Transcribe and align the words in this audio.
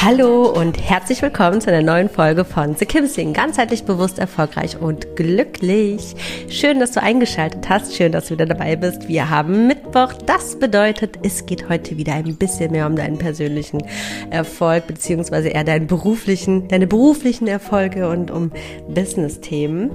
Hallo 0.00 0.48
und 0.48 0.80
herzlich 0.80 1.22
willkommen 1.22 1.60
zu 1.60 1.72
einer 1.72 1.82
neuen 1.82 2.08
Folge 2.08 2.44
von 2.44 2.76
The 2.76 2.86
Kim 2.86 3.08
Sing. 3.08 3.32
Ganzheitlich 3.32 3.82
bewusst, 3.82 4.20
erfolgreich 4.20 4.80
und 4.80 5.16
glücklich. 5.16 6.14
Schön, 6.48 6.78
dass 6.78 6.92
du 6.92 7.02
eingeschaltet 7.02 7.68
hast. 7.68 7.96
Schön, 7.96 8.12
dass 8.12 8.28
du 8.28 8.34
wieder 8.34 8.46
dabei 8.46 8.76
bist. 8.76 9.08
Wir 9.08 9.28
haben 9.28 9.66
Mittwoch. 9.66 10.12
Das 10.24 10.56
bedeutet, 10.56 11.18
es 11.24 11.46
geht 11.46 11.68
heute 11.68 11.96
wieder 11.96 12.14
ein 12.14 12.36
bisschen 12.36 12.70
mehr 12.70 12.86
um 12.86 12.94
deinen 12.94 13.18
persönlichen 13.18 13.82
Erfolg, 14.30 14.86
beziehungsweise 14.86 15.48
eher 15.48 15.64
deinen 15.64 15.88
beruflichen, 15.88 16.68
deine 16.68 16.86
beruflichen 16.86 17.48
Erfolge 17.48 18.08
und 18.08 18.30
um 18.30 18.52
Business-Themen. 18.88 19.90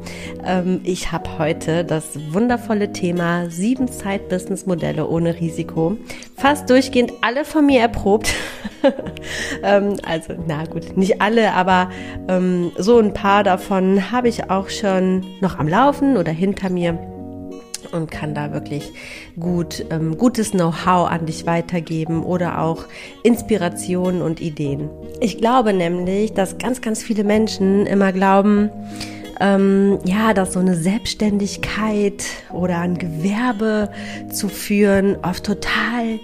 Ähm, 0.46 0.82
ich 0.84 1.14
habe 1.14 1.40
heute 1.40 1.86
das 1.86 2.20
wundervolle 2.34 2.92
Thema 2.92 3.50
sieben 3.50 3.90
Zeit-Business-Modelle 3.90 5.08
ohne 5.08 5.40
Risiko. 5.40 5.96
Fast 6.36 6.70
durchgehend 6.70 7.14
alle 7.22 7.46
von 7.46 7.66
mir 7.66 7.80
erprobt. 7.80 8.34
also, 10.06 10.34
na 10.48 10.66
gut, 10.66 10.98
nicht 10.98 11.22
alle, 11.22 11.54
aber 11.54 11.90
ähm, 12.28 12.72
so 12.78 13.00
ein 13.00 13.14
paar 13.14 13.44
davon 13.44 14.12
habe 14.12 14.28
ich 14.28 14.50
auch 14.50 14.70
schon 14.70 15.26
noch 15.42 15.60
am 15.60 15.68
Laufen 15.68 16.18
oder 16.18 16.32
hinter 16.32 16.70
mir 16.70 16.98
und 17.92 18.10
kann 18.10 18.34
da 18.34 18.52
wirklich 18.54 18.92
gut 19.40 19.86
ähm, 19.90 20.18
gutes 20.18 20.52
Know-how 20.52 21.10
an 21.10 21.26
dich 21.26 21.46
weitergeben 21.46 22.24
oder 22.24 22.60
auch 22.60 22.86
Inspirationen 23.24 24.22
und 24.22 24.42
Ideen. 24.42 24.90
Ich 25.20 25.38
glaube 25.38 25.74
nämlich, 25.74 26.34
dass 26.34 26.58
ganz, 26.58 26.82
ganz 26.82 27.04
viele 27.04 27.24
Menschen 27.24 27.86
immer 27.86 28.12
glauben, 28.12 28.70
ähm, 29.40 30.00
ja, 30.06 30.34
dass 30.34 30.54
so 30.54 30.60
eine 30.60 30.76
Selbstständigkeit 30.76 32.24
oder 32.52 32.80
ein 32.80 32.98
Gewerbe 32.98 33.90
zu 34.32 34.48
führen 34.48 35.18
oft 35.24 35.44
total, 35.46 36.20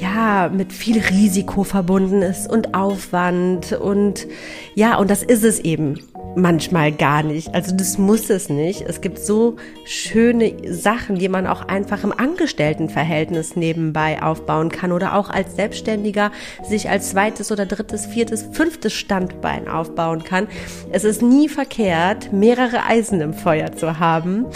ja, 0.00 0.50
mit 0.52 0.72
viel 0.72 1.00
Risiko 1.00 1.64
verbunden 1.64 2.22
ist 2.22 2.50
und 2.50 2.74
Aufwand 2.74 3.72
und 3.72 4.26
ja, 4.74 4.96
und 4.96 5.10
das 5.10 5.22
ist 5.22 5.44
es 5.44 5.60
eben 5.60 6.00
manchmal 6.36 6.92
gar 6.92 7.22
nicht. 7.22 7.54
Also 7.54 7.74
das 7.74 7.98
muss 7.98 8.30
es 8.30 8.48
nicht. 8.48 8.82
Es 8.82 9.00
gibt 9.00 9.18
so 9.18 9.56
schöne 9.84 10.52
Sachen, 10.72 11.16
die 11.16 11.28
man 11.28 11.46
auch 11.46 11.68
einfach 11.68 12.04
im 12.04 12.12
Angestelltenverhältnis 12.12 13.56
nebenbei 13.56 14.22
aufbauen 14.22 14.70
kann 14.70 14.92
oder 14.92 15.14
auch 15.14 15.30
als 15.30 15.56
Selbstständiger 15.56 16.30
sich 16.62 16.88
als 16.88 17.10
zweites 17.10 17.52
oder 17.52 17.66
drittes, 17.66 18.06
viertes, 18.06 18.46
fünftes 18.52 18.92
Standbein 18.92 19.68
aufbauen 19.68 20.24
kann. 20.24 20.48
Es 20.90 21.04
ist 21.04 21.22
nie 21.22 21.48
verkehrt, 21.48 22.32
mehrere 22.32 22.84
Eisen 22.84 23.20
im 23.20 23.34
Feuer 23.34 23.72
zu 23.72 23.98
haben. 23.98 24.46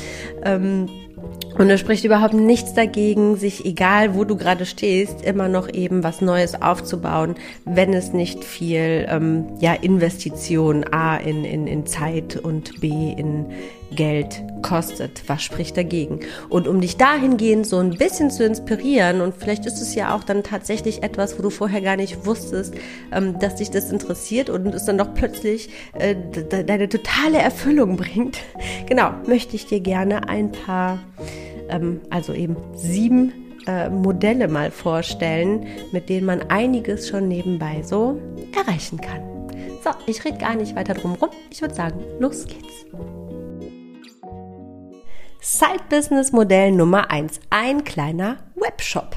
Ähm, 0.45 0.89
und 1.59 1.69
es 1.71 1.81
spricht 1.81 2.05
überhaupt 2.05 2.35
nichts 2.35 2.73
dagegen, 2.73 3.37
sich 3.37 3.65
egal 3.65 4.15
wo 4.15 4.25
du 4.25 4.37
gerade 4.37 4.65
stehst, 4.65 5.23
immer 5.23 5.49
noch 5.49 5.69
eben 5.69 6.05
was 6.05 6.21
Neues 6.21 6.61
aufzubauen, 6.63 7.35
wenn 7.65 7.93
es 7.93 8.13
nicht 8.13 8.45
viel 8.45 9.07
ähm, 9.09 9.45
ja, 9.59 9.75
Investition 9.75 10.85
A 10.93 11.17
in, 11.17 11.45
in, 11.45 11.67
in 11.67 11.85
Zeit 11.85 12.37
und 12.37 12.81
B 12.81 13.13
in 13.17 13.47
Geld 13.91 14.43
kostet. 14.63 15.23
Was 15.29 15.43
spricht 15.43 15.77
dagegen? 15.77 16.21
Und 16.49 16.69
um 16.69 16.81
dich 16.81 16.97
dahingehend 16.97 17.67
so 17.67 17.79
ein 17.79 17.91
bisschen 17.91 18.31
zu 18.31 18.45
inspirieren, 18.45 19.21
und 19.21 19.35
vielleicht 19.35 19.67
ist 19.67 19.81
es 19.81 19.95
ja 19.95 20.15
auch 20.15 20.25
dann 20.25 20.43
tatsächlich 20.43 21.03
etwas, 21.03 21.39
wo 21.39 21.43
du 21.43 21.51
vorher 21.51 21.81
gar 21.81 21.97
nicht 21.97 22.27
wusstest, 22.27 22.75
ähm, 23.13 23.39
dass 23.39 23.57
dich 23.57 23.71
das 23.71 23.91
interessiert 23.91 24.51
und 24.51 24.67
es 24.75 24.85
dann 24.85 24.99
doch 24.99 25.15
plötzlich 25.15 25.71
äh, 25.95 26.15
deine 26.65 26.89
totale 26.89 27.39
Erfüllung 27.39 27.97
bringt. 27.99 28.39
Genau, 28.87 29.13
möchte 29.27 29.57
ich 29.57 29.67
dir 29.67 29.81
gerne 29.81 30.29
ein 30.29 30.53
paar, 30.53 30.99
ähm, 31.69 32.01
also 32.11 32.33
eben 32.33 32.57
sieben 32.75 33.33
äh, 33.67 33.89
Modelle 33.91 34.49
mal 34.49 34.71
vorstellen, 34.71 35.67
mit 35.93 36.09
denen 36.09 36.27
man 36.27 36.43
einiges 36.51 37.09
schon 37.09 37.29
nebenbei 37.29 37.83
so 37.83 38.21
erreichen 38.57 39.01
kann. 39.01 39.23
So, 39.85 39.91
ich 40.07 40.25
rede 40.25 40.39
gar 40.39 40.57
nicht 40.57 40.75
weiter 40.75 40.95
drum 40.95 41.15
rum. 41.15 41.31
Ich 41.51 41.61
würde 41.61 41.75
sagen, 41.75 42.01
los 42.19 42.47
geht's. 42.47 42.87
Side-Business-Modell 45.41 46.73
Nummer 46.73 47.11
eins: 47.11 47.41
Ein 47.51 47.85
kleiner 47.85 48.39
Webshop. 48.55 49.17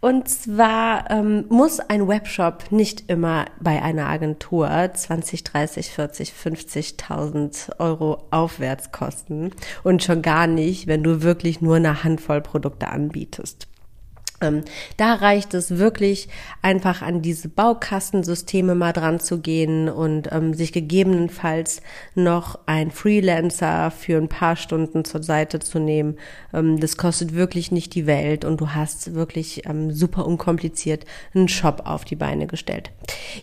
Und 0.00 0.28
zwar 0.28 1.10
ähm, 1.10 1.46
muss 1.48 1.80
ein 1.80 2.06
Webshop 2.06 2.70
nicht 2.70 3.10
immer 3.10 3.46
bei 3.60 3.82
einer 3.82 4.06
Agentur 4.06 4.68
20, 4.68 5.42
30, 5.42 5.90
40, 5.90 6.32
50.000 6.32 7.80
Euro 7.80 8.22
aufwärts 8.30 8.92
kosten 8.92 9.50
und 9.82 10.04
schon 10.04 10.22
gar 10.22 10.46
nicht, 10.46 10.86
wenn 10.86 11.02
du 11.02 11.22
wirklich 11.22 11.60
nur 11.60 11.76
eine 11.76 12.04
Handvoll 12.04 12.40
Produkte 12.40 12.88
anbietest. 12.88 13.66
Ähm, 14.40 14.64
da 14.96 15.14
reicht 15.14 15.54
es 15.54 15.78
wirklich 15.78 16.28
einfach 16.60 17.02
an 17.02 17.22
diese 17.22 17.48
Baukastensysteme 17.48 18.74
mal 18.74 18.92
dran 18.92 19.18
zu 19.18 19.40
gehen 19.40 19.88
und 19.88 20.30
ähm, 20.32 20.52
sich 20.52 20.72
gegebenenfalls 20.72 21.80
noch 22.14 22.58
ein 22.66 22.90
Freelancer 22.90 23.90
für 23.90 24.18
ein 24.18 24.28
paar 24.28 24.56
Stunden 24.56 25.04
zur 25.04 25.22
Seite 25.22 25.58
zu 25.60 25.78
nehmen. 25.78 26.16
Ähm, 26.52 26.78
das 26.80 26.96
kostet 26.96 27.34
wirklich 27.34 27.72
nicht 27.72 27.94
die 27.94 28.06
Welt 28.06 28.44
und 28.44 28.60
du 28.60 28.70
hast 28.70 29.14
wirklich 29.14 29.66
ähm, 29.66 29.90
super 29.90 30.26
unkompliziert 30.26 31.06
einen 31.34 31.48
Shop 31.48 31.82
auf 31.84 32.04
die 32.04 32.16
Beine 32.16 32.46
gestellt. 32.46 32.90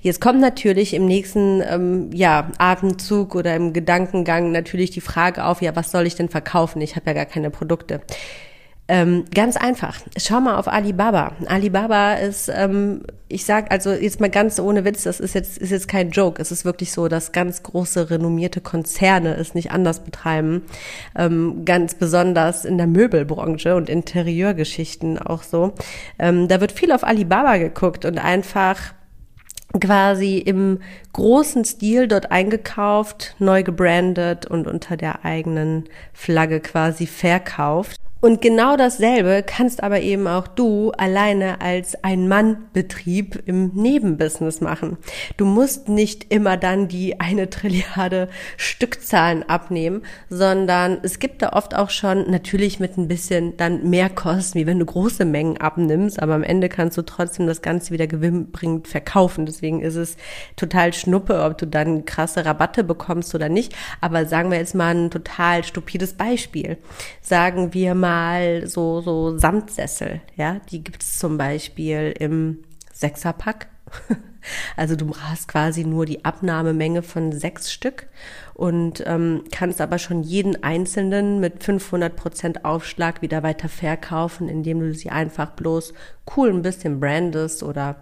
Jetzt 0.02 0.22
kommt 0.22 0.42
natürlich 0.42 0.94
im 0.94 1.06
nächsten 1.06 1.62
ähm, 1.62 2.12
ja, 2.14 2.52
Atemzug 2.60 3.36
oder 3.36 3.56
im 3.56 3.74
Gedankengang 3.74 4.52
natürlich 4.52 4.92
die 4.92 5.02
Frage 5.02 5.46
auf, 5.46 5.62
ja, 5.62 5.76
was 5.76 5.92
soll 5.92 6.06
ich 6.06 6.16
denn 6.16 6.30
verkaufen? 6.30 6.82
Ich 6.82 6.96
habe 6.96 7.08
ja 7.08 7.14
gar 7.14 7.26
keine 7.26 7.50
Produkte. 7.50 8.02
Ähm, 8.94 9.26
ganz 9.34 9.58
einfach. 9.58 9.98
Schau 10.18 10.40
mal 10.40 10.56
auf 10.56 10.68
Alibaba. 10.68 11.32
Alibaba 11.48 12.14
ist, 12.14 12.48
ähm, 12.56 13.02
ich 13.28 13.44
sag 13.44 13.72
also 13.72 13.92
jetzt 13.92 14.20
mal 14.20 14.30
ganz 14.30 14.60
ohne 14.60 14.86
Witz, 14.86 15.02
das 15.02 15.20
ist 15.20 15.34
jetzt 15.34 15.58
ist 15.58 15.72
jetzt 15.72 15.88
kein 15.88 16.12
Joke. 16.12 16.40
Es 16.40 16.52
ist 16.52 16.64
wirklich 16.64 16.92
so, 16.92 17.08
dass 17.08 17.32
ganz 17.32 17.64
große 17.64 18.12
renommierte 18.12 18.62
Konzerne 18.62 19.34
es 19.34 19.56
nicht 19.56 19.72
anders 19.72 20.02
betreiben. 20.02 20.62
Ähm, 21.18 21.66
ganz 21.66 21.96
besonders 21.96 22.66
in 22.66 22.78
der 22.78 22.86
Möbelbranche 22.86 23.76
und 23.76 23.90
Interieurgeschichten 23.90 25.18
auch 25.18 25.42
so. 25.42 25.74
Ähm, 26.20 26.48
da 26.48 26.62
wird 26.62 26.72
viel 26.72 26.92
auf 26.92 27.04
Alibaba 27.04 27.58
geguckt 27.58 28.06
und 28.06 28.20
einfach 28.20 28.94
quasi 29.82 30.38
im 30.38 30.82
großen 31.14 31.66
Stil 31.66 32.08
dort 32.08 32.32
eingekauft, 32.32 33.34
neu 33.40 33.64
gebrandet 33.64 34.46
und 34.46 34.68
unter 34.68 34.98
der 34.98 35.26
eigenen 35.26 35.86
Flagge 36.14 36.60
quasi 36.60 37.08
verkauft. 37.08 37.98
Und 38.24 38.42
genau 38.42 38.78
dasselbe 38.78 39.44
kannst 39.46 39.84
aber 39.84 40.00
eben 40.00 40.28
auch 40.28 40.48
du 40.48 40.92
alleine 40.92 41.60
als 41.60 42.06
Ein-Mann-Betrieb 42.06 43.44
im 43.48 43.72
Nebenbusiness 43.74 44.62
machen. 44.62 44.96
Du 45.36 45.44
musst 45.44 45.90
nicht 45.90 46.32
immer 46.32 46.56
dann 46.56 46.88
die 46.88 47.20
eine 47.20 47.50
Trilliarde 47.50 48.30
Stückzahlen 48.56 49.44
abnehmen, 49.44 50.04
sondern 50.30 51.00
es 51.04 51.20
gibt 51.20 51.42
da 51.42 51.50
oft 51.50 51.76
auch 51.76 51.90
schon 51.90 52.32
natürlich 52.32 52.80
mit 52.80 52.98
ein 52.98 53.10
bisschen 53.10 53.58
dann 53.58 53.90
mehr 53.90 54.10
Kosten, 54.10 54.58
wie 54.58 54.68
wenn 54.68 54.80
du 54.80 54.86
große 54.86 55.26
Mengen 55.26 55.58
abnimmst, 55.58 56.22
aber 56.22 56.36
am 56.36 56.44
Ende 56.44 56.70
kannst 56.70 56.98
du 56.98 57.02
trotzdem 57.02 57.46
das 57.46 57.62
Ganze 57.62 57.92
wieder 57.92 58.08
gewinnbringend 58.08 58.88
verkaufen. 58.88 59.46
Deswegen 59.46 59.82
ist 59.82 59.98
es 59.98 60.16
total 60.56 60.94
schnuppe, 60.94 61.44
ob 61.44 61.58
du 61.58 61.68
dann 61.68 62.06
krasse 62.06 62.46
Rabatte 62.46 62.86
bekommst 62.86 63.36
oder 63.36 63.50
nicht. 63.50 63.76
Aber 64.00 64.26
sagen 64.28 64.50
wir 64.50 64.60
jetzt 64.60 64.76
mal 64.76 64.96
ein 64.96 65.12
total 65.12 65.66
stupides 65.66 66.14
Beispiel. 66.14 66.78
Sagen 67.22 67.74
wir 67.74 67.96
mal, 67.96 68.13
mal 68.14 68.68
so, 68.68 69.02
so 69.02 69.38
Samtsessel, 69.38 70.22
ja, 70.36 70.60
die 70.70 70.84
gibt 70.84 71.02
es 71.02 71.18
zum 71.18 71.38
Beispiel 71.38 72.14
im 72.20 72.60
Sechserpack. 72.94 73.68
Also 74.76 74.98
du 74.98 75.10
hast 75.16 75.48
quasi 75.48 75.86
nur 75.86 76.06
die 76.06 76.26
Abnahmemenge 76.26 77.02
von 77.02 77.32
sechs 77.32 77.72
Stück 77.72 78.08
und 78.54 79.02
ähm, 79.08 79.46
kannst 79.54 79.80
aber 79.80 80.00
schon 80.00 80.22
jeden 80.22 80.62
einzelnen 80.62 81.40
mit 81.40 81.64
500 81.64 82.14
Prozent 82.14 82.66
Aufschlag 82.66 83.22
wieder 83.22 83.42
weiter 83.42 83.70
verkaufen, 83.70 84.50
indem 84.50 84.82
du 84.82 84.94
sie 84.94 85.12
einfach 85.12 85.52
bloß 85.52 85.94
cool 86.36 86.50
ein 86.50 86.62
bisschen 86.62 87.00
brandest 87.00 87.64
oder 87.64 87.96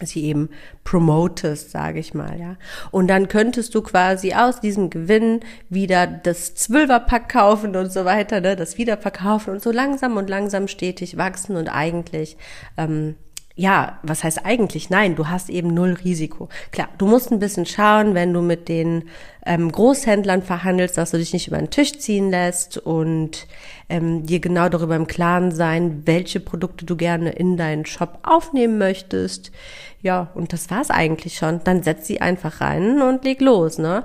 sie 0.00 0.24
eben 0.24 0.48
promotest, 0.84 1.70
sage 1.70 1.98
ich 1.98 2.14
mal, 2.14 2.38
ja. 2.38 2.56
Und 2.90 3.08
dann 3.08 3.28
könntest 3.28 3.74
du 3.74 3.82
quasi 3.82 4.34
aus 4.34 4.60
diesem 4.60 4.90
Gewinn 4.90 5.40
wieder 5.68 6.06
das 6.06 6.54
Zwölferpack 6.54 7.28
kaufen 7.28 7.76
und 7.76 7.92
so 7.92 8.04
weiter, 8.04 8.40
ne, 8.40 8.56
das 8.56 8.78
wieder 8.78 8.96
verkaufen 8.96 9.50
und 9.50 9.62
so 9.62 9.70
langsam 9.70 10.16
und 10.16 10.30
langsam 10.30 10.68
stetig 10.68 11.16
wachsen 11.16 11.56
und 11.56 11.68
eigentlich 11.68 12.36
ähm, 12.76 13.16
ja, 13.54 13.98
was 14.02 14.24
heißt 14.24 14.46
eigentlich? 14.46 14.88
Nein, 14.88 15.14
du 15.14 15.28
hast 15.28 15.50
eben 15.50 15.74
null 15.74 15.98
Risiko. 16.04 16.48
Klar, 16.70 16.88
du 16.98 17.06
musst 17.06 17.30
ein 17.30 17.38
bisschen 17.38 17.66
schauen, 17.66 18.14
wenn 18.14 18.32
du 18.32 18.40
mit 18.40 18.68
den 18.68 19.04
ähm, 19.44 19.70
Großhändlern 19.70 20.42
verhandelst, 20.42 20.96
dass 20.96 21.10
du 21.10 21.18
dich 21.18 21.32
nicht 21.32 21.48
über 21.48 21.58
den 21.58 21.70
Tisch 21.70 21.98
ziehen 21.98 22.30
lässt 22.30 22.78
und 22.78 23.46
ähm, 23.88 24.24
dir 24.24 24.40
genau 24.40 24.68
darüber 24.68 24.96
im 24.96 25.06
Klaren 25.06 25.52
sein, 25.52 26.02
welche 26.06 26.40
Produkte 26.40 26.86
du 26.86 26.96
gerne 26.96 27.30
in 27.30 27.56
deinen 27.56 27.84
Shop 27.84 28.20
aufnehmen 28.22 28.78
möchtest. 28.78 29.52
Ja, 30.00 30.30
und 30.34 30.52
das 30.52 30.70
war's 30.70 30.90
eigentlich 30.90 31.36
schon. 31.36 31.60
Dann 31.64 31.82
setz 31.82 32.06
sie 32.06 32.20
einfach 32.20 32.60
rein 32.60 33.02
und 33.02 33.24
leg 33.24 33.40
los, 33.40 33.78
ne? 33.78 34.02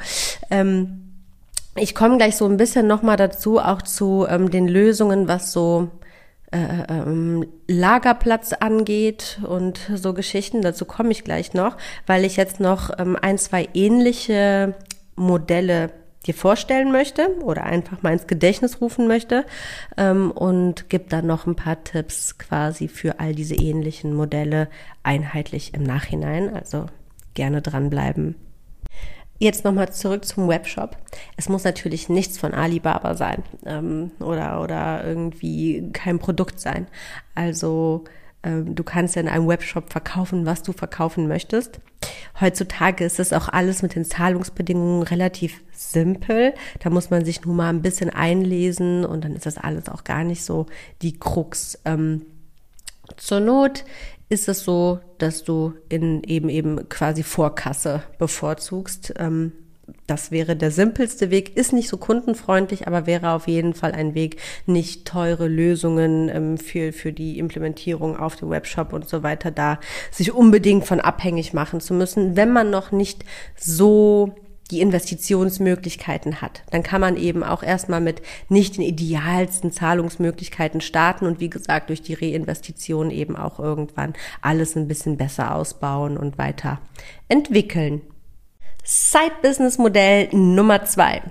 Ähm, 0.49 1.03
ich 1.75 1.95
komme 1.95 2.17
gleich 2.17 2.35
so 2.35 2.45
ein 2.45 2.57
bisschen 2.57 2.87
nochmal 2.87 3.17
dazu, 3.17 3.59
auch 3.59 3.81
zu 3.83 4.25
ähm, 4.27 4.49
den 4.49 4.67
Lösungen, 4.67 5.27
was 5.27 5.51
so 5.51 5.89
Lagerplatz 7.67 8.53
angeht 8.53 9.39
und 9.45 9.79
so 9.95 10.13
Geschichten. 10.13 10.61
Dazu 10.61 10.85
komme 10.85 11.11
ich 11.11 11.23
gleich 11.23 11.53
noch, 11.53 11.77
weil 12.05 12.23
ich 12.23 12.37
jetzt 12.37 12.59
noch 12.59 12.89
ähm, 12.97 13.17
ein, 13.21 13.37
zwei 13.37 13.67
ähnliche 13.73 14.75
Modelle 15.15 15.91
dir 16.25 16.33
vorstellen 16.33 16.91
möchte 16.91 17.29
oder 17.41 17.63
einfach 17.63 18.01
mal 18.01 18.13
ins 18.13 18.27
Gedächtnis 18.27 18.81
rufen 18.81 19.07
möchte 19.07 19.45
ähm, 19.97 20.31
und 20.31 20.89
gibt 20.89 21.13
dann 21.13 21.27
noch 21.27 21.47
ein 21.47 21.55
paar 21.55 21.83
Tipps 21.83 22.37
quasi 22.37 22.87
für 22.87 23.19
all 23.19 23.33
diese 23.33 23.55
ähnlichen 23.55 24.13
Modelle 24.13 24.69
einheitlich 25.03 25.73
im 25.73 25.83
Nachhinein. 25.83 26.53
Also 26.53 26.85
gerne 27.33 27.61
dranbleiben. 27.61 28.35
Jetzt 29.39 29.63
nochmal 29.63 29.91
zurück 29.91 30.25
zum 30.25 30.47
Webshop. 30.47 30.97
Es 31.35 31.47
muss 31.49 31.63
natürlich 31.63 32.09
nichts 32.09 32.37
von 32.37 32.53
Alibaba 32.53 33.15
sein 33.15 33.43
ähm, 33.65 34.11
oder, 34.19 34.61
oder 34.61 35.05
irgendwie 35.05 35.91
kein 35.93 36.17
Produkt 36.19 36.59
sein. 36.59 36.87
Also 37.35 38.05
ähm, 38.43 38.75
du 38.75 38.83
kannst 38.83 39.15
ja 39.15 39.21
in 39.21 39.27
einem 39.27 39.47
Webshop 39.47 39.91
verkaufen, 39.91 40.45
was 40.45 40.63
du 40.63 40.73
verkaufen 40.73 41.27
möchtest. 41.27 41.79
Heutzutage 42.39 43.03
ist 43.03 43.19
es 43.19 43.33
auch 43.33 43.49
alles 43.49 43.81
mit 43.81 43.95
den 43.95 44.05
Zahlungsbedingungen 44.05 45.03
relativ 45.03 45.61
simpel. 45.71 46.53
Da 46.79 46.89
muss 46.89 47.09
man 47.09 47.25
sich 47.25 47.43
nur 47.43 47.55
mal 47.55 47.69
ein 47.69 47.81
bisschen 47.81 48.09
einlesen 48.09 49.05
und 49.05 49.23
dann 49.23 49.35
ist 49.35 49.45
das 49.45 49.57
alles 49.57 49.89
auch 49.89 50.03
gar 50.03 50.23
nicht 50.23 50.43
so 50.43 50.67
die 51.01 51.17
Krux. 51.19 51.79
Ähm, 51.85 52.25
zur 53.15 53.39
Not 53.39 53.85
ist 54.29 54.47
es 54.47 54.63
so, 54.63 54.99
dass 55.17 55.43
du 55.43 55.73
in 55.89 56.23
eben 56.23 56.49
eben 56.49 56.89
quasi 56.89 57.23
Vorkasse 57.23 58.03
bevorzugst. 58.17 59.13
Ähm, 59.17 59.53
das 60.05 60.31
wäre 60.31 60.55
der 60.55 60.71
simpelste 60.71 61.31
Weg, 61.31 61.55
ist 61.55 61.71
nicht 61.71 61.87
so 61.87 61.97
kundenfreundlich, 61.97 62.87
aber 62.87 63.05
wäre 63.05 63.31
auf 63.31 63.47
jeden 63.47 63.73
Fall 63.73 63.93
ein 63.93 64.15
Weg, 64.15 64.37
nicht 64.65 65.05
teure 65.05 65.47
Lösungen 65.47 66.29
ähm, 66.29 66.57
für, 66.57 66.91
für 66.91 67.13
die 67.13 67.39
Implementierung 67.39 68.17
auf 68.17 68.35
dem 68.35 68.49
Webshop 68.49 68.91
und 68.91 69.07
so 69.07 69.23
weiter 69.23 69.49
da 69.49 69.79
sich 70.11 70.33
unbedingt 70.33 70.85
von 70.85 70.99
abhängig 70.99 71.53
machen 71.53 71.79
zu 71.79 71.93
müssen, 71.93 72.35
wenn 72.35 72.51
man 72.51 72.69
noch 72.69 72.91
nicht 72.91 73.23
so 73.55 74.35
die 74.67 74.81
Investitionsmöglichkeiten 74.81 76.41
hat. 76.41 76.63
Dann 76.71 76.83
kann 76.83 77.01
man 77.01 77.17
eben 77.17 77.43
auch 77.43 77.63
erstmal 77.63 78.01
mit 78.01 78.21
nicht 78.49 78.77
den 78.77 78.83
idealsten 78.83 79.71
Zahlungsmöglichkeiten 79.71 80.81
starten 80.81 81.25
und 81.25 81.39
wie 81.39 81.49
gesagt 81.49 81.89
durch 81.89 82.01
die 82.01 82.13
Reinvestition 82.13 83.11
eben 83.11 83.35
auch 83.35 83.59
irgendwann 83.59 84.13
alles 84.41 84.75
ein 84.75 84.87
bisschen 84.87 85.17
besser 85.17 85.55
ausbauen 85.55 86.17
und 86.17 86.37
weiter 86.37 86.79
entwickeln. 87.27 88.01
Side-Business-Modell 88.83 90.29
Nummer 90.31 90.85
zwei. 90.85 91.21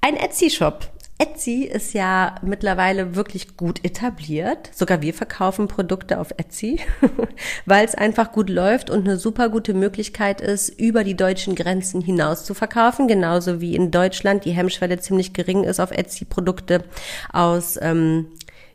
Ein 0.00 0.16
Etsy-Shop 0.16 0.90
Etsy 1.20 1.64
ist 1.64 1.94
ja 1.94 2.36
mittlerweile 2.42 3.16
wirklich 3.16 3.56
gut 3.56 3.84
etabliert. 3.84 4.70
Sogar 4.72 5.02
wir 5.02 5.12
verkaufen 5.12 5.66
Produkte 5.66 6.20
auf 6.20 6.30
Etsy, 6.36 6.78
weil 7.66 7.84
es 7.84 7.96
einfach 7.96 8.30
gut 8.30 8.48
läuft 8.48 8.88
und 8.88 9.06
eine 9.06 9.18
super 9.18 9.48
gute 9.48 9.74
Möglichkeit 9.74 10.40
ist, 10.40 10.68
über 10.68 11.02
die 11.02 11.16
deutschen 11.16 11.56
Grenzen 11.56 12.00
hinaus 12.00 12.44
zu 12.44 12.54
verkaufen. 12.54 13.08
Genauso 13.08 13.60
wie 13.60 13.74
in 13.74 13.90
Deutschland 13.90 14.44
die 14.44 14.52
Hemmschwelle 14.52 15.00
ziemlich 15.00 15.32
gering 15.32 15.64
ist, 15.64 15.80
auf 15.80 15.90
Etsy 15.90 16.24
Produkte 16.24 16.84
aus 17.32 17.76
ähm, 17.82 18.28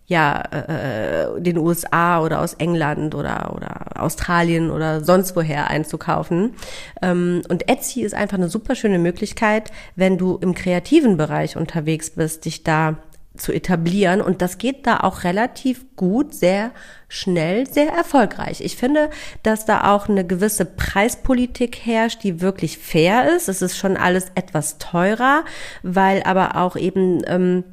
ja, 0.06 0.42
äh, 0.52 1.42
den 1.42 1.58
USA 1.58 2.22
oder 2.22 2.42
aus 2.42 2.56
England 2.56 3.16
oder, 3.16 3.54
oder 3.56 4.02
Australien 4.02 4.70
oder 4.70 5.04
sonst 5.04 5.36
woher 5.36 5.70
einzukaufen. 5.70 6.56
Ähm, 7.02 7.42
und 7.48 7.70
Etsy 7.70 8.02
ist 8.02 8.14
einfach 8.14 8.38
eine 8.38 8.50
super 8.50 8.76
schöne 8.76 9.00
Möglichkeit, 9.00 9.72
wenn 9.96 10.18
du 10.18 10.38
im 10.42 10.54
kreativen 10.54 11.16
Bereich 11.16 11.56
unterwegs 11.56 12.10
bist, 12.12 12.46
dich 12.46 12.64
da 12.64 12.98
zu 13.36 13.52
etablieren. 13.52 14.22
Und 14.22 14.42
das 14.42 14.58
geht 14.58 14.86
da 14.86 15.00
auch 15.00 15.24
relativ 15.24 15.96
gut, 15.96 16.34
sehr 16.34 16.72
schnell, 17.08 17.68
sehr 17.68 17.92
erfolgreich. 17.92 18.62
Ich 18.62 18.76
finde, 18.76 19.10
dass 19.42 19.66
da 19.66 19.94
auch 19.94 20.08
eine 20.08 20.26
gewisse 20.26 20.66
Preispolitik 20.66 21.78
herrscht, 21.84 22.24
die 22.24 22.42
wirklich 22.42 22.78
fair 22.78 23.34
ist. 23.36 23.50
Es 23.50 23.62
ist 23.62 23.78
schon 23.78 23.98
alles 23.98 24.28
etwas 24.36 24.78
teurer, 24.78 25.46
weil 25.82 26.22
aber 26.24 26.58
auch 26.58 26.76
eben 26.76 27.22
ähm, 27.26 27.64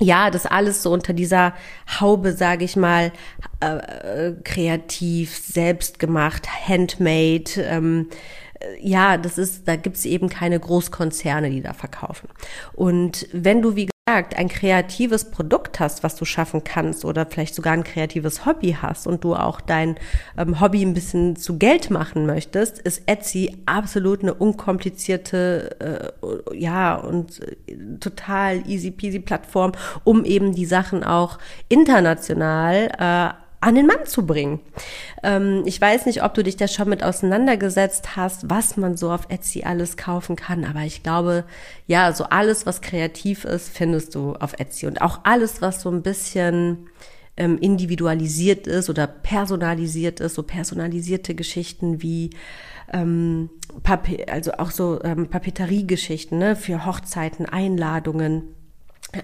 ja, 0.00 0.30
das 0.30 0.46
alles 0.46 0.82
so 0.82 0.92
unter 0.92 1.12
dieser 1.12 1.54
Haube, 2.00 2.32
sage 2.32 2.64
ich 2.64 2.76
mal, 2.76 3.12
äh, 3.60 4.32
kreativ, 4.42 5.36
selbstgemacht, 5.36 6.48
handmade. 6.68 7.50
Ähm, 7.58 8.08
äh, 8.58 8.66
ja, 8.80 9.16
das 9.16 9.38
ist, 9.38 9.68
da 9.68 9.76
gibt's 9.76 10.04
eben 10.04 10.28
keine 10.28 10.58
Großkonzerne, 10.58 11.50
die 11.50 11.62
da 11.62 11.74
verkaufen. 11.74 12.28
Und 12.72 13.28
wenn 13.32 13.62
du, 13.62 13.76
wie 13.76 13.88
gesagt, 14.14 14.36
ein 14.38 14.48
kreatives 14.48 15.30
Produkt 15.30 15.80
hast, 15.80 16.04
was 16.04 16.14
du 16.14 16.24
schaffen 16.24 16.62
kannst 16.62 17.04
oder 17.04 17.26
vielleicht 17.26 17.54
sogar 17.54 17.72
ein 17.72 17.82
kreatives 17.84 18.46
Hobby 18.46 18.76
hast 18.80 19.06
und 19.06 19.24
du 19.24 19.34
auch 19.34 19.60
dein 19.60 19.96
ähm, 20.38 20.60
Hobby 20.60 20.82
ein 20.82 20.94
bisschen 20.94 21.36
zu 21.36 21.58
Geld 21.58 21.90
machen 21.90 22.26
möchtest, 22.26 22.78
ist 22.78 23.02
Etsy 23.06 23.56
absolut 23.66 24.22
eine 24.22 24.34
unkomplizierte, 24.34 26.12
äh, 26.52 26.56
ja, 26.56 26.94
und 26.94 27.40
äh, 27.40 27.76
total 27.98 28.68
easy 28.68 28.90
peasy 28.90 29.18
Plattform, 29.18 29.72
um 30.04 30.24
eben 30.24 30.54
die 30.54 30.66
Sachen 30.66 31.02
auch 31.02 31.38
international 31.68 32.90
äh, 32.98 33.43
an 33.64 33.74
den 33.74 33.86
Mann 33.86 34.04
zu 34.04 34.26
bringen. 34.26 34.60
Ähm, 35.22 35.62
ich 35.64 35.80
weiß 35.80 36.06
nicht, 36.06 36.22
ob 36.22 36.34
du 36.34 36.42
dich 36.42 36.56
da 36.56 36.68
schon 36.68 36.88
mit 36.88 37.02
auseinandergesetzt 37.02 38.14
hast, 38.14 38.50
was 38.50 38.76
man 38.76 38.96
so 38.96 39.10
auf 39.10 39.26
Etsy 39.30 39.62
alles 39.64 39.96
kaufen 39.96 40.36
kann, 40.36 40.64
aber 40.64 40.80
ich 40.80 41.02
glaube, 41.02 41.44
ja, 41.86 42.12
so 42.12 42.24
alles, 42.24 42.66
was 42.66 42.82
kreativ 42.82 43.44
ist, 43.44 43.74
findest 43.74 44.14
du 44.14 44.34
auf 44.34 44.54
Etsy 44.58 44.86
und 44.86 45.00
auch 45.00 45.20
alles, 45.24 45.62
was 45.62 45.80
so 45.80 45.90
ein 45.90 46.02
bisschen 46.02 46.90
ähm, 47.36 47.58
individualisiert 47.58 48.66
ist 48.66 48.90
oder 48.90 49.06
personalisiert 49.06 50.20
ist, 50.20 50.34
so 50.34 50.42
personalisierte 50.42 51.34
Geschichten 51.34 52.02
wie 52.02 52.30
ähm, 52.92 53.48
Papi 53.82 54.26
also 54.30 54.52
auch 54.52 54.70
so 54.70 55.02
ähm, 55.02 55.28
Papeteriegeschichten 55.28 56.38
ne, 56.38 56.54
für 56.54 56.84
Hochzeiten, 56.84 57.46
Einladungen 57.46 58.54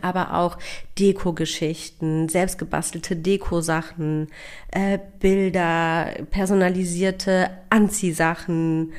aber 0.03 0.35
auch 0.35 0.59
Deko-Geschichten, 0.99 2.29
selbstgebastelte 2.29 3.17
Deko-Sachen, 3.17 4.29
äh, 4.71 4.99
Bilder, 5.19 6.13
personalisierte 6.31 7.51
Anziehsachen. 7.71 8.93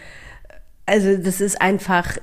Also 0.86 1.17
das 1.17 1.41
ist 1.41 1.62
einfach 1.62 2.17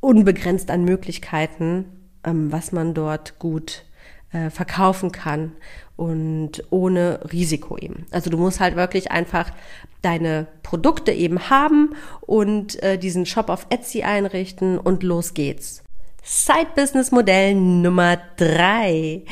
unbegrenzt 0.00 0.70
an 0.70 0.84
Möglichkeiten, 0.84 1.84
ähm, 2.24 2.50
was 2.52 2.72
man 2.72 2.94
dort 2.94 3.38
gut 3.38 3.84
äh, 4.32 4.50
verkaufen 4.50 5.12
kann 5.12 5.52
und 5.96 6.64
ohne 6.70 7.20
Risiko 7.32 7.76
eben. 7.76 8.06
Also 8.10 8.30
du 8.30 8.38
musst 8.38 8.60
halt 8.60 8.76
wirklich 8.76 9.10
einfach 9.10 9.50
deine 10.02 10.46
Produkte 10.62 11.12
eben 11.12 11.50
haben 11.50 11.94
und 12.22 12.82
äh, 12.82 12.96
diesen 12.96 13.26
Shop 13.26 13.50
auf 13.50 13.66
Etsy 13.70 14.02
einrichten 14.02 14.78
und 14.78 15.02
los 15.02 15.34
geht's. 15.34 15.82
Side-Business-Modell 16.22 17.54
Nummer 17.54 18.18
drei. 18.36 19.22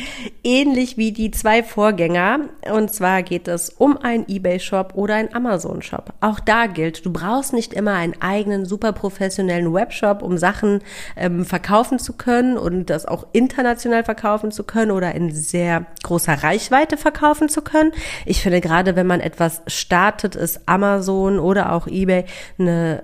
Ähnlich 0.42 0.96
wie 0.96 1.12
die 1.12 1.30
zwei 1.30 1.62
Vorgänger. 1.62 2.40
Und 2.72 2.92
zwar 2.92 3.22
geht 3.22 3.48
es 3.48 3.70
um 3.70 3.98
einen 3.98 4.24
eBay-Shop 4.28 4.92
oder 4.94 5.14
einen 5.16 5.34
Amazon-Shop. 5.34 6.12
Auch 6.20 6.40
da 6.40 6.66
gilt, 6.66 7.04
du 7.04 7.12
brauchst 7.12 7.52
nicht 7.52 7.74
immer 7.74 7.94
einen 7.94 8.20
eigenen 8.20 8.64
super 8.64 8.92
professionellen 8.92 9.72
Webshop, 9.72 10.22
um 10.22 10.38
Sachen 10.38 10.80
ähm, 11.16 11.44
verkaufen 11.44 11.98
zu 11.98 12.14
können 12.14 12.56
und 12.56 12.90
das 12.90 13.06
auch 13.06 13.26
international 13.32 14.04
verkaufen 14.04 14.50
zu 14.50 14.64
können 14.64 14.90
oder 14.90 15.14
in 15.14 15.34
sehr 15.34 15.86
großer 16.02 16.42
Reichweite 16.42 16.96
verkaufen 16.96 17.48
zu 17.48 17.62
können. 17.62 17.92
Ich 18.24 18.42
finde 18.42 18.60
gerade, 18.60 18.96
wenn 18.96 19.06
man 19.06 19.20
etwas 19.20 19.62
startet, 19.66 20.36
ist 20.36 20.62
Amazon 20.66 21.38
oder 21.38 21.72
auch 21.72 21.86
eBay 21.86 22.24
eine 22.58 23.02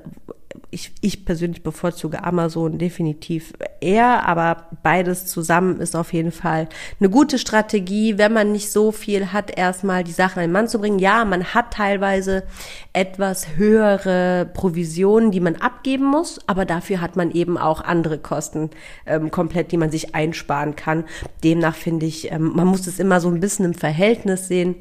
ich, 0.70 0.92
ich 1.00 1.25
persönlich 1.25 1.62
bevorzuge 1.62 2.25
Amazon 2.25 2.78
definitiv 2.78 3.52
eher, 3.80 4.26
aber 4.26 4.68
beides 4.82 5.26
zusammen 5.26 5.80
ist 5.80 5.94
auf 5.94 6.12
jeden 6.12 6.32
Fall 6.32 6.68
eine 6.99 7.11
gute 7.11 7.38
Strategie, 7.38 8.18
wenn 8.18 8.32
man 8.32 8.52
nicht 8.52 8.70
so 8.70 8.92
viel 8.92 9.32
hat, 9.32 9.56
erstmal 9.56 10.04
die 10.04 10.12
Sachen 10.12 10.40
an 10.40 10.46
den 10.46 10.52
Mann 10.52 10.68
zu 10.68 10.80
bringen. 10.80 10.99
Ja, 10.99 11.25
man 11.25 11.54
hat 11.54 11.73
teilweise 11.75 12.44
etwas 12.92 13.56
höhere 13.56 14.50
Provisionen, 14.52 15.30
die 15.30 15.40
man 15.40 15.56
abgeben 15.56 16.04
muss, 16.04 16.40
aber 16.46 16.64
dafür 16.64 17.00
hat 17.00 17.16
man 17.16 17.30
eben 17.30 17.56
auch 17.58 17.80
andere 17.80 18.18
Kosten 18.18 18.70
ähm, 19.06 19.30
komplett, 19.30 19.73
die 19.73 19.76
man 19.76 19.90
sich 19.90 20.14
einsparen 20.14 20.76
kann. 20.76 21.04
Demnach 21.42 21.75
finde 21.75 22.06
ich, 22.06 22.32
ähm, 22.32 22.52
man 22.54 22.66
muss 22.66 22.87
es 22.87 22.99
immer 22.99 23.20
so 23.20 23.28
ein 23.28 23.40
bisschen 23.40 23.64
im 23.64 23.75
Verhältnis 23.75 24.49
sehen 24.49 24.75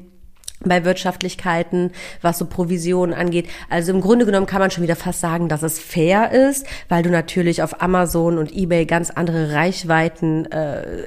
bei 0.68 0.84
Wirtschaftlichkeiten, 0.84 1.92
was 2.22 2.38
so 2.38 2.46
Provisionen 2.46 3.14
angeht. 3.14 3.48
Also 3.70 3.92
im 3.92 4.00
Grunde 4.00 4.26
genommen 4.26 4.46
kann 4.46 4.60
man 4.60 4.70
schon 4.70 4.82
wieder 4.82 4.96
fast 4.96 5.20
sagen, 5.20 5.48
dass 5.48 5.62
es 5.62 5.78
fair 5.78 6.32
ist, 6.32 6.66
weil 6.88 7.02
du 7.02 7.10
natürlich 7.10 7.62
auf 7.62 7.80
Amazon 7.82 8.38
und 8.38 8.54
eBay 8.54 8.86
ganz 8.86 9.10
andere 9.10 9.52
Reichweiten, 9.52 10.46
äh, 10.46 11.04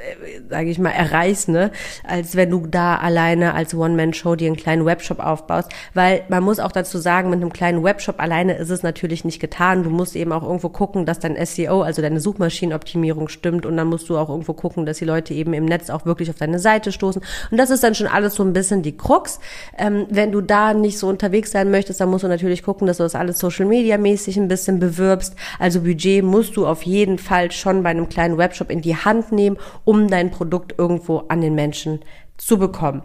sage 0.49 0.69
ich 0.69 0.79
mal, 0.79 0.91
erreichst, 0.91 1.49
ne, 1.49 1.71
als 2.07 2.35
wenn 2.35 2.49
du 2.49 2.67
da 2.67 2.97
alleine 2.97 3.53
als 3.53 3.73
One-Man-Show 3.73 4.35
dir 4.35 4.47
einen 4.47 4.55
kleinen 4.55 4.85
Webshop 4.85 5.19
aufbaust. 5.19 5.71
Weil 5.93 6.23
man 6.29 6.43
muss 6.43 6.59
auch 6.59 6.71
dazu 6.71 6.97
sagen, 6.97 7.29
mit 7.29 7.41
einem 7.41 7.53
kleinen 7.53 7.83
Webshop 7.83 8.19
alleine 8.19 8.53
ist 8.57 8.69
es 8.69 8.83
natürlich 8.83 9.25
nicht 9.25 9.39
getan. 9.39 9.83
Du 9.83 9.89
musst 9.89 10.15
eben 10.15 10.31
auch 10.31 10.43
irgendwo 10.43 10.69
gucken, 10.69 11.05
dass 11.05 11.19
dein 11.19 11.37
SEO, 11.45 11.81
also 11.81 12.01
deine 12.01 12.19
Suchmaschinenoptimierung 12.19 13.27
stimmt 13.27 13.65
und 13.65 13.77
dann 13.77 13.87
musst 13.87 14.09
du 14.09 14.17
auch 14.17 14.29
irgendwo 14.29 14.53
gucken, 14.53 14.85
dass 14.85 14.97
die 14.97 15.05
Leute 15.05 15.33
eben 15.33 15.53
im 15.53 15.65
Netz 15.65 15.89
auch 15.89 16.05
wirklich 16.05 16.29
auf 16.29 16.37
deine 16.37 16.59
Seite 16.59 16.91
stoßen. 16.91 17.21
Und 17.51 17.57
das 17.57 17.69
ist 17.69 17.83
dann 17.83 17.95
schon 17.95 18.07
alles 18.07 18.35
so 18.35 18.43
ein 18.43 18.53
bisschen 18.53 18.81
die 18.81 18.95
Krux. 18.97 19.39
Ähm, 19.77 20.05
wenn 20.09 20.31
du 20.31 20.41
da 20.41 20.73
nicht 20.73 20.97
so 20.97 21.07
unterwegs 21.07 21.51
sein 21.51 21.71
möchtest, 21.71 21.99
dann 22.01 22.09
musst 22.09 22.23
du 22.23 22.27
natürlich 22.27 22.63
gucken, 22.63 22.87
dass 22.87 22.97
du 22.97 23.03
das 23.03 23.15
alles 23.15 23.39
Social 23.39 23.65
Media 23.65 23.97
mäßig 23.97 24.37
ein 24.37 24.47
bisschen 24.47 24.79
bewirbst. 24.79 25.35
Also 25.59 25.81
Budget 25.81 26.23
musst 26.23 26.57
du 26.57 26.65
auf 26.65 26.83
jeden 26.83 27.17
Fall 27.17 27.51
schon 27.51 27.83
bei 27.83 27.89
einem 27.89 28.09
kleinen 28.09 28.37
Webshop 28.37 28.69
in 28.69 28.81
die 28.81 28.95
Hand 28.95 29.31
nehmen, 29.31 29.57
um 29.83 30.07
dein 30.07 30.31
Produkt 30.31 30.75
irgendwo 30.77 31.23
an 31.27 31.41
den 31.41 31.55
Menschen 31.55 31.99
zu 32.37 32.57
bekommen. 32.57 33.01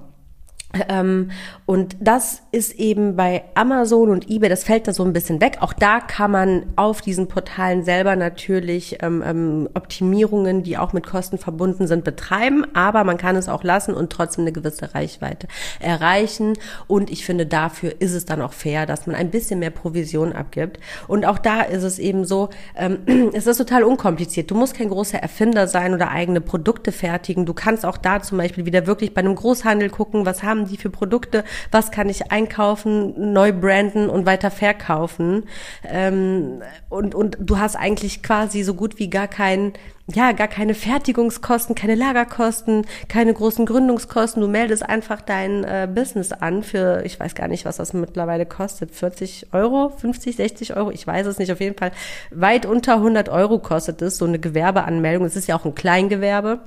Ähm, 0.88 1.30
und 1.66 1.96
das 2.00 2.42
ist 2.50 2.74
eben 2.74 3.16
bei 3.16 3.44
Amazon 3.54 4.10
und 4.10 4.30
eBay, 4.30 4.48
das 4.48 4.64
fällt 4.64 4.88
da 4.88 4.92
so 4.92 5.04
ein 5.04 5.12
bisschen 5.12 5.40
weg. 5.40 5.58
Auch 5.60 5.72
da 5.72 6.00
kann 6.00 6.30
man 6.30 6.66
auf 6.76 7.00
diesen 7.00 7.28
Portalen 7.28 7.84
selber 7.84 8.16
natürlich 8.16 8.98
ähm, 9.02 9.22
ähm, 9.24 9.68
Optimierungen, 9.74 10.62
die 10.62 10.78
auch 10.78 10.92
mit 10.92 11.06
Kosten 11.06 11.38
verbunden 11.38 11.86
sind, 11.86 12.04
betreiben, 12.04 12.64
aber 12.74 13.04
man 13.04 13.18
kann 13.18 13.36
es 13.36 13.48
auch 13.48 13.64
lassen 13.64 13.94
und 13.94 14.10
trotzdem 14.10 14.42
eine 14.42 14.52
gewisse 14.52 14.94
Reichweite 14.94 15.46
erreichen. 15.80 16.54
Und 16.86 17.10
ich 17.10 17.24
finde, 17.24 17.46
dafür 17.46 17.94
ist 18.00 18.12
es 18.12 18.24
dann 18.24 18.40
auch 18.40 18.52
fair, 18.52 18.86
dass 18.86 19.06
man 19.06 19.16
ein 19.16 19.30
bisschen 19.30 19.60
mehr 19.60 19.70
Provision 19.70 20.32
abgibt. 20.32 20.78
Und 21.08 21.24
auch 21.26 21.38
da 21.38 21.62
ist 21.62 21.82
es 21.82 21.98
eben 21.98 22.24
so, 22.24 22.50
ähm, 22.76 22.98
es 23.32 23.46
ist 23.46 23.58
total 23.58 23.84
unkompliziert. 23.84 24.50
Du 24.50 24.54
musst 24.54 24.74
kein 24.74 24.88
großer 24.88 25.18
Erfinder 25.18 25.66
sein 25.68 25.94
oder 25.94 26.10
eigene 26.10 26.40
Produkte 26.40 26.92
fertigen. 26.92 27.46
Du 27.46 27.54
kannst 27.54 27.84
auch 27.84 27.96
da 27.96 28.22
zum 28.22 28.38
Beispiel 28.38 28.66
wieder 28.66 28.86
wirklich 28.86 29.14
bei 29.14 29.20
einem 29.20 29.34
Großhandel 29.34 29.90
gucken, 29.90 30.26
was 30.26 30.42
haben 30.42 30.61
haben 30.62 30.70
die 30.70 30.76
für 30.76 30.90
Produkte, 30.90 31.44
was 31.70 31.90
kann 31.90 32.08
ich 32.08 32.30
einkaufen, 32.30 33.32
neu 33.32 33.52
branden 33.52 34.08
und 34.08 34.26
weiter 34.26 34.50
verkaufen. 34.50 35.44
Ähm, 35.84 36.62
und, 36.88 37.14
und 37.14 37.36
du 37.40 37.58
hast 37.58 37.76
eigentlich 37.76 38.22
quasi 38.22 38.62
so 38.62 38.74
gut 38.74 38.98
wie 38.98 39.10
gar 39.10 39.28
keinen 39.28 39.72
ja, 40.12 40.32
gar 40.32 40.48
keine 40.48 40.74
Fertigungskosten, 40.74 41.76
keine 41.76 41.94
Lagerkosten, 41.94 42.84
keine 43.08 43.32
großen 43.32 43.64
Gründungskosten. 43.66 44.42
Du 44.42 44.48
meldest 44.48 44.82
einfach 44.82 45.20
dein 45.20 45.62
äh, 45.62 45.88
Business 45.92 46.32
an 46.32 46.64
für, 46.64 47.02
ich 47.04 47.20
weiß 47.20 47.36
gar 47.36 47.46
nicht, 47.46 47.64
was 47.64 47.76
das 47.76 47.92
mittlerweile 47.92 48.44
kostet, 48.44 48.90
40 48.90 49.52
Euro, 49.52 49.90
50, 49.96 50.36
60 50.36 50.76
Euro, 50.76 50.90
ich 50.90 51.06
weiß 51.06 51.26
es 51.28 51.38
nicht, 51.38 51.52
auf 51.52 51.60
jeden 51.60 51.78
Fall 51.78 51.92
weit 52.30 52.66
unter 52.66 52.94
100 52.94 53.28
Euro 53.28 53.60
kostet 53.60 54.02
es, 54.02 54.18
so 54.18 54.24
eine 54.24 54.40
Gewerbeanmeldung. 54.40 55.24
Es 55.24 55.36
ist 55.36 55.46
ja 55.46 55.56
auch 55.56 55.64
ein 55.64 55.76
Kleingewerbe. 55.76 56.58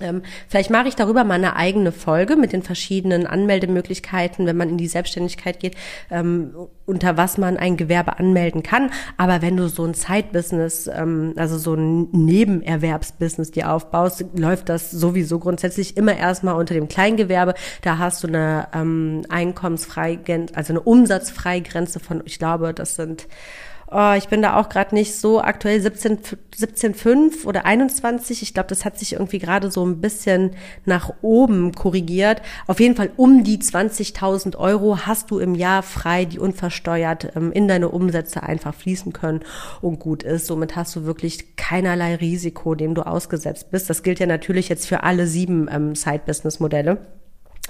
Ähm, 0.00 0.22
vielleicht 0.48 0.70
mache 0.70 0.88
ich 0.88 0.96
darüber 0.96 1.24
mal 1.24 1.34
eine 1.34 1.56
eigene 1.56 1.92
Folge 1.92 2.36
mit 2.36 2.52
den 2.52 2.62
verschiedenen 2.62 3.26
Anmeldemöglichkeiten, 3.26 4.46
wenn 4.46 4.56
man 4.56 4.68
in 4.68 4.78
die 4.78 4.88
Selbstständigkeit 4.88 5.60
geht, 5.60 5.76
ähm, 6.10 6.54
unter 6.86 7.16
was 7.16 7.38
man 7.38 7.56
ein 7.56 7.76
Gewerbe 7.76 8.18
anmelden 8.18 8.62
kann. 8.62 8.90
Aber 9.16 9.42
wenn 9.42 9.56
du 9.56 9.68
so 9.68 9.84
ein 9.84 9.94
Side-Business, 9.94 10.88
ähm, 10.92 11.34
also 11.36 11.58
so 11.58 11.74
ein 11.74 12.10
Nebenerwerbsbusiness 12.12 13.50
dir 13.50 13.72
aufbaust, 13.72 14.24
läuft 14.34 14.68
das 14.68 14.90
sowieso 14.90 15.38
grundsätzlich 15.38 15.96
immer 15.96 16.16
erstmal 16.16 16.54
unter 16.54 16.74
dem 16.74 16.88
Kleingewerbe. 16.88 17.54
Da 17.82 17.98
hast 17.98 18.22
du 18.22 18.28
eine 18.28 18.68
ähm, 18.74 19.22
Einkommensfreigrenze, 19.28 20.56
also 20.56 20.72
eine 20.72 20.80
Umsatzfreigrenze 20.80 22.00
von, 22.00 22.22
ich 22.24 22.38
glaube, 22.38 22.72
das 22.72 22.96
sind 22.96 23.26
Oh, 23.90 24.12
ich 24.18 24.28
bin 24.28 24.42
da 24.42 24.56
auch 24.56 24.68
gerade 24.68 24.94
nicht 24.94 25.14
so 25.14 25.40
aktuell 25.40 25.80
17 25.80 26.18
17,5 26.58 27.46
oder 27.46 27.64
21. 27.64 28.42
Ich 28.42 28.52
glaube, 28.52 28.68
das 28.68 28.84
hat 28.84 28.98
sich 28.98 29.14
irgendwie 29.14 29.38
gerade 29.38 29.70
so 29.70 29.86
ein 29.86 30.00
bisschen 30.00 30.50
nach 30.84 31.10
oben 31.22 31.72
korrigiert. 31.72 32.42
Auf 32.66 32.80
jeden 32.80 32.96
Fall 32.96 33.10
um 33.16 33.44
die 33.44 33.58
20.000 33.58 34.56
Euro 34.56 35.06
hast 35.06 35.30
du 35.30 35.38
im 35.38 35.54
Jahr 35.54 35.82
frei, 35.82 36.24
die 36.24 36.38
unversteuert 36.38 37.36
ähm, 37.36 37.52
in 37.52 37.68
deine 37.68 37.88
Umsätze 37.88 38.42
einfach 38.42 38.74
fließen 38.74 39.12
können 39.12 39.40
und 39.80 40.00
gut 40.00 40.22
ist. 40.22 40.46
Somit 40.46 40.76
hast 40.76 40.94
du 40.96 41.04
wirklich 41.04 41.56
keinerlei 41.56 42.16
Risiko, 42.16 42.74
dem 42.74 42.94
du 42.94 43.06
ausgesetzt 43.06 43.70
bist. 43.70 43.88
Das 43.88 44.02
gilt 44.02 44.18
ja 44.18 44.26
natürlich 44.26 44.68
jetzt 44.68 44.86
für 44.86 45.04
alle 45.04 45.26
sieben 45.26 45.68
ähm, 45.72 45.94
Side-Business-Modelle. 45.94 46.98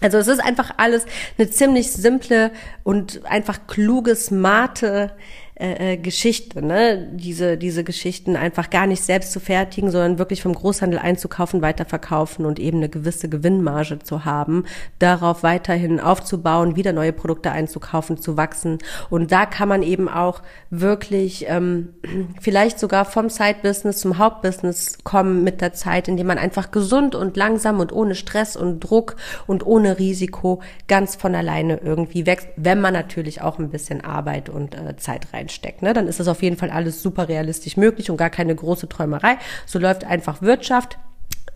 Also 0.00 0.18
es 0.18 0.28
ist 0.28 0.40
einfach 0.40 0.74
alles 0.76 1.06
eine 1.36 1.50
ziemlich 1.50 1.90
simple 1.90 2.52
und 2.84 3.24
einfach 3.26 3.66
kluge, 3.66 4.14
smarte 4.14 5.12
äh, 5.60 5.94
äh, 5.94 5.96
Geschichte, 5.96 6.64
ne? 6.64 7.08
Diese, 7.10 7.58
diese 7.58 7.82
Geschichten 7.82 8.36
einfach 8.36 8.70
gar 8.70 8.86
nicht 8.86 9.02
selbst 9.02 9.32
zu 9.32 9.40
fertigen, 9.40 9.90
sondern 9.90 10.20
wirklich 10.20 10.40
vom 10.40 10.54
Großhandel 10.54 11.00
einzukaufen, 11.00 11.62
weiterverkaufen 11.62 12.46
und 12.46 12.60
eben 12.60 12.78
eine 12.78 12.88
gewisse 12.88 13.28
Gewinnmarge 13.28 13.98
zu 13.98 14.24
haben, 14.24 14.66
darauf 15.00 15.42
weiterhin 15.42 15.98
aufzubauen, 15.98 16.76
wieder 16.76 16.92
neue 16.92 17.12
Produkte 17.12 17.50
einzukaufen, 17.50 18.18
zu 18.18 18.36
wachsen. 18.36 18.78
Und 19.10 19.32
da 19.32 19.46
kann 19.46 19.68
man 19.68 19.82
eben 19.82 20.08
auch 20.08 20.42
wirklich 20.70 21.46
ähm, 21.48 21.88
vielleicht 22.40 22.78
sogar 22.78 23.04
vom 23.04 23.28
Side-Business 23.28 23.98
zum 23.98 24.18
Hauptbusiness 24.18 24.98
kommen 25.02 25.42
mit 25.42 25.60
der 25.60 25.72
Zeit, 25.72 26.06
indem 26.06 26.28
man 26.28 26.38
einfach 26.38 26.70
gesund 26.70 27.16
und 27.16 27.36
langsam 27.36 27.80
und 27.80 27.92
ohne 27.92 28.14
Stress 28.14 28.54
und 28.54 28.78
Druck 28.78 29.16
und 29.48 29.66
ohne 29.66 29.98
Risiko 29.98 30.62
ganz 30.86 31.16
von 31.16 31.34
alleine 31.34 31.78
irgendwie 31.78 32.26
wächst, 32.26 32.46
wenn 32.54 32.80
man 32.80 32.94
natürlich 32.94 33.42
auch 33.42 33.58
ein 33.58 33.70
bisschen 33.70 34.04
Arbeit 34.04 34.48
und 34.48 34.76
äh, 34.76 34.96
Zeit 34.98 35.26
rein 35.32 35.47
reinsteckt, 35.48 35.82
ne, 35.82 35.92
dann 35.92 36.06
ist 36.06 36.20
das 36.20 36.28
auf 36.28 36.42
jeden 36.42 36.56
Fall 36.56 36.70
alles 36.70 37.02
super 37.02 37.28
realistisch 37.28 37.76
möglich 37.76 38.10
und 38.10 38.16
gar 38.16 38.30
keine 38.30 38.54
große 38.54 38.88
Träumerei. 38.88 39.38
So 39.66 39.78
läuft 39.78 40.04
einfach 40.04 40.42
Wirtschaft. 40.42 40.98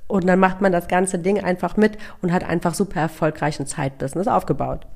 Und 0.09 0.27
dann 0.27 0.41
macht 0.41 0.61
man 0.61 0.73
das 0.73 0.89
ganze 0.89 1.19
Ding 1.19 1.43
einfach 1.43 1.79
mit 1.79 1.97
und 2.21 2.33
hat 2.33 2.45
einfach 2.45 2.75
super 2.75 3.01
erfolgreichen 3.01 3.67
Zeitbusiness 3.67 4.29
aufgebaut. 4.29 4.87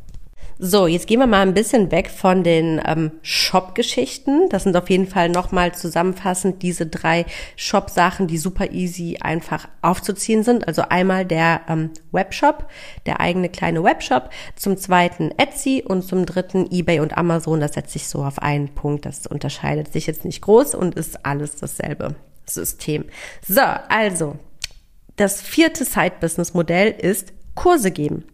So, 0.58 0.86
jetzt 0.86 1.06
gehen 1.06 1.20
wir 1.20 1.26
mal 1.26 1.42
ein 1.42 1.52
bisschen 1.52 1.90
weg 1.90 2.08
von 2.08 2.42
den 2.42 2.80
ähm, 2.86 3.12
Shop-Geschichten. 3.20 4.48
Das 4.48 4.62
sind 4.62 4.74
auf 4.74 4.88
jeden 4.88 5.06
Fall 5.06 5.28
nochmal 5.28 5.74
zusammenfassend 5.74 6.62
diese 6.62 6.86
drei 6.86 7.26
Shop-Sachen, 7.56 8.26
die 8.26 8.38
super 8.38 8.72
easy 8.72 9.18
einfach 9.20 9.68
aufzuziehen 9.82 10.44
sind. 10.44 10.66
Also 10.66 10.82
einmal 10.88 11.26
der 11.26 11.60
ähm, 11.68 11.90
Webshop, 12.10 12.70
der 13.04 13.20
eigene 13.20 13.50
kleine 13.50 13.84
Webshop, 13.84 14.30
zum 14.54 14.78
zweiten 14.78 15.30
Etsy 15.36 15.84
und 15.86 16.02
zum 16.02 16.24
dritten 16.24 16.66
eBay 16.70 17.00
und 17.00 17.18
Amazon. 17.18 17.60
Das 17.60 17.74
setzt 17.74 17.92
sich 17.92 18.08
so 18.08 18.24
auf 18.24 18.38
einen 18.38 18.70
Punkt. 18.70 19.04
Das 19.04 19.26
unterscheidet 19.26 19.92
sich 19.92 20.06
jetzt 20.06 20.24
nicht 20.24 20.40
groß 20.40 20.74
und 20.74 20.94
ist 20.94 21.26
alles 21.26 21.56
dasselbe 21.56 22.14
System. 22.46 23.04
So, 23.46 23.60
also 23.90 24.36
das 25.16 25.42
vierte 25.42 25.84
Side-Business-Modell 25.84 26.92
ist 26.92 27.32
Kurse 27.56 27.90
geben. 27.90 28.24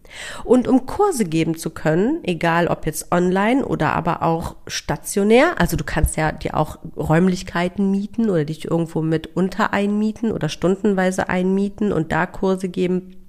Und 0.43 0.67
um 0.67 0.85
Kurse 0.85 1.25
geben 1.25 1.57
zu 1.57 1.71
können, 1.71 2.19
egal 2.23 2.67
ob 2.67 2.85
jetzt 2.85 3.11
online 3.11 3.65
oder 3.65 3.93
aber 3.93 4.21
auch 4.21 4.55
stationär, 4.67 5.59
also 5.59 5.75
du 5.75 5.83
kannst 5.83 6.15
ja 6.17 6.31
dir 6.31 6.55
auch 6.55 6.77
Räumlichkeiten 6.95 7.89
mieten 7.89 8.29
oder 8.29 8.45
dich 8.45 8.69
irgendwo 8.69 9.01
mit 9.01 9.35
unter 9.35 9.73
einmieten 9.73 10.31
oder 10.31 10.49
stundenweise 10.49 11.29
einmieten 11.29 11.91
und 11.91 12.11
da 12.11 12.27
Kurse 12.27 12.69
geben 12.69 13.22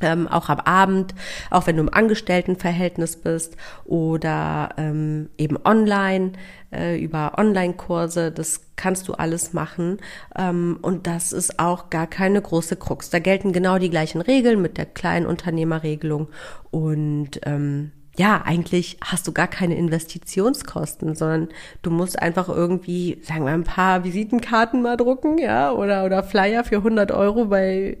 ähm, 0.00 0.28
auch 0.28 0.48
am 0.48 0.60
Abend, 0.60 1.14
auch 1.50 1.66
wenn 1.66 1.76
du 1.76 1.82
im 1.82 1.92
Angestelltenverhältnis 1.92 3.16
bist 3.16 3.56
oder 3.84 4.70
ähm, 4.76 5.30
eben 5.38 5.58
online 5.64 6.32
äh, 6.72 7.02
über 7.02 7.38
Online-Kurse, 7.38 8.30
das 8.30 8.60
kannst 8.76 9.08
du 9.08 9.14
alles 9.14 9.52
machen. 9.52 9.98
Ähm, 10.36 10.78
und 10.82 11.06
das 11.06 11.32
ist 11.32 11.58
auch 11.58 11.90
gar 11.90 12.06
keine 12.06 12.40
große 12.40 12.76
Krux. 12.76 13.10
Da 13.10 13.18
gelten 13.18 13.52
genau 13.52 13.78
die 13.78 13.90
gleichen 13.90 14.20
Regeln 14.20 14.62
mit 14.62 14.78
der 14.78 14.86
kleinen 14.86 15.26
Unternehmerregelung. 15.26 16.28
Und 16.70 17.40
ähm, 17.44 17.92
ja, 18.16 18.42
eigentlich 18.44 18.98
hast 19.02 19.28
du 19.28 19.32
gar 19.32 19.46
keine 19.46 19.76
Investitionskosten, 19.76 21.14
sondern 21.14 21.48
du 21.82 21.90
musst 21.90 22.20
einfach 22.20 22.48
irgendwie, 22.48 23.20
sagen 23.22 23.44
wir, 23.44 23.52
ein 23.52 23.64
paar 23.64 24.02
Visitenkarten 24.02 24.82
mal 24.82 24.96
drucken, 24.96 25.38
ja, 25.38 25.70
oder, 25.72 26.04
oder 26.04 26.24
Flyer 26.24 26.64
für 26.64 26.78
100 26.78 27.12
Euro 27.12 27.46
bei 27.46 27.98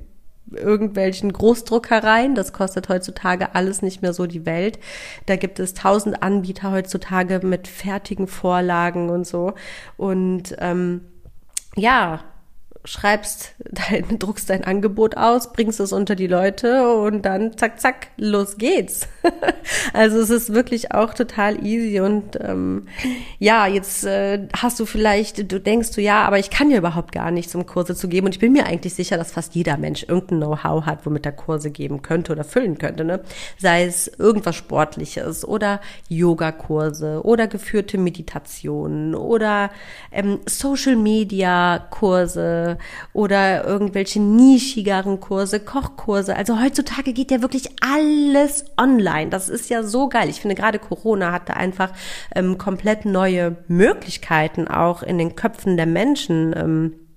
irgendwelchen 0.52 1.32
Großdruckereien. 1.32 2.34
Das 2.34 2.52
kostet 2.52 2.88
heutzutage 2.88 3.54
alles 3.54 3.82
nicht 3.82 4.02
mehr 4.02 4.12
so 4.12 4.26
die 4.26 4.46
Welt. 4.46 4.78
Da 5.26 5.36
gibt 5.36 5.60
es 5.60 5.74
tausend 5.74 6.22
Anbieter 6.22 6.72
heutzutage 6.72 7.40
mit 7.44 7.68
fertigen 7.68 8.26
Vorlagen 8.26 9.10
und 9.10 9.26
so. 9.26 9.54
Und 9.96 10.56
ähm, 10.58 11.02
ja, 11.76 12.24
schreibst 12.84 13.54
dein, 13.58 14.04
druckst 14.18 14.50
dein 14.50 14.64
Angebot 14.64 15.16
aus, 15.16 15.52
bringst 15.52 15.80
es 15.80 15.92
unter 15.92 16.14
die 16.14 16.26
Leute 16.26 16.90
und 16.92 17.22
dann 17.22 17.56
zack, 17.56 17.80
zack, 17.80 18.08
los 18.16 18.56
geht's. 18.56 19.08
also 19.92 20.18
es 20.18 20.30
ist 20.30 20.54
wirklich 20.54 20.92
auch 20.92 21.14
total 21.14 21.64
easy 21.64 22.00
und 22.00 22.38
ähm, 22.40 22.88
ja, 23.38 23.66
jetzt 23.66 24.04
äh, 24.04 24.48
hast 24.56 24.78
du 24.80 24.86
vielleicht, 24.86 25.50
du 25.50 25.60
denkst 25.60 25.92
du, 25.92 26.00
ja, 26.00 26.24
aber 26.24 26.38
ich 26.38 26.50
kann 26.50 26.70
ja 26.70 26.78
überhaupt 26.78 27.12
gar 27.12 27.30
nichts, 27.30 27.54
um 27.54 27.66
Kurse 27.66 27.94
zu 27.94 28.08
geben 28.08 28.26
und 28.26 28.34
ich 28.34 28.40
bin 28.40 28.52
mir 28.52 28.66
eigentlich 28.66 28.94
sicher, 28.94 29.16
dass 29.16 29.32
fast 29.32 29.54
jeder 29.54 29.76
Mensch 29.76 30.04
irgendein 30.08 30.38
Know-how 30.38 30.86
hat, 30.86 31.04
womit 31.04 31.26
er 31.26 31.32
Kurse 31.32 31.70
geben 31.70 32.02
könnte 32.02 32.32
oder 32.32 32.44
füllen 32.44 32.78
könnte, 32.78 33.04
ne? 33.04 33.20
Sei 33.58 33.84
es 33.84 34.06
irgendwas 34.06 34.56
Sportliches 34.56 35.46
oder 35.46 35.80
Yogakurse 36.08 37.22
oder 37.24 37.46
geführte 37.46 37.98
Meditationen 37.98 39.14
oder 39.14 39.70
ähm, 40.12 40.40
Social 40.46 40.96
Media 40.96 41.86
Kurse 41.90 42.67
oder 43.12 43.64
irgendwelche 43.64 44.20
nischigeren 44.20 45.20
Kurse, 45.20 45.60
Kochkurse. 45.60 46.36
Also 46.36 46.60
heutzutage 46.60 47.12
geht 47.12 47.30
ja 47.30 47.40
wirklich 47.40 47.70
alles 47.80 48.66
online. 48.76 49.30
Das 49.30 49.48
ist 49.48 49.70
ja 49.70 49.82
so 49.82 50.08
geil. 50.08 50.28
Ich 50.28 50.40
finde 50.40 50.56
gerade 50.56 50.78
Corona 50.78 51.32
hatte 51.32 51.54
einfach 51.54 51.92
ähm, 52.34 52.58
komplett 52.58 53.06
neue 53.06 53.56
Möglichkeiten 53.68 54.68
auch 54.68 55.02
in 55.02 55.16
den 55.16 55.36
Köpfen 55.36 55.76
der 55.76 55.86
Menschen. 55.86 56.54
Ähm, 56.56 57.07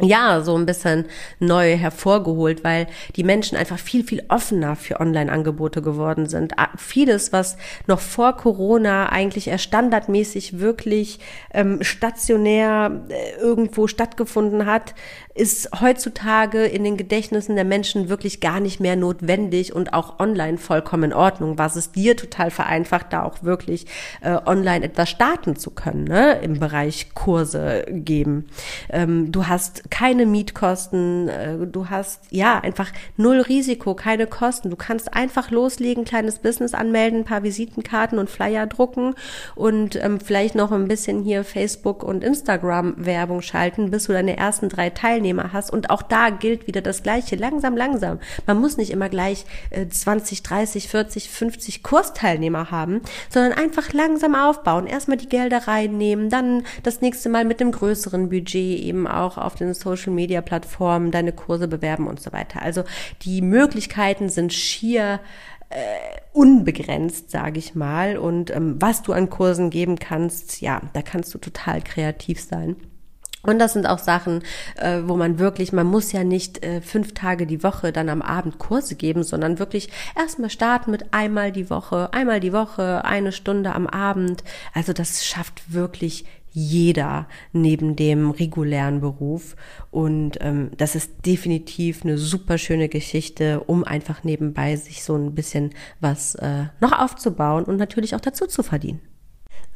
ja, 0.00 0.42
so 0.42 0.54
ein 0.56 0.66
bisschen 0.66 1.06
neu 1.38 1.76
hervorgeholt, 1.76 2.62
weil 2.64 2.86
die 3.16 3.24
Menschen 3.24 3.56
einfach 3.56 3.78
viel, 3.78 4.04
viel 4.04 4.22
offener 4.28 4.76
für 4.76 5.00
Online-Angebote 5.00 5.80
geworden 5.80 6.26
sind. 6.26 6.52
Vieles, 6.76 7.32
was 7.32 7.56
noch 7.86 8.00
vor 8.00 8.36
Corona 8.36 9.08
eigentlich 9.08 9.48
eher 9.48 9.56
standardmäßig 9.56 10.58
wirklich 10.58 11.18
ähm, 11.54 11.82
stationär 11.82 13.06
äh, 13.08 13.40
irgendwo 13.40 13.86
stattgefunden 13.86 14.66
hat, 14.66 14.94
ist 15.36 15.68
heutzutage 15.80 16.64
in 16.64 16.82
den 16.82 16.96
Gedächtnissen 16.96 17.56
der 17.56 17.64
Menschen 17.64 18.08
wirklich 18.08 18.40
gar 18.40 18.60
nicht 18.60 18.80
mehr 18.80 18.96
notwendig 18.96 19.74
und 19.74 19.92
auch 19.92 20.18
online 20.18 20.58
vollkommen 20.58 21.04
in 21.04 21.12
Ordnung, 21.12 21.58
was 21.58 21.76
es 21.76 21.92
dir 21.92 22.16
total 22.16 22.50
vereinfacht, 22.50 23.12
da 23.12 23.22
auch 23.22 23.42
wirklich 23.42 23.86
äh, 24.22 24.38
online 24.46 24.84
etwas 24.84 25.10
starten 25.10 25.56
zu 25.56 25.70
können, 25.70 26.04
ne? 26.04 26.40
im 26.40 26.58
Bereich 26.58 27.14
Kurse 27.14 27.84
geben. 27.88 28.46
Ähm, 28.88 29.30
du 29.30 29.46
hast 29.46 29.90
keine 29.90 30.24
Mietkosten, 30.26 31.28
äh, 31.28 31.66
du 31.66 31.90
hast 31.90 32.24
ja 32.30 32.58
einfach 32.58 32.90
null 33.16 33.40
Risiko, 33.40 33.94
keine 33.94 34.26
Kosten. 34.26 34.70
Du 34.70 34.76
kannst 34.76 35.14
einfach 35.14 35.50
loslegen, 35.50 36.04
kleines 36.04 36.38
Business 36.38 36.72
anmelden, 36.74 37.20
ein 37.20 37.24
paar 37.24 37.42
Visitenkarten 37.42 38.18
und 38.18 38.30
Flyer 38.30 38.66
drucken 38.66 39.14
und 39.54 39.96
ähm, 40.02 40.18
vielleicht 40.20 40.54
noch 40.54 40.72
ein 40.72 40.88
bisschen 40.88 41.22
hier 41.22 41.44
Facebook 41.44 42.02
und 42.02 42.24
Instagram 42.24 42.94
Werbung 42.96 43.42
schalten, 43.42 43.90
bis 43.90 44.04
du 44.04 44.12
deine 44.12 44.36
ersten 44.36 44.68
drei 44.68 44.90
Teilnehmer 45.26 45.52
hast. 45.52 45.70
Und 45.70 45.90
auch 45.90 46.02
da 46.02 46.30
gilt 46.30 46.66
wieder 46.66 46.80
das 46.80 47.02
Gleiche. 47.02 47.36
Langsam, 47.36 47.76
langsam. 47.76 48.18
Man 48.46 48.60
muss 48.60 48.76
nicht 48.76 48.90
immer 48.90 49.08
gleich 49.08 49.44
äh, 49.70 49.86
20, 49.86 50.42
30, 50.42 50.88
40, 50.88 51.30
50 51.30 51.82
Kursteilnehmer 51.82 52.70
haben, 52.70 53.00
sondern 53.28 53.52
einfach 53.52 53.92
langsam 53.92 54.34
aufbauen. 54.34 54.86
Erstmal 54.86 55.16
die 55.16 55.28
Gelder 55.28 55.66
reinnehmen, 55.66 56.30
dann 56.30 56.64
das 56.82 57.00
nächste 57.00 57.28
Mal 57.28 57.44
mit 57.44 57.60
einem 57.60 57.72
größeren 57.72 58.28
Budget 58.28 58.80
eben 58.80 59.06
auch 59.06 59.38
auf 59.38 59.54
den 59.54 59.74
Social 59.74 60.12
Media 60.12 60.40
Plattformen 60.40 61.10
deine 61.10 61.32
Kurse 61.32 61.68
bewerben 61.68 62.06
und 62.06 62.20
so 62.20 62.32
weiter. 62.32 62.62
Also 62.62 62.84
die 63.22 63.42
Möglichkeiten 63.42 64.28
sind 64.28 64.52
schier 64.52 65.20
äh, 65.70 65.76
unbegrenzt, 66.32 67.30
sage 67.30 67.58
ich 67.58 67.74
mal. 67.74 68.16
Und 68.16 68.54
ähm, 68.54 68.76
was 68.78 69.02
du 69.02 69.12
an 69.12 69.30
Kursen 69.30 69.70
geben 69.70 69.98
kannst, 69.98 70.60
ja, 70.60 70.80
da 70.92 71.02
kannst 71.02 71.34
du 71.34 71.38
total 71.38 71.82
kreativ 71.82 72.40
sein. 72.40 72.76
Und 73.46 73.58
das 73.58 73.72
sind 73.72 73.86
auch 73.86 73.98
Sachen, 73.98 74.42
äh, 74.76 75.00
wo 75.04 75.16
man 75.16 75.38
wirklich, 75.38 75.72
man 75.72 75.86
muss 75.86 76.12
ja 76.12 76.24
nicht 76.24 76.64
äh, 76.64 76.80
fünf 76.80 77.14
Tage 77.14 77.46
die 77.46 77.62
Woche 77.62 77.92
dann 77.92 78.08
am 78.08 78.22
Abend 78.22 78.58
Kurse 78.58 78.96
geben, 78.96 79.22
sondern 79.22 79.58
wirklich 79.58 79.90
erstmal 80.16 80.50
starten 80.50 80.90
mit 80.90 81.12
einmal 81.14 81.52
die 81.52 81.70
Woche, 81.70 82.12
einmal 82.12 82.40
die 82.40 82.52
Woche, 82.52 83.04
eine 83.04 83.32
Stunde 83.32 83.74
am 83.74 83.86
Abend. 83.86 84.42
Also 84.74 84.92
das 84.92 85.24
schafft 85.24 85.72
wirklich 85.72 86.24
jeder 86.58 87.28
neben 87.52 87.96
dem 87.96 88.30
regulären 88.30 89.02
Beruf. 89.02 89.56
Und 89.90 90.38
ähm, 90.40 90.70
das 90.78 90.94
ist 90.94 91.26
definitiv 91.26 92.02
eine 92.02 92.16
super 92.16 92.56
schöne 92.56 92.88
Geschichte, 92.88 93.60
um 93.60 93.84
einfach 93.84 94.24
nebenbei 94.24 94.74
sich 94.76 95.04
so 95.04 95.16
ein 95.16 95.34
bisschen 95.34 95.74
was 96.00 96.34
äh, 96.36 96.64
noch 96.80 96.98
aufzubauen 96.98 97.64
und 97.64 97.76
natürlich 97.76 98.14
auch 98.14 98.20
dazu 98.20 98.46
zu 98.46 98.62
verdienen. 98.62 99.00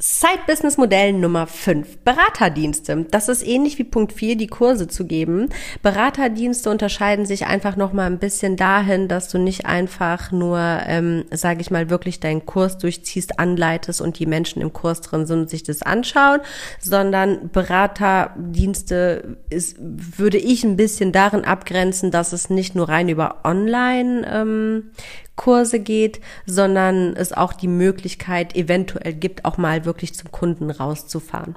Side-Business-Modell 0.02 1.12
Nummer 1.12 1.46
5. 1.46 1.98
Beraterdienste. 1.98 3.06
Das 3.10 3.28
ist 3.28 3.46
ähnlich 3.46 3.78
wie 3.78 3.84
Punkt 3.84 4.14
4, 4.14 4.34
die 4.36 4.46
Kurse 4.46 4.88
zu 4.88 5.04
geben. 5.04 5.50
Beraterdienste 5.82 6.70
unterscheiden 6.70 7.26
sich 7.26 7.44
einfach 7.44 7.76
nochmal 7.76 8.06
ein 8.06 8.18
bisschen 8.18 8.56
dahin, 8.56 9.08
dass 9.08 9.28
du 9.28 9.36
nicht 9.36 9.66
einfach 9.66 10.32
nur, 10.32 10.58
ähm, 10.86 11.24
sage 11.30 11.60
ich 11.60 11.70
mal, 11.70 11.90
wirklich 11.90 12.18
deinen 12.18 12.46
Kurs 12.46 12.78
durchziehst, 12.78 13.38
anleitest 13.38 14.00
und 14.00 14.18
die 14.18 14.26
Menschen 14.26 14.62
im 14.62 14.72
Kurs 14.72 15.02
drin 15.02 15.26
sind 15.26 15.40
und 15.40 15.50
sich 15.50 15.64
das 15.64 15.82
anschauen, 15.82 16.40
sondern 16.80 17.50
Beraterdienste 17.50 19.36
ist, 19.50 19.76
würde 19.78 20.38
ich 20.38 20.64
ein 20.64 20.76
bisschen 20.76 21.12
darin 21.12 21.44
abgrenzen, 21.44 22.10
dass 22.10 22.32
es 22.32 22.48
nicht 22.48 22.74
nur 22.74 22.88
rein 22.88 23.10
über 23.10 23.40
Online 23.44 24.26
ähm, 24.32 24.90
Kurse 25.40 25.80
geht, 25.80 26.20
sondern 26.44 27.16
es 27.16 27.32
auch 27.32 27.54
die 27.54 27.66
Möglichkeit 27.66 28.54
eventuell 28.54 29.14
gibt, 29.14 29.46
auch 29.46 29.56
mal 29.56 29.86
wirklich 29.86 30.14
zum 30.14 30.30
Kunden 30.30 30.70
rauszufahren. 30.70 31.54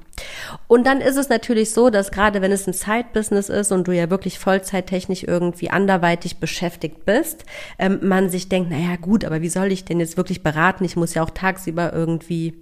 Und 0.69 0.87
dann 0.87 1.01
ist 1.01 1.17
es 1.17 1.27
natürlich 1.27 1.71
so, 1.71 1.89
dass 1.89 2.09
gerade 2.09 2.41
wenn 2.41 2.53
es 2.53 2.65
ein 2.65 2.71
Side-Business 2.71 3.49
ist 3.49 3.73
und 3.73 3.85
du 3.85 3.91
ja 3.91 4.09
wirklich 4.09 4.39
vollzeittechnisch 4.39 5.23
irgendwie 5.23 5.69
anderweitig 5.69 6.37
beschäftigt 6.37 7.03
bist, 7.03 7.43
ähm, 7.77 7.99
man 8.03 8.29
sich 8.29 8.47
denkt, 8.47 8.71
naja 8.71 8.95
gut, 8.95 9.25
aber 9.25 9.41
wie 9.41 9.49
soll 9.49 9.69
ich 9.73 9.83
denn 9.83 9.99
jetzt 9.99 10.15
wirklich 10.15 10.43
beraten? 10.43 10.85
Ich 10.85 10.95
muss 10.95 11.13
ja 11.13 11.21
auch 11.21 11.31
tagsüber 11.31 11.91
irgendwie 11.91 12.53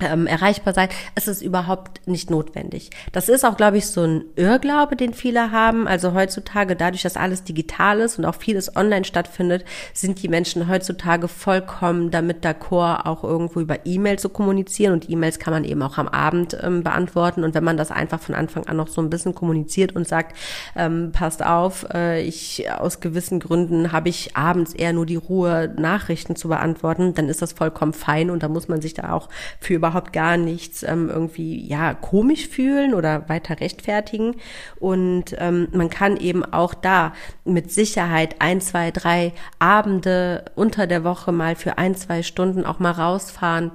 ähm, 0.00 0.26
erreichbar 0.26 0.74
sein. 0.74 0.88
Es 1.14 1.28
ist 1.28 1.42
überhaupt 1.42 2.06
nicht 2.06 2.30
notwendig. 2.30 2.90
Das 3.12 3.28
ist 3.28 3.44
auch, 3.44 3.56
glaube 3.56 3.78
ich, 3.78 3.86
so 3.86 4.02
ein 4.02 4.24
Irrglaube, 4.36 4.96
den 4.96 5.14
viele 5.14 5.50
haben. 5.50 5.88
Also 5.88 6.14
heutzutage, 6.14 6.76
dadurch, 6.76 7.02
dass 7.02 7.16
alles 7.16 7.44
digital 7.44 8.00
ist 8.00 8.18
und 8.18 8.24
auch 8.24 8.34
vieles 8.34 8.76
online 8.76 9.04
stattfindet, 9.04 9.64
sind 9.92 10.22
die 10.22 10.28
Menschen 10.28 10.68
heutzutage 10.68 11.28
vollkommen 11.28 12.10
damit 12.10 12.44
d'accord, 12.44 13.06
auch 13.06 13.24
irgendwo 13.24 13.60
über 13.60 13.86
E-Mail 13.86 14.18
zu 14.18 14.28
kommunizieren. 14.28 14.92
Und 14.92 15.10
E-Mails 15.10 15.38
kann 15.38 15.52
man 15.52 15.64
eben 15.64 15.82
auch 15.82 15.98
am 15.98 16.08
Abend 16.08 16.56
ähm, 16.62 16.82
beantworten. 16.82 17.44
Und 17.44 17.54
wenn 17.54 17.64
man 17.64 17.76
das 17.76 17.90
einfach 17.90 18.20
von 18.20 18.34
Anfang 18.34 18.66
an 18.66 18.76
noch 18.76 18.88
so 18.88 19.00
ein 19.00 19.10
bisschen 19.10 19.34
kommuniziert 19.34 19.94
und 19.94 20.06
sagt, 20.06 20.36
ähm, 20.76 21.12
passt 21.12 21.44
auf, 21.44 21.86
äh, 21.92 22.22
ich 22.22 22.70
aus 22.70 23.00
gewissen 23.00 23.40
Gründen 23.40 23.92
habe 23.92 24.08
ich 24.08 24.36
abends 24.36 24.72
eher 24.74 24.92
nur 24.92 25.06
die 25.06 25.16
Ruhe, 25.16 25.72
Nachrichten 25.76 26.36
zu 26.36 26.48
beantworten, 26.48 27.14
dann 27.14 27.28
ist 27.28 27.42
das 27.42 27.52
vollkommen 27.52 27.92
fein 27.92 28.30
und 28.30 28.42
da 28.42 28.48
muss 28.48 28.68
man 28.68 28.80
sich 28.80 28.94
da 28.94 29.12
auch 29.12 29.28
für 29.60 29.74
überhaupt 29.88 30.12
gar 30.12 30.36
nichts 30.36 30.82
ähm, 30.82 31.08
irgendwie 31.08 31.66
ja 31.66 31.94
komisch 31.94 32.48
fühlen 32.48 32.94
oder 32.94 33.28
weiter 33.28 33.60
rechtfertigen. 33.60 34.36
Und 34.78 35.34
ähm, 35.38 35.68
man 35.72 35.88
kann 35.88 36.16
eben 36.18 36.44
auch 36.44 36.74
da 36.74 37.14
mit 37.44 37.72
Sicherheit 37.72 38.36
ein, 38.40 38.60
zwei, 38.60 38.90
drei 38.90 39.32
Abende 39.58 40.44
unter 40.54 40.86
der 40.86 41.04
Woche 41.04 41.32
mal 41.32 41.56
für 41.56 41.78
ein, 41.78 41.94
zwei 41.94 42.22
Stunden 42.22 42.66
auch 42.66 42.78
mal 42.78 42.92
rausfahren 42.92 43.72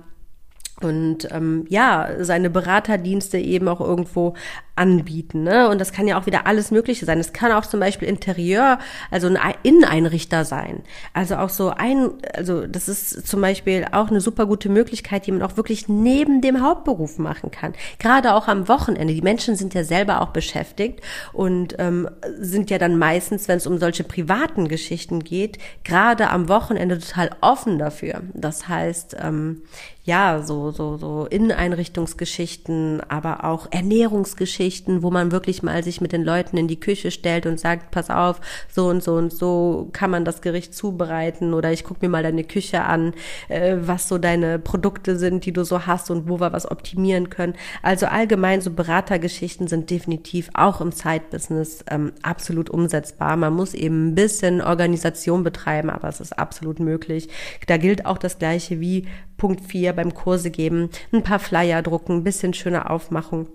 und 0.82 1.32
ähm, 1.32 1.66
ja, 1.70 2.10
seine 2.20 2.50
Beraterdienste 2.50 3.38
eben 3.38 3.68
auch 3.68 3.80
irgendwo 3.80 4.34
anbieten. 4.76 5.44
Ne? 5.44 5.70
Und 5.70 5.80
das 5.80 5.92
kann 5.92 6.08
ja 6.08 6.20
auch 6.20 6.26
wieder 6.26 6.48
alles 6.48 6.72
Mögliche 6.72 7.06
sein. 7.06 7.20
Es 7.20 7.32
kann 7.32 7.52
auch 7.52 7.66
zum 7.66 7.80
Beispiel 7.80 8.08
Interieur, 8.08 8.80
also 9.12 9.28
ein 9.28 9.38
Inneneinrichter 9.62 10.46
sein. 10.46 10.82
Also 11.14 11.36
auch 11.36 11.50
so 11.50 11.70
ein, 11.70 12.10
also 12.34 12.66
das 12.66 12.90
ist 12.90 13.28
zum 13.28 13.42
Beispiel 13.42 13.86
auch 13.92 14.10
eine 14.10 14.20
super 14.20 14.48
gute 14.48 14.70
Möglichkeit, 14.70 15.28
die 15.28 15.32
man 15.32 15.44
auch 15.44 15.58
wirklich 15.58 15.90
neben 15.90 16.42
dem 16.42 16.62
Hauptberuf 16.64 17.20
machen 17.20 17.52
kann. 17.52 17.74
Gerade 18.00 18.34
auch 18.34 18.48
am 18.48 18.68
Wochenende. 18.68 19.14
Die 19.14 19.22
Menschen 19.22 19.56
sind 19.56 19.76
ja 19.76 19.84
selber 19.84 20.22
auch 20.22 20.30
beschäftigt 20.30 21.02
und 21.34 21.76
ähm, 21.78 22.10
sind 22.40 22.72
ja 22.72 22.80
dann 22.80 22.98
meistens, 22.98 23.48
wenn 23.48 23.58
es 23.58 23.68
um 23.68 23.78
solche 23.78 24.04
privaten 24.04 24.68
Geschichten 24.68 25.24
geht, 25.24 25.60
gerade 25.84 26.32
am 26.32 26.50
Wochenende 26.50 26.98
total 26.98 27.30
offen 27.42 27.78
dafür. 27.78 28.22
Das 28.34 28.68
heißt, 28.68 29.18
ähm, 29.22 29.62
ja, 30.06 30.42
so, 30.42 30.72
so, 30.72 30.98
so 30.98 31.26
Inneneinrichtungsgeschichten, 31.30 33.02
aber 33.08 33.46
auch 33.46 33.68
Ernährungsgeschichten, 33.72 35.02
wo 35.02 35.12
man 35.12 35.32
wirklich 35.32 35.64
mal 35.64 35.82
sich 35.82 36.02
mit 36.02 36.12
den 36.12 36.26
Leuten 36.26 36.58
in 36.58 36.68
die 36.68 36.80
Küche 36.80 37.10
stellt 37.10 37.46
und 37.46 37.58
sagt, 37.58 37.92
pass 37.92 38.10
auf, 38.10 38.42
so 38.68 38.88
und 38.88 39.02
so 39.02 39.14
und 39.14 39.32
so 39.32 39.90
kann 39.94 40.12
man 40.12 40.26
das 40.26 40.42
Gericht 40.42 40.76
zubereiten 40.76 41.54
oder 41.54 41.72
ich 41.72 41.86
gucke 41.86 42.06
mir 42.06 42.10
mal 42.10 42.22
deine 42.22 42.44
Küche 42.44 42.84
an, 42.84 43.14
äh, 43.48 43.78
was 43.80 44.10
so 44.10 44.18
deine 44.18 44.60
Produkte 44.60 45.18
sind, 45.18 45.46
die 45.46 45.54
du 45.54 45.64
so 45.64 45.88
hast 45.88 46.12
und 46.12 46.28
wo 46.28 46.42
wir 46.42 46.52
was 46.52 46.70
optimieren 46.70 47.30
können. 47.30 47.54
Also 47.82 48.08
allgemein 48.08 48.60
so 48.60 48.72
Beratergeschichten 48.72 49.68
sind 49.68 49.90
definitiv 49.90 50.50
auch 50.54 50.82
im 50.82 50.92
Zeitbusiness 50.92 51.86
ähm, 51.90 52.12
absolut 52.24 52.70
umsetzbar. 52.70 53.38
Man 53.38 53.54
muss 53.54 53.74
eben 53.74 54.10
ein 54.10 54.16
bisschen 54.16 54.60
Organisation 54.62 55.44
betreiben, 55.44 55.90
aber 55.90 56.10
es 56.10 56.20
ist 56.20 56.38
absolut 56.38 56.82
möglich. 56.82 57.30
Da 57.68 57.78
gilt 57.78 58.06
auch 58.06 58.18
das 58.18 58.38
Gleiche 58.38 58.82
wie 58.82 59.08
Punkt 59.44 59.60
4 59.60 59.92
beim 59.92 60.14
Kurse 60.14 60.52
geben, 60.52 60.90
ein 61.12 61.22
paar 61.22 61.38
Flyer 61.38 61.82
drucken, 61.82 62.20
ein 62.20 62.24
bisschen 62.24 62.54
schöne 62.54 62.90
Aufmachung 62.90 63.50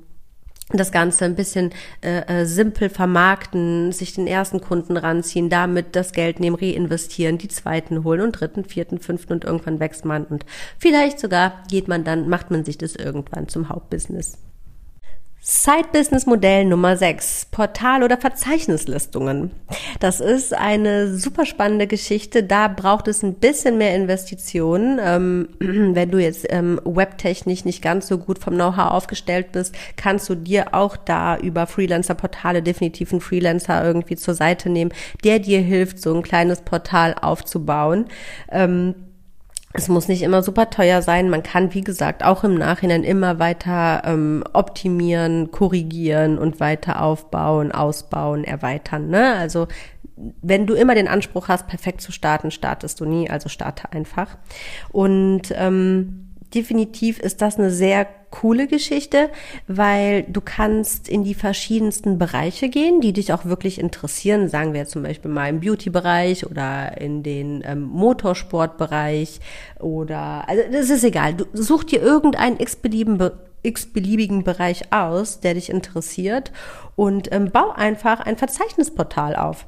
das 0.71 0.93
Ganze 0.93 1.25
ein 1.25 1.35
bisschen 1.35 1.71
äh, 2.03 2.43
äh, 2.43 2.45
simpel 2.45 2.91
vermarkten, 2.91 3.91
sich 3.91 4.13
den 4.13 4.27
ersten 4.27 4.61
Kunden 4.61 4.99
ranziehen, 4.99 5.49
damit 5.49 5.97
das 5.97 6.13
Geld 6.13 6.41
nehmen, 6.41 6.57
reinvestieren, 6.57 7.39
die 7.39 7.49
zweiten 7.49 8.05
holen 8.05 8.21
und 8.21 8.33
dritten, 8.33 8.67
vierten, 8.67 8.99
fünften 8.99 9.33
und 9.33 9.45
irgendwann 9.45 9.81
wächst 9.81 10.05
man 10.05 10.27
und 10.27 10.45
vielleicht 10.79 11.21
sogar 11.21 11.63
geht 11.71 11.89
man 11.89 12.05
dann, 12.05 12.29
macht 12.29 12.51
man 12.51 12.67
sich 12.67 12.77
das 12.77 12.95
irgendwann 12.95 13.49
zum 13.49 13.71
Hauptbusiness. 13.71 14.37
Side-Business-Modell 15.51 16.67
Nummer 16.67 16.99
6, 16.99 17.47
Portal- 17.51 18.03
oder 18.03 18.19
Verzeichnislistungen. 18.19 19.51
Das 19.99 20.21
ist 20.21 20.53
eine 20.53 21.17
super 21.17 21.47
spannende 21.47 21.87
Geschichte. 21.87 22.43
Da 22.43 22.69
braucht 22.69 23.09
es 23.09 23.23
ein 23.23 23.33
bisschen 23.33 23.79
mehr 23.79 23.95
Investitionen. 23.95 25.01
Ähm, 25.03 25.49
wenn 25.59 26.11
du 26.11 26.19
jetzt 26.19 26.45
ähm, 26.51 26.79
webtechnisch 26.85 27.65
nicht 27.65 27.81
ganz 27.81 28.09
so 28.09 28.19
gut 28.19 28.39
vom 28.39 28.57
Know-how 28.57 28.91
aufgestellt 28.91 29.53
bist, 29.53 29.75
kannst 29.97 30.29
du 30.29 30.35
dir 30.35 30.75
auch 30.75 30.99
da 30.99 31.39
über 31.39 31.67
Freelancer-Portale 31.67 32.63
definitiv 32.63 33.13
einen 33.13 33.23
Freelancer 33.23 33.83
irgendwie 33.83 34.17
zur 34.17 34.35
Seite 34.35 34.69
nehmen, 34.69 34.93
der 35.25 35.39
dir 35.39 35.61
hilft, 35.61 35.99
so 35.99 36.15
ein 36.15 36.23
kleines 36.23 36.61
Portal 36.61 37.15
aufzubauen. 37.15 38.05
Ähm, 38.53 38.95
es 39.75 39.89
muss 39.89 40.09
nicht 40.09 40.23
immer 40.23 40.43
super 40.43 40.71
teuer 40.71 41.03
sein. 41.03 41.29
Man 41.29 41.43
kann, 41.43 41.75
wie 41.75 41.83
gesagt, 41.83 42.25
auch 42.25 42.43
im 42.43 42.55
Nachhinein 42.55 43.05
immer 43.05 43.39
weiter 43.39 44.03
ähm, 44.05 44.43
optimieren, 44.53 45.51
korrigieren 45.51 46.39
und 46.39 46.59
weiter 46.59 47.03
aufbauen, 47.03 47.71
ausbauen, 47.71 48.45
erweitern. 48.45 49.09
Ne? 49.09 49.35
Also 49.35 49.69
wenn 50.43 50.67
du 50.67 50.75
immer 50.75 50.95
den 50.95 51.09
Anspruch 51.09 51.49
hast, 51.49 51.67
perfekt 51.69 52.01
zu 52.01 52.13
starten, 52.13 52.51
startest 52.51 53.01
du 53.01 53.05
nie. 53.05 53.29
Also 53.29 53.49
starte 53.49 53.93
einfach. 53.93 54.39
Und 54.91 55.53
ähm, 55.55 56.35
definitiv 56.55 57.19
ist 57.19 57.43
das 57.43 57.59
eine 57.59 57.71
sehr 57.71 58.07
coole 58.31 58.67
Geschichte, 58.67 59.31
weil 59.67 60.25
du 60.25 60.41
kannst 60.41 61.09
in 61.09 61.25
die 61.25 61.35
verschiedensten 61.35 62.19
Bereiche 62.19 62.69
gehen, 62.69 63.01
die 63.01 63.13
dich 63.13 63.33
auch 63.33 63.45
wirklich 63.45 63.79
interessieren. 63.79 64.49
Sagen 64.49 64.75
wir 64.75 64.87
zum 64.87 65.03
Beispiel 65.03 65.31
mal 65.31 65.49
im 65.49 65.61
Beauty-Bereich 65.61 66.47
oder 66.47 67.01
in 67.01 67.23
den 67.23 67.63
ähm, 67.65 67.83
Motorsportbereich 67.83 69.41
oder, 69.81 70.49
also 70.49 70.63
das 70.71 70.91
ist 70.91 71.05
egal. 71.05 71.35
Du 71.35 71.47
such 71.53 71.85
dir 71.85 72.03
irgendeinen 72.03 72.61
x-beliebigen 72.61 73.31
x-beliebigen 73.63 74.45
Bereich 74.45 74.93
aus, 74.93 75.41
der 75.41 75.55
dich 75.55 75.69
interessiert 75.69 76.53
und 76.97 77.33
ähm, 77.33 77.51
bau 77.51 77.71
einfach 77.71 78.21
ein 78.21 78.37
Verzeichnisportal 78.37 79.35
auf. 79.35 79.67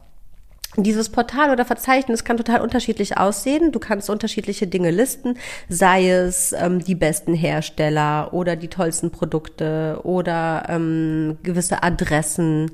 Dieses 0.77 1.09
Portal 1.09 1.51
oder 1.51 1.65
Verzeichnis 1.65 2.23
kann 2.23 2.37
total 2.37 2.61
unterschiedlich 2.61 3.19
aussehen. 3.19 3.73
Du 3.73 3.81
kannst 3.81 4.09
unterschiedliche 4.09 4.69
Dinge 4.69 4.93
listen, 4.93 5.37
sei 5.69 6.09
es 6.11 6.53
ähm, 6.53 6.79
die 6.79 6.95
besten 6.95 7.35
Hersteller 7.35 8.33
oder 8.33 8.55
die 8.55 8.69
tollsten 8.69 9.11
Produkte 9.11 10.01
oder 10.05 10.67
ähm, 10.69 11.39
gewisse 11.43 11.83
Adressen. 11.83 12.71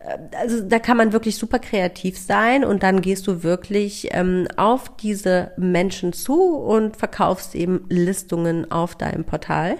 Äh, 0.00 0.18
also 0.36 0.60
da 0.60 0.80
kann 0.80 0.96
man 0.96 1.12
wirklich 1.12 1.36
super 1.36 1.60
kreativ 1.60 2.18
sein 2.18 2.64
und 2.64 2.82
dann 2.82 3.00
gehst 3.00 3.28
du 3.28 3.44
wirklich 3.44 4.08
ähm, 4.10 4.48
auf 4.56 4.96
diese 4.96 5.52
Menschen 5.56 6.12
zu 6.12 6.56
und 6.56 6.96
verkaufst 6.96 7.54
eben 7.54 7.84
Listungen 7.88 8.72
auf 8.72 8.96
deinem 8.96 9.22
Portal 9.22 9.76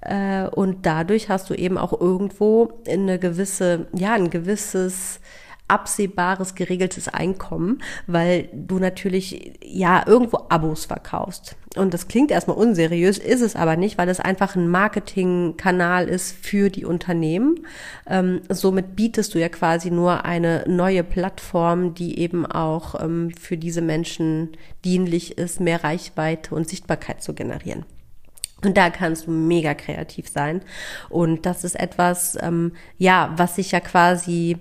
äh, 0.00 0.46
und 0.46 0.86
dadurch 0.86 1.28
hast 1.28 1.50
du 1.50 1.54
eben 1.54 1.76
auch 1.76 2.00
irgendwo 2.00 2.72
eine 2.88 3.18
gewisse, 3.18 3.88
ja, 3.92 4.12
ein 4.12 4.30
gewisses 4.30 5.18
absehbares, 5.70 6.54
geregeltes 6.54 7.08
Einkommen, 7.08 7.82
weil 8.06 8.48
du 8.52 8.78
natürlich 8.78 9.58
ja 9.64 10.04
irgendwo 10.06 10.46
Abos 10.48 10.84
verkaufst. 10.84 11.56
Und 11.76 11.94
das 11.94 12.08
klingt 12.08 12.32
erstmal 12.32 12.56
unseriös, 12.56 13.18
ist 13.18 13.42
es 13.42 13.54
aber 13.54 13.76
nicht, 13.76 13.96
weil 13.96 14.08
es 14.08 14.18
einfach 14.18 14.56
ein 14.56 14.68
Marketingkanal 14.68 16.08
ist 16.08 16.34
für 16.44 16.68
die 16.68 16.84
Unternehmen. 16.84 17.60
Ähm, 18.08 18.40
somit 18.48 18.96
bietest 18.96 19.34
du 19.34 19.38
ja 19.38 19.48
quasi 19.48 19.92
nur 19.92 20.24
eine 20.24 20.64
neue 20.66 21.04
Plattform, 21.04 21.94
die 21.94 22.18
eben 22.18 22.44
auch 22.44 23.00
ähm, 23.00 23.30
für 23.38 23.56
diese 23.56 23.82
Menschen 23.82 24.50
dienlich 24.84 25.38
ist, 25.38 25.60
mehr 25.60 25.84
Reichweite 25.84 26.56
und 26.56 26.68
Sichtbarkeit 26.68 27.22
zu 27.22 27.34
generieren. 27.34 27.84
Und 28.64 28.76
da 28.76 28.90
kannst 28.90 29.26
du 29.26 29.30
mega 29.30 29.74
kreativ 29.74 30.28
sein. 30.28 30.62
Und 31.08 31.46
das 31.46 31.64
ist 31.64 31.78
etwas, 31.78 32.36
ähm, 32.40 32.72
ja, 32.98 33.32
was 33.36 33.56
sich 33.56 33.72
ja 33.72 33.80
quasi 33.80 34.58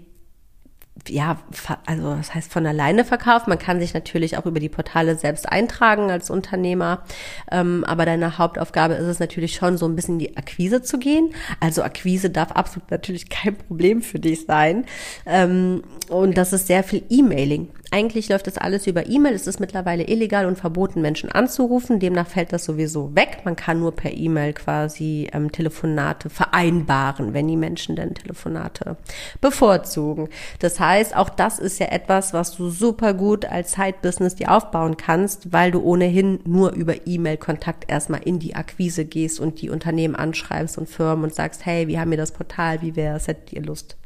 ja, 1.08 1.38
also 1.86 2.16
das 2.16 2.34
heißt 2.36 2.52
von 2.52 2.66
alleine 2.66 3.06
verkauft. 3.06 3.48
Man 3.48 3.60
kann 3.60 3.80
sich 3.80 3.94
natürlich 3.94 4.38
auch 4.38 4.46
über 4.46 4.60
die 4.60 4.70
Portale 4.70 5.16
selbst 5.16 5.48
eintragen 5.48 6.12
als 6.12 6.30
Unternehmer. 6.30 7.04
Ähm, 7.52 7.84
aber 7.86 8.06
deine 8.06 8.38
Hauptaufgabe 8.38 8.96
ist 8.96 9.06
es 9.06 9.20
natürlich 9.20 9.56
schon, 9.56 9.78
so 9.78 9.88
ein 9.88 9.96
bisschen 9.96 10.16
in 10.16 10.20
die 10.20 10.38
Akquise 10.38 10.82
zu 10.82 11.00
gehen. 11.00 11.34
Also 11.60 11.84
Akquise 11.84 12.30
darf 12.30 12.52
absolut 12.52 12.92
natürlich 12.92 13.30
kein 13.30 13.56
Problem 13.56 14.02
für 14.02 14.20
dich 14.20 14.46
sein. 14.46 14.86
Ähm, 15.26 15.84
und 16.10 16.38
das 16.38 16.54
ist 16.54 16.68
sehr 16.68 16.84
viel 16.84 17.04
E-Mailing. 17.10 17.70
Eigentlich 17.92 18.30
läuft 18.30 18.46
das 18.46 18.60
alles 18.60 18.86
über 18.86 19.08
E-Mail. 19.08 19.34
Es 19.34 19.48
ist 19.48 19.60
mittlerweile 19.60 20.08
illegal 20.08 20.46
und 20.46 20.58
verboten, 20.60 21.02
Menschen 21.02 21.32
anzurufen. 21.32 22.00
Demnach 22.00 22.28
fällt 22.28 22.54
das 22.54 22.64
sowieso 22.64 23.16
weg. 23.16 23.40
Man 23.46 23.56
kann 23.56 23.80
nur 23.80 23.96
per 23.96 24.16
E-Mail 24.16 24.54
quasi 24.54 25.28
ähm, 25.34 25.52
Telefonate 25.52 26.30
vereinbaren, 26.30 27.34
wenn 27.34 27.48
die 27.48 27.58
Menschen 27.58 27.96
denn 27.96 28.14
Telefonate 28.14 28.96
bevorzugen. 29.42 30.30
Das 30.60 30.80
heißt, 30.80 31.16
auch 31.16 31.30
das 31.30 31.58
ist 31.58 31.80
ja 31.80 31.88
etwas, 31.88 32.32
was 32.32 32.56
du 32.56 32.70
super 32.70 33.16
gut 33.16 33.46
als 33.46 33.72
Side-Business 33.72 34.36
dir 34.36 34.52
aufbauen 34.52 34.96
kannst, 34.96 35.52
weil 35.52 35.72
du 35.72 35.82
ohnehin 35.82 36.42
nur 36.46 36.74
über 36.74 37.08
E-Mail-Kontakt 37.08 37.90
erstmal 37.90 38.22
in 38.22 38.38
die 38.38 38.56
Akquise 38.56 39.06
gehst 39.06 39.40
und 39.40 39.62
die 39.62 39.72
Unternehmen 39.72 40.16
anschreibst 40.16 40.78
und 40.78 40.88
Firmen 40.88 41.24
und 41.24 41.34
sagst, 41.34 41.66
hey, 41.66 41.88
wir 41.88 42.00
haben 42.00 42.10
hier 42.10 42.18
das 42.18 42.34
Portal, 42.34 42.84
wie 42.84 42.96
wäre 42.96 43.18
es, 43.18 43.28
hättet 43.28 43.52
ihr 43.54 43.64
Lust? 43.64 43.99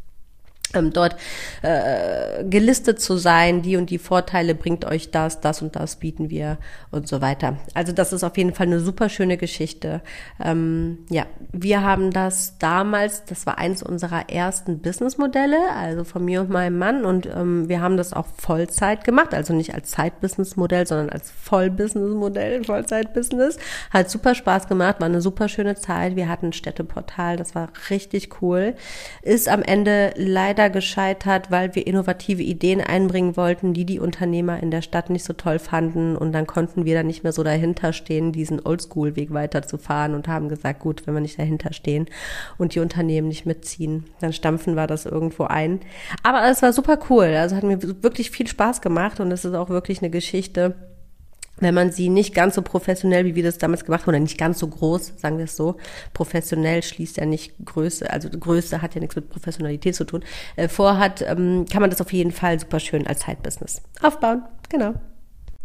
Ähm, 0.74 0.92
dort 0.92 1.16
äh, 1.62 2.44
gelistet 2.44 3.02
zu 3.02 3.18
sein, 3.18 3.62
die 3.62 3.78
und 3.78 3.90
die 3.90 3.98
Vorteile 3.98 4.56
bringt 4.56 4.86
euch 4.86 5.12
das, 5.12 5.42
das 5.42 5.62
und 5.62 5.76
das 5.76 5.98
bieten 5.98 6.30
wir 6.30 6.58
und 6.92 7.08
so 7.08 7.22
weiter. 7.22 7.58
Also 7.74 7.92
das 7.92 8.14
ist 8.14 8.24
auf 8.24 8.38
jeden 8.38 8.54
Fall 8.54 8.68
eine 8.68 8.80
super 8.80 9.10
schöne 9.10 9.38
Geschichte. 9.38 10.02
Ähm, 10.44 11.00
ja, 11.10 11.26
wir 11.52 11.82
haben 11.82 12.12
das 12.12 12.58
damals, 12.60 13.26
das 13.26 13.46
war 13.46 13.58
eines 13.58 13.84
unserer 13.84 14.30
ersten 14.30 14.80
Businessmodelle, 14.80 15.58
also 15.76 16.04
von 16.04 16.26
mir 16.26 16.42
und 16.42 16.50
meinem 16.50 16.78
Mann 16.78 17.06
und 17.06 17.28
ähm, 17.28 17.70
wir 17.70 17.82
haben 17.82 17.98
das 17.98 18.14
auch 18.14 18.28
Vollzeit 18.38 19.04
gemacht, 19.04 19.34
also 19.34 19.54
nicht 19.54 19.74
als 19.74 19.92
Zeitbusinessmodell, 19.92 20.88
sondern 20.88 21.10
als 21.10 21.32
Vollbusinessmodell, 21.32 22.64
Vollzeitbusiness. 22.64 23.58
Hat 23.92 24.10
super 24.10 24.36
Spaß 24.36 24.68
gemacht, 24.68 25.00
war 25.00 25.08
eine 25.08 25.22
super 25.22 25.48
schöne 25.48 25.76
Zeit. 25.76 26.16
Wir 26.16 26.30
hatten 26.30 26.48
ein 26.48 26.54
Städteportal, 26.54 27.38
das 27.38 27.56
war 27.56 27.70
richtig 27.90 28.42
cool. 28.42 28.76
Ist 29.22 29.50
am 29.50 29.62
Ende 29.62 30.14
leider 30.16 30.63
leider 30.64 30.74
gescheitert, 30.74 31.52
weil 31.52 31.76
wir 31.76 31.86
innovative 31.88 32.42
Ideen 32.42 32.80
einbringen 32.80 33.36
wollten, 33.36 33.74
die 33.74 33.86
die 33.86 34.00
Unternehmer 34.00 34.62
in 34.62 34.72
der 34.72 34.82
Stadt 34.82 35.10
nicht 35.10 35.26
so 35.26 35.34
toll 35.34 35.60
fanden. 35.60 36.16
Und 36.16 36.32
dann 36.32 36.48
konnten 36.48 36.86
wir 36.86 36.96
da 36.96 37.04
nicht 37.04 37.24
mehr 37.24 37.34
so 37.34 37.44
dahinter 37.44 37.94
stehen, 37.94 38.32
diesen 38.32 38.66
Oldschool-Weg 38.66 39.34
weiterzufahren 39.34 40.16
und 40.16 40.28
haben 40.28 40.50
gesagt, 40.50 40.80
gut, 40.80 41.06
wenn 41.06 41.14
wir 41.14 41.22
nicht 41.22 41.40
dahinter 41.40 41.74
stehen 41.74 42.08
und 42.58 42.76
die 42.76 42.80
Unternehmen 42.80 43.28
nicht 43.28 43.46
mitziehen, 43.46 44.06
dann 44.20 44.34
stampfen 44.34 44.76
wir 44.76 44.88
das 44.88 45.06
irgendwo 45.06 45.44
ein. 45.44 45.80
Aber 46.24 46.50
es 46.50 46.62
war 46.62 46.72
super 46.72 46.98
cool. 47.10 47.26
Also 47.26 47.56
hat 47.56 47.64
mir 47.64 47.82
wirklich 48.04 48.32
viel 48.32 48.48
Spaß 48.48 48.82
gemacht 48.82 49.20
und 49.20 49.32
es 49.32 49.46
ist 49.46 49.56
auch 49.56 49.70
wirklich 49.70 50.02
eine 50.02 50.10
Geschichte, 50.10 50.76
wenn 51.58 51.74
man 51.74 51.92
sie 51.92 52.10
nicht 52.10 52.34
ganz 52.34 52.56
so 52.56 52.62
professionell, 52.62 53.26
wie 53.26 53.36
wir 53.36 53.44
das 53.44 53.58
damals 53.58 53.86
gemacht 53.86 54.02
haben, 54.02 54.10
oder 54.10 54.20
nicht 54.20 54.38
ganz 54.38 54.60
so 54.60 54.68
groß, 54.68 55.14
sagen 55.18 55.38
wir 55.38 55.46
es 55.46 55.56
so, 55.56 55.78
professionell 56.14 56.84
schließt 56.84 57.18
ja 57.18 57.26
nicht 57.26 57.54
Größe, 57.64 58.10
also 58.10 58.30
Größe 58.30 58.82
hat 58.82 58.96
ja 58.96 59.02
nichts 59.02 59.16
mit 59.16 59.30
Professionalität 59.30 59.96
zu 59.96 60.04
tun, 60.04 60.24
äh, 60.56 60.68
vorhat, 60.68 61.22
ähm, 61.22 61.66
kann 61.72 61.82
man 61.82 61.90
das 61.90 62.02
auf 62.02 62.12
jeden 62.12 62.32
Fall 62.32 62.60
super 62.60 62.80
schön 62.80 63.08
als 63.08 63.22
Side-Business 63.22 63.82
aufbauen. 64.02 64.44
Genau. 64.70 64.94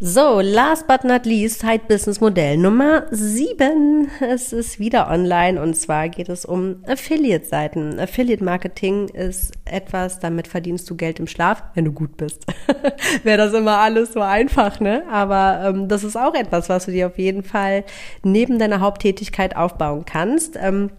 So, 0.00 0.40
last 0.40 0.86
but 0.86 1.02
not 1.02 1.26
least, 1.26 1.58
Side 1.58 1.88
Business 1.88 2.20
Modell 2.20 2.56
Nummer 2.56 3.06
sieben. 3.10 4.08
Es 4.20 4.52
ist 4.52 4.78
wieder 4.78 5.10
online 5.10 5.60
und 5.60 5.74
zwar 5.74 6.08
geht 6.08 6.28
es 6.28 6.44
um 6.44 6.84
Affiliate-Seiten. 6.86 7.98
Affiliate-Marketing 7.98 9.08
ist 9.08 9.54
etwas, 9.64 10.20
damit 10.20 10.46
verdienst 10.46 10.88
du 10.88 10.94
Geld 10.94 11.18
im 11.18 11.26
Schlaf, 11.26 11.64
wenn 11.74 11.84
du 11.84 11.90
gut 11.90 12.16
bist. 12.16 12.46
Wäre 13.24 13.38
das 13.38 13.52
immer 13.54 13.78
alles 13.78 14.12
so 14.12 14.20
einfach, 14.20 14.78
ne? 14.78 15.02
Aber 15.10 15.64
ähm, 15.64 15.88
das 15.88 16.04
ist 16.04 16.14
auch 16.14 16.34
etwas, 16.36 16.68
was 16.68 16.84
du 16.84 16.92
dir 16.92 17.08
auf 17.08 17.18
jeden 17.18 17.42
Fall 17.42 17.82
neben 18.22 18.60
deiner 18.60 18.78
Haupttätigkeit 18.78 19.56
aufbauen 19.56 20.04
kannst. 20.04 20.56
Ähm, 20.62 20.90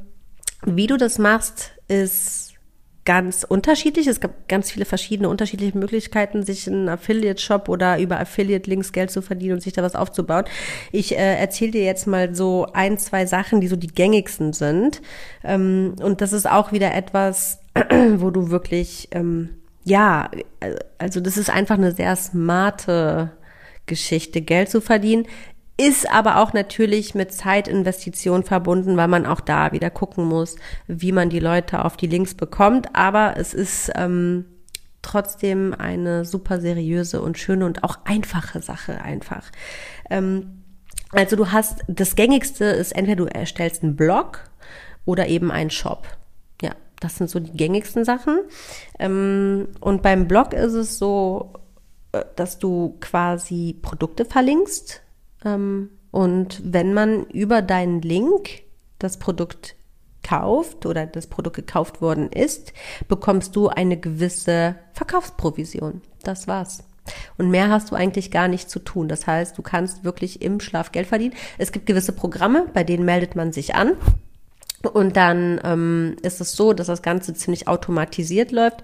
wie 0.65 0.87
du 0.87 0.97
das 0.97 1.19
machst, 1.19 1.71
ist 1.87 2.48
ganz 3.05 3.43
unterschiedlich. 3.43 4.07
Es 4.07 4.19
gibt 4.19 4.47
ganz 4.47 4.71
viele 4.71 4.85
verschiedene 4.85 5.29
unterschiedliche 5.29 5.77
Möglichkeiten, 5.77 6.43
sich 6.43 6.67
einen 6.67 6.89
Affiliate-Shop 6.89 7.69
oder 7.69 7.99
über 7.99 8.19
Affiliate-Links 8.19 8.91
Geld 8.91 9.11
zu 9.11 9.21
verdienen 9.21 9.53
und 9.53 9.61
sich 9.61 9.73
da 9.73 9.83
was 9.83 9.95
aufzubauen. 9.95 10.45
Ich 10.91 11.13
äh, 11.17 11.39
erzähle 11.39 11.71
dir 11.71 11.83
jetzt 11.83 12.07
mal 12.07 12.35
so 12.35 12.67
ein, 12.73 12.97
zwei 12.97 13.25
Sachen, 13.25 13.61
die 13.61 13.67
so 13.67 13.75
die 13.75 13.87
gängigsten 13.87 14.53
sind. 14.53 15.01
Ähm, 15.43 15.95
und 16.01 16.21
das 16.21 16.33
ist 16.33 16.49
auch 16.49 16.71
wieder 16.71 16.93
etwas, 16.93 17.59
wo 18.17 18.29
du 18.29 18.49
wirklich, 18.49 19.07
ähm, 19.11 19.49
ja, 19.83 20.29
also 20.97 21.19
das 21.19 21.37
ist 21.37 21.49
einfach 21.49 21.77
eine 21.77 21.93
sehr 21.93 22.15
smarte 22.15 23.31
Geschichte, 23.85 24.41
Geld 24.41 24.69
zu 24.69 24.81
verdienen 24.81 25.25
ist 25.79 26.11
aber 26.11 26.37
auch 26.39 26.51
natürlich 26.51 27.15
mit 27.15 27.31
Zeitinvestition 27.31 28.43
verbunden, 28.43 28.97
weil 28.97 29.07
man 29.07 29.25
auch 29.25 29.39
da 29.39 29.71
wieder 29.71 29.89
gucken 29.89 30.25
muss, 30.25 30.57
wie 30.87 31.13
man 31.13 31.29
die 31.29 31.39
Leute 31.39 31.85
auf 31.85 31.95
die 31.95 32.07
Links 32.07 32.33
bekommt. 32.33 32.93
Aber 32.93 33.37
es 33.37 33.53
ist 33.53 33.89
ähm, 33.95 34.43
trotzdem 35.01 35.73
eine 35.73 36.25
super 36.25 36.59
seriöse 36.59 37.21
und 37.21 37.37
schöne 37.37 37.65
und 37.65 37.85
auch 37.85 37.99
einfache 38.03 38.61
Sache 38.61 39.01
einfach. 39.01 39.49
Ähm, 40.09 40.63
also 41.13 41.37
du 41.37 41.53
hast, 41.53 41.79
das 41.87 42.17
gängigste 42.17 42.65
ist 42.65 42.91
entweder 42.91 43.23
du 43.23 43.25
erstellst 43.25 43.81
einen 43.81 43.95
Blog 43.95 44.49
oder 45.05 45.27
eben 45.27 45.49
einen 45.49 45.69
Shop. 45.69 46.07
Ja, 46.61 46.71
das 46.99 47.15
sind 47.15 47.29
so 47.29 47.39
die 47.39 47.55
gängigsten 47.55 48.03
Sachen. 48.03 48.39
Ähm, 48.99 49.69
und 49.79 50.01
beim 50.01 50.27
Blog 50.27 50.51
ist 50.51 50.73
es 50.73 50.99
so, 50.99 51.53
äh, 52.11 52.25
dass 52.35 52.59
du 52.59 52.97
quasi 52.99 53.77
Produkte 53.81 54.25
verlinkst 54.25 55.03
und 55.43 56.61
wenn 56.63 56.93
man 56.93 57.25
über 57.25 57.61
deinen 57.61 58.01
Link 58.01 58.63
das 58.97 59.19
Produkt 59.19 59.75
kauft 60.23 60.85
oder 60.85 61.05
das 61.05 61.27
Produkt 61.27 61.55
gekauft 61.55 62.01
worden 62.01 62.29
ist, 62.31 62.73
bekommst 63.07 63.55
du 63.55 63.69
eine 63.69 63.97
gewisse 63.97 64.75
Verkaufsprovision. 64.93 66.01
Das 66.23 66.47
war's. 66.47 66.83
Und 67.37 67.49
mehr 67.49 67.69
hast 67.69 67.91
du 67.91 67.95
eigentlich 67.95 68.31
gar 68.31 68.47
nicht 68.47 68.69
zu 68.69 68.79
tun. 68.79 69.07
Das 69.07 69.25
heißt, 69.25 69.57
du 69.57 69.61
kannst 69.61 70.03
wirklich 70.03 70.41
im 70.41 70.59
Schlaf 70.59 70.91
Geld 70.91 71.07
verdienen. 71.07 71.33
Es 71.57 71.71
gibt 71.71 71.85
gewisse 71.85 72.11
Programme, 72.11 72.67
bei 72.73 72.83
denen 72.83 73.05
meldet 73.05 73.35
man 73.35 73.51
sich 73.51 73.75
an. 73.75 73.93
Und 74.81 75.17
dann 75.17 75.59
ähm, 75.65 76.15
ist 76.21 76.39
es 76.39 76.53
so, 76.53 76.71
dass 76.71 76.87
das 76.87 77.01
Ganze 77.01 77.33
ziemlich 77.33 77.67
automatisiert 77.67 78.51
läuft. 78.51 78.81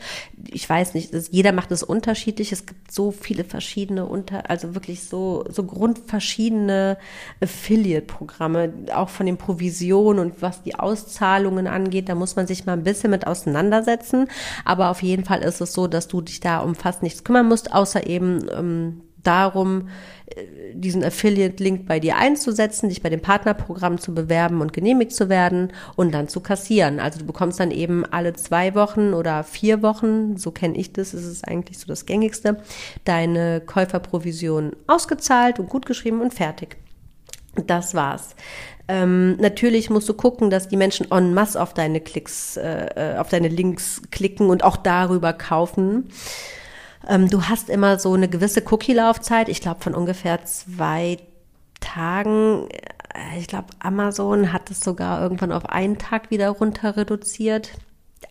Ich 0.49 0.69
weiß 0.69 0.93
nicht, 0.93 1.13
das, 1.13 1.29
jeder 1.31 1.53
macht 1.53 1.71
es 1.71 1.83
unterschiedlich. 1.83 2.51
Es 2.51 2.65
gibt 2.65 2.91
so 2.91 3.11
viele 3.11 3.45
verschiedene 3.45 4.05
unter, 4.05 4.49
also 4.49 4.75
wirklich 4.75 5.05
so 5.05 5.45
so 5.49 5.63
grundverschiedene 5.63 6.97
Affiliate-Programme, 7.41 8.73
auch 8.93 9.07
von 9.07 9.25
den 9.25 9.37
Provisionen 9.37 10.19
und 10.19 10.41
was 10.41 10.63
die 10.63 10.75
Auszahlungen 10.75 11.67
angeht. 11.67 12.09
Da 12.09 12.15
muss 12.15 12.35
man 12.35 12.45
sich 12.45 12.65
mal 12.65 12.73
ein 12.73 12.83
bisschen 12.83 13.11
mit 13.11 13.25
auseinandersetzen. 13.25 14.27
Aber 14.65 14.89
auf 14.89 15.01
jeden 15.01 15.23
Fall 15.23 15.43
ist 15.43 15.61
es 15.61 15.71
so, 15.71 15.87
dass 15.87 16.09
du 16.09 16.19
dich 16.19 16.41
da 16.41 16.59
um 16.59 16.75
fast 16.75 17.03
nichts 17.03 17.23
kümmern 17.23 17.47
musst, 17.47 17.73
außer 17.73 18.05
eben 18.05 18.47
ähm, 18.53 19.01
darum, 19.27 19.89
äh, 20.27 20.73
diesen 20.73 21.03
Affiliate-Link 21.03 21.85
bei 21.85 21.99
dir 21.99 22.17
einzusetzen, 22.17 22.89
dich 22.89 23.01
bei 23.01 23.09
dem 23.09 23.21
Partnerprogramm 23.21 23.99
zu 23.99 24.13
bewerben 24.13 24.61
und 24.61 24.73
genehmigt 24.73 25.13
zu 25.13 25.29
werden 25.29 25.71
und 25.95 26.13
dann 26.13 26.27
zu 26.27 26.39
kassieren. 26.39 26.99
Also 26.99 27.19
du 27.19 27.25
bekommst 27.25 27.59
dann 27.59 27.71
eben 27.71 28.05
alle 28.05 28.33
zwei 28.33 28.75
Wochen 28.75 29.13
oder 29.13 29.43
vier 29.43 29.81
Wochen, 29.81 30.37
so 30.37 30.51
kenne 30.51 30.77
ich 30.77 30.93
das, 30.93 31.13
ist 31.13 31.25
es 31.25 31.43
eigentlich 31.43 31.79
so 31.79 31.87
das 31.87 32.05
gängigste, 32.05 32.57
deine 33.03 33.61
Käuferprovision 33.61 34.75
ausgezahlt 34.87 35.59
und 35.59 35.69
gut 35.69 35.85
geschrieben 35.85 36.21
und 36.21 36.33
fertig. 36.33 36.77
Das 37.67 37.95
war's. 37.95 38.35
Ähm, 38.87 39.37
natürlich 39.37 39.89
musst 39.89 40.07
du 40.09 40.13
gucken, 40.13 40.49
dass 40.49 40.67
die 40.67 40.77
Menschen 40.77 41.09
en 41.11 41.33
masse 41.33 41.59
auf 41.59 41.73
deine 41.73 42.01
Klicks, 42.01 42.57
äh, 42.57 43.13
äh 43.13 43.17
auf 43.17 43.29
deine 43.29 43.47
Links 43.47 44.01
klicken 44.11 44.49
und 44.49 44.63
auch 44.63 44.77
darüber 44.77 45.33
kaufen. 45.33 46.09
Ähm, 47.07 47.29
du 47.29 47.43
hast 47.43 47.69
immer 47.69 47.99
so 47.99 48.13
eine 48.13 48.27
gewisse 48.27 48.63
Cookie-Laufzeit, 48.65 49.49
ich 49.49 49.61
glaube 49.61 49.81
von 49.81 49.93
ungefähr 49.93 50.43
zwei 50.45 51.17
Tagen. 51.79 52.67
Äh, 53.13 53.39
ich 53.39 53.47
glaube, 53.47 53.67
Amazon 53.79 54.51
hat 54.51 54.71
es 54.71 54.79
sogar 54.79 55.21
irgendwann 55.21 55.51
auf 55.51 55.65
einen 55.67 55.97
Tag 55.97 56.31
wieder 56.31 56.49
runter 56.49 56.97
reduziert. 56.97 57.71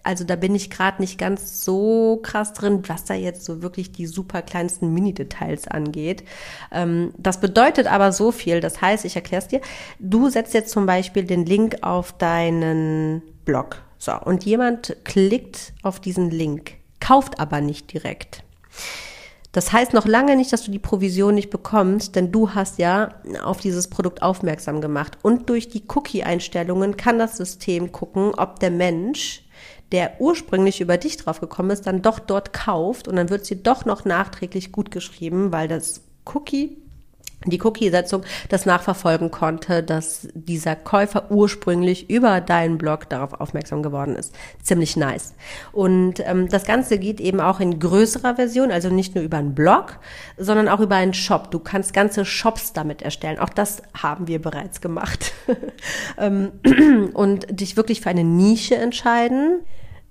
Also 0.02 0.24
da 0.24 0.36
bin 0.36 0.54
ich 0.54 0.70
gerade 0.70 1.00
nicht 1.00 1.18
ganz 1.18 1.64
so 1.64 2.18
krass 2.22 2.52
drin, 2.52 2.82
was 2.88 3.04
da 3.04 3.14
jetzt 3.14 3.44
so 3.44 3.62
wirklich 3.62 3.92
die 3.92 4.06
super 4.06 4.42
kleinsten 4.42 4.92
Mini-Details 4.92 5.68
angeht. 5.68 6.24
Ähm, 6.72 7.14
das 7.16 7.40
bedeutet 7.40 7.86
aber 7.86 8.12
so 8.12 8.32
viel. 8.32 8.60
Das 8.60 8.82
heißt, 8.82 9.04
ich 9.04 9.16
erkläre 9.16 9.42
es 9.42 9.48
dir. 9.48 9.60
Du 9.98 10.28
setzt 10.28 10.52
jetzt 10.52 10.70
zum 10.70 10.86
Beispiel 10.86 11.24
den 11.24 11.46
Link 11.46 11.78
auf 11.82 12.12
deinen 12.12 13.22
Blog. 13.44 13.82
So, 13.98 14.12
und 14.12 14.44
jemand 14.44 14.96
klickt 15.04 15.72
auf 15.82 16.00
diesen 16.00 16.30
Link, 16.30 16.74
kauft 17.00 17.40
aber 17.40 17.60
nicht 17.62 17.92
direkt. 17.92 18.44
Das 19.54 19.72
heißt 19.72 19.92
noch 19.92 20.06
lange 20.06 20.34
nicht, 20.34 20.52
dass 20.52 20.64
du 20.64 20.72
die 20.72 20.80
Provision 20.80 21.36
nicht 21.36 21.50
bekommst, 21.50 22.16
denn 22.16 22.32
du 22.32 22.54
hast 22.54 22.78
ja 22.78 23.14
auf 23.44 23.60
dieses 23.60 23.86
Produkt 23.86 24.20
aufmerksam 24.20 24.80
gemacht. 24.80 25.16
Und 25.22 25.48
durch 25.48 25.68
die 25.68 25.84
Cookie-Einstellungen 25.86 26.96
kann 26.96 27.20
das 27.20 27.36
System 27.36 27.92
gucken, 27.92 28.32
ob 28.36 28.58
der 28.58 28.72
Mensch, 28.72 29.44
der 29.92 30.20
ursprünglich 30.20 30.80
über 30.80 30.98
dich 30.98 31.18
drauf 31.18 31.40
gekommen 31.40 31.70
ist, 31.70 31.86
dann 31.86 32.02
doch 32.02 32.18
dort 32.18 32.52
kauft 32.52 33.06
und 33.06 33.14
dann 33.14 33.30
wird 33.30 33.46
sie 33.46 33.62
doch 33.62 33.84
noch 33.84 34.04
nachträglich 34.04 34.72
gut 34.72 34.90
geschrieben, 34.90 35.52
weil 35.52 35.68
das 35.68 36.00
Cookie 36.24 36.76
die 37.50 37.60
Cookie-Setzung 37.62 38.22
das 38.48 38.66
nachverfolgen 38.66 39.30
konnte, 39.30 39.82
dass 39.82 40.28
dieser 40.34 40.76
Käufer 40.76 41.30
ursprünglich 41.30 42.10
über 42.10 42.40
deinen 42.40 42.78
Blog 42.78 43.08
darauf 43.08 43.40
aufmerksam 43.40 43.82
geworden 43.82 44.16
ist. 44.16 44.34
Ziemlich 44.62 44.96
nice. 44.96 45.34
Und 45.72 46.20
ähm, 46.20 46.48
das 46.48 46.64
Ganze 46.64 46.98
geht 46.98 47.20
eben 47.20 47.40
auch 47.40 47.60
in 47.60 47.78
größerer 47.78 48.36
Version, 48.36 48.70
also 48.70 48.88
nicht 48.88 49.14
nur 49.14 49.24
über 49.24 49.38
einen 49.38 49.54
Blog, 49.54 49.98
sondern 50.36 50.68
auch 50.68 50.80
über 50.80 50.96
einen 50.96 51.14
Shop. 51.14 51.50
Du 51.50 51.58
kannst 51.58 51.92
ganze 51.92 52.24
Shops 52.24 52.72
damit 52.72 53.02
erstellen. 53.02 53.38
Auch 53.38 53.50
das 53.50 53.82
haben 54.00 54.26
wir 54.28 54.40
bereits 54.40 54.80
gemacht. 54.80 55.32
Ähm, 56.18 56.52
und 57.14 57.46
dich 57.60 57.76
wirklich 57.76 58.00
für 58.00 58.10
eine 58.10 58.24
Nische 58.24 58.76
entscheiden 58.76 59.60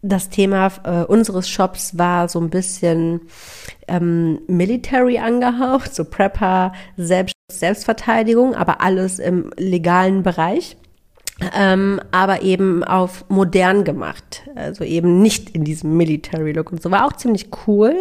das 0.04 0.30
Thema 0.30 0.70
äh, 0.84 1.06
unseres 1.06 1.50
Shops 1.50 1.98
war 1.98 2.28
so 2.28 2.40
ein 2.40 2.50
bisschen 2.50 3.22
ähm, 3.88 4.42
Military 4.48 5.18
angehaucht, 5.18 5.94
so 5.94 6.06
Prepper, 6.06 6.74
Selbst 6.98 7.34
Selbstverteidigung, 7.52 8.56
aber 8.56 8.82
alles 8.82 9.20
im 9.20 9.52
legalen 9.58 10.24
Bereich 10.24 10.76
ähm, 11.56 12.00
aber 12.12 12.44
eben 12.44 12.84
auf 12.84 13.26
modern 13.28 13.84
gemacht. 13.84 14.44
Also 14.56 14.84
eben 14.84 15.22
nicht 15.22 15.50
in 15.50 15.64
diesem 15.64 15.98
Military-Look 15.98 16.72
und 16.72 16.82
so. 16.82 16.92
War 16.92 17.06
auch 17.06 17.14
ziemlich 17.14 17.48
cool. 17.66 17.96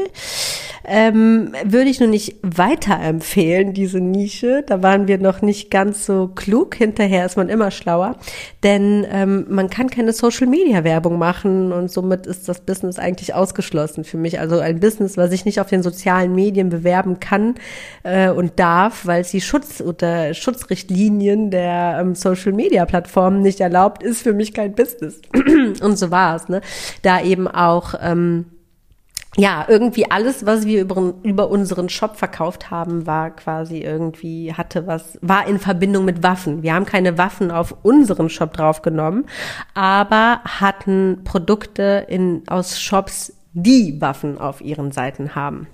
Ähm, 0.84 1.52
würde 1.64 1.88
ich 1.88 2.00
nur 2.00 2.08
nicht 2.08 2.36
weiterempfehlen, 2.42 3.72
diese 3.72 4.00
Nische. 4.00 4.64
Da 4.66 4.82
waren 4.82 5.08
wir 5.08 5.18
noch 5.18 5.40
nicht 5.40 5.70
ganz 5.70 6.04
so 6.04 6.28
klug. 6.28 6.74
Hinterher 6.74 7.24
ist 7.24 7.36
man 7.36 7.48
immer 7.48 7.70
schlauer. 7.70 8.16
Denn 8.62 9.06
ähm, 9.10 9.46
man 9.48 9.70
kann 9.70 9.88
keine 9.88 10.12
Social-Media-Werbung 10.12 11.18
machen 11.18 11.72
und 11.72 11.90
somit 11.90 12.26
ist 12.26 12.48
das 12.48 12.60
Business 12.60 12.98
eigentlich 12.98 13.32
ausgeschlossen 13.34 14.04
für 14.04 14.18
mich. 14.18 14.40
Also 14.40 14.58
ein 14.58 14.80
Business, 14.80 15.16
was 15.16 15.32
ich 15.32 15.44
nicht 15.44 15.60
auf 15.60 15.68
den 15.68 15.82
sozialen 15.82 16.34
Medien 16.34 16.68
bewerben 16.68 17.18
kann 17.18 17.54
äh, 18.02 18.30
und 18.30 18.58
darf, 18.58 19.06
weil 19.06 19.22
es 19.22 19.30
die 19.30 19.40
Schutz- 19.40 19.80
oder 19.80 20.34
Schutzrichtlinien 20.34 21.50
der 21.50 21.98
ähm, 22.00 22.14
Social-Media-Plattform 22.14 23.21
Form 23.22 23.40
nicht 23.40 23.60
erlaubt, 23.60 24.02
ist 24.02 24.22
für 24.22 24.32
mich 24.32 24.52
kein 24.52 24.74
Business. 24.74 25.20
Und 25.80 25.96
so 25.96 26.10
war 26.10 26.34
es, 26.34 26.48
ne? 26.48 26.60
Da 27.02 27.22
eben 27.22 27.46
auch, 27.46 27.94
ähm, 28.02 28.46
ja, 29.36 29.64
irgendwie 29.68 30.10
alles, 30.10 30.44
was 30.44 30.66
wir 30.66 30.80
über, 30.80 31.14
über 31.22 31.48
unseren 31.48 31.88
Shop 31.88 32.16
verkauft 32.16 32.72
haben, 32.72 33.06
war 33.06 33.30
quasi 33.30 33.78
irgendwie, 33.78 34.52
hatte 34.52 34.88
was, 34.88 35.18
war 35.22 35.46
in 35.46 35.60
Verbindung 35.60 36.04
mit 36.04 36.24
Waffen. 36.24 36.64
Wir 36.64 36.74
haben 36.74 36.84
keine 36.84 37.16
Waffen 37.16 37.52
auf 37.52 37.76
unseren 37.82 38.28
Shop 38.28 38.52
draufgenommen, 38.54 39.26
aber 39.72 40.40
hatten 40.44 41.20
Produkte 41.22 42.04
in, 42.08 42.42
aus 42.48 42.80
Shops 42.80 43.32
die 43.54 44.00
Waffen 44.00 44.38
auf 44.38 44.62
ihren 44.62 44.92
Seiten 44.92 45.34
haben. 45.34 45.66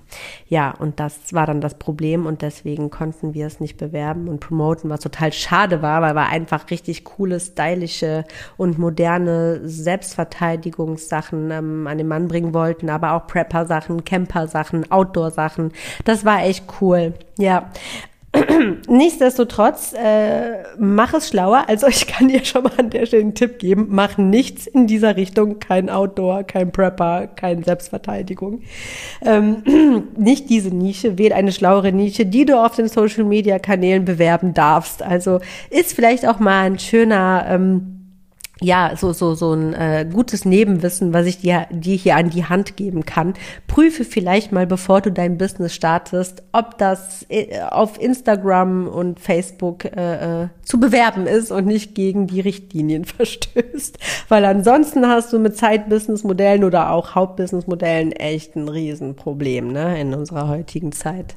Ja, 0.47 0.71
und 0.71 0.99
das 0.99 1.33
war 1.33 1.45
dann 1.45 1.61
das 1.61 1.75
Problem 1.75 2.25
und 2.25 2.41
deswegen 2.41 2.89
konnten 2.89 3.33
wir 3.33 3.47
es 3.47 3.61
nicht 3.61 3.77
bewerben 3.77 4.27
und 4.27 4.41
promoten, 4.41 4.89
was 4.89 4.99
total 4.99 5.31
schade 5.31 5.81
war, 5.81 6.01
weil 6.01 6.13
wir 6.15 6.27
einfach 6.27 6.69
richtig 6.71 7.05
coole, 7.05 7.39
stylische 7.39 8.25
und 8.57 8.77
moderne 8.77 9.61
Selbstverteidigungssachen 9.63 11.51
ähm, 11.51 11.87
an 11.87 11.97
den 11.97 12.07
Mann 12.07 12.27
bringen 12.27 12.53
wollten, 12.53 12.89
aber 12.89 13.13
auch 13.13 13.27
Prepper-Sachen, 13.27 14.03
Camper-Sachen, 14.03 14.91
Outdoor-Sachen. 14.91 15.71
Das 16.03 16.25
war 16.25 16.43
echt 16.43 16.65
cool. 16.81 17.13
Ja, 17.37 17.71
Nichtsdestotrotz, 18.87 19.93
äh, 19.93 20.63
mach 20.77 21.13
es 21.13 21.29
schlauer. 21.29 21.65
Also 21.67 21.87
ich 21.87 22.05
kann 22.07 22.27
dir 22.27 22.45
schon 22.45 22.63
mal 22.63 22.73
an 22.77 22.89
der 22.89 23.05
Stelle 23.05 23.23
einen 23.23 23.33
Tipp 23.33 23.59
geben. 23.59 23.87
Mach 23.89 24.17
nichts 24.17 24.67
in 24.67 24.87
dieser 24.87 25.15
Richtung. 25.15 25.59
Kein 25.59 25.89
Outdoor, 25.89 26.43
kein 26.43 26.71
Prepper, 26.71 27.27
keine 27.27 27.63
Selbstverteidigung. 27.63 28.61
Ähm, 29.25 29.63
nicht 30.17 30.49
diese 30.49 30.69
Nische. 30.69 31.17
Wähl 31.17 31.33
eine 31.33 31.51
schlauere 31.51 31.91
Nische, 31.91 32.25
die 32.25 32.45
du 32.45 32.63
auf 32.63 32.75
den 32.75 32.87
Social 32.87 33.23
Media 33.23 33.57
Kanälen 33.57 34.05
bewerben 34.05 34.53
darfst. 34.53 35.01
Also 35.01 35.39
ist 35.69 35.93
vielleicht 35.93 36.27
auch 36.27 36.39
mal 36.39 36.65
ein 36.65 36.77
schöner, 36.79 37.45
ähm, 37.49 37.98
ja, 38.61 38.93
so, 38.95 39.13
so, 39.13 39.35
so 39.35 39.53
ein 39.53 39.73
äh, 39.73 40.05
gutes 40.11 40.43
Nebenwissen, 40.43 41.13
was 41.13 41.25
ich 41.25 41.39
dir, 41.39 41.67
dir 41.71 41.95
hier 41.95 42.15
an 42.17 42.29
die 42.29 42.45
Hand 42.45 42.75
geben 42.75 43.05
kann. 43.05 43.33
Prüfe 43.67 44.03
vielleicht 44.03 44.51
mal, 44.51 44.67
bevor 44.67 45.01
du 45.01 45.11
dein 45.11 45.37
Business 45.37 45.73
startest, 45.73 46.43
ob 46.51 46.77
das 46.77 47.25
äh, 47.29 47.61
auf 47.61 47.99
Instagram 48.01 48.87
und 48.87 49.19
Facebook 49.19 49.85
äh, 49.85 50.43
äh, 50.43 50.47
zu 50.63 50.79
bewerben 50.79 51.25
ist 51.25 51.51
und 51.51 51.67
nicht 51.67 51.95
gegen 51.95 52.27
die 52.27 52.41
Richtlinien 52.41 53.05
verstößt. 53.05 53.97
Weil 54.27 54.43
ansonsten 54.45 55.07
hast 55.07 55.31
du 55.31 55.39
mit 55.39 55.55
Zeitbusinessmodellen 55.55 56.63
oder 56.63 56.91
auch 56.91 57.15
Hauptbusinessmodellen 57.15 58.11
echt 58.11 58.55
ein 58.55 58.67
Riesenproblem 58.67 59.71
ne, 59.71 59.99
in 59.99 60.13
unserer 60.13 60.49
heutigen 60.49 60.91
Zeit. 60.91 61.35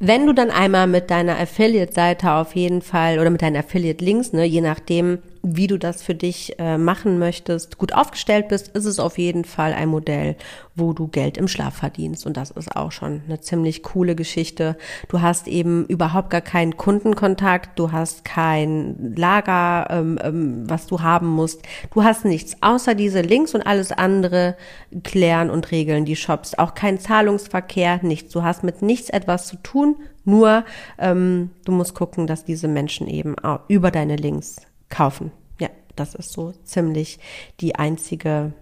Wenn 0.00 0.26
du 0.26 0.32
dann 0.32 0.50
einmal 0.50 0.86
mit 0.86 1.10
deiner 1.10 1.38
Affiliate-Seite 1.40 2.30
auf 2.32 2.54
jeden 2.54 2.82
Fall 2.82 3.18
oder 3.18 3.30
mit 3.30 3.42
deinen 3.42 3.56
Affiliate-Links, 3.56 4.32
ne, 4.32 4.44
je 4.44 4.60
nachdem, 4.60 5.18
wie 5.42 5.66
du 5.66 5.78
das 5.78 6.02
für 6.02 6.14
dich 6.14 6.58
äh, 6.58 6.78
machen 6.78 7.18
möchtest, 7.18 7.78
gut 7.78 7.92
aufgestellt 7.94 8.48
bist, 8.48 8.68
ist 8.68 8.84
es 8.84 8.98
auf 8.98 9.18
jeden 9.18 9.44
Fall 9.44 9.72
ein 9.72 9.88
Modell, 9.88 10.36
wo 10.74 10.92
du 10.92 11.08
Geld 11.08 11.36
im 11.36 11.48
Schlaf 11.48 11.74
verdienst. 11.74 12.26
Und 12.26 12.36
das 12.36 12.50
ist 12.50 12.76
auch 12.76 12.92
schon 12.92 13.22
eine 13.26 13.40
ziemlich 13.40 13.82
coole 13.82 14.14
Geschichte. 14.14 14.76
Du 15.08 15.20
hast 15.20 15.48
eben 15.48 15.86
überhaupt 15.86 16.30
gar 16.30 16.40
keinen 16.40 16.76
Kundenkontakt, 16.76 17.78
du 17.78 17.92
hast 17.92 18.24
kein 18.24 19.14
Lager, 19.16 19.88
ähm, 19.90 20.18
ähm, 20.22 20.70
was 20.70 20.86
du 20.86 21.00
haben 21.00 21.28
musst. 21.28 21.62
Du 21.92 22.04
hast 22.04 22.24
nichts 22.24 22.56
außer 22.60 22.94
diese 22.94 23.20
Links 23.20 23.54
und 23.54 23.62
alles 23.62 23.92
andere 23.92 24.56
klären 25.02 25.50
und 25.50 25.70
regeln 25.70 26.04
die 26.04 26.16
Shops. 26.16 26.54
Auch 26.56 26.74
kein 26.74 26.98
Zahlungsverkehr, 26.98 28.00
nichts. 28.02 28.32
Du 28.32 28.42
hast 28.42 28.64
mit 28.64 28.82
nichts 28.82 29.10
etwas 29.10 29.46
zu 29.46 29.56
tun, 29.56 29.96
nur 30.24 30.64
ähm, 30.98 31.50
du 31.64 31.72
musst 31.72 31.94
gucken, 31.94 32.26
dass 32.26 32.44
diese 32.44 32.68
Menschen 32.68 33.06
eben 33.06 33.38
auch 33.38 33.60
über 33.68 33.90
deine 33.90 34.16
Links 34.16 34.67
kaufen. 34.88 35.32
Ja, 35.60 35.68
das 35.96 36.14
ist 36.14 36.32
so 36.32 36.52
ziemlich 36.64 37.18
die 37.60 37.74
einzige 37.74 38.52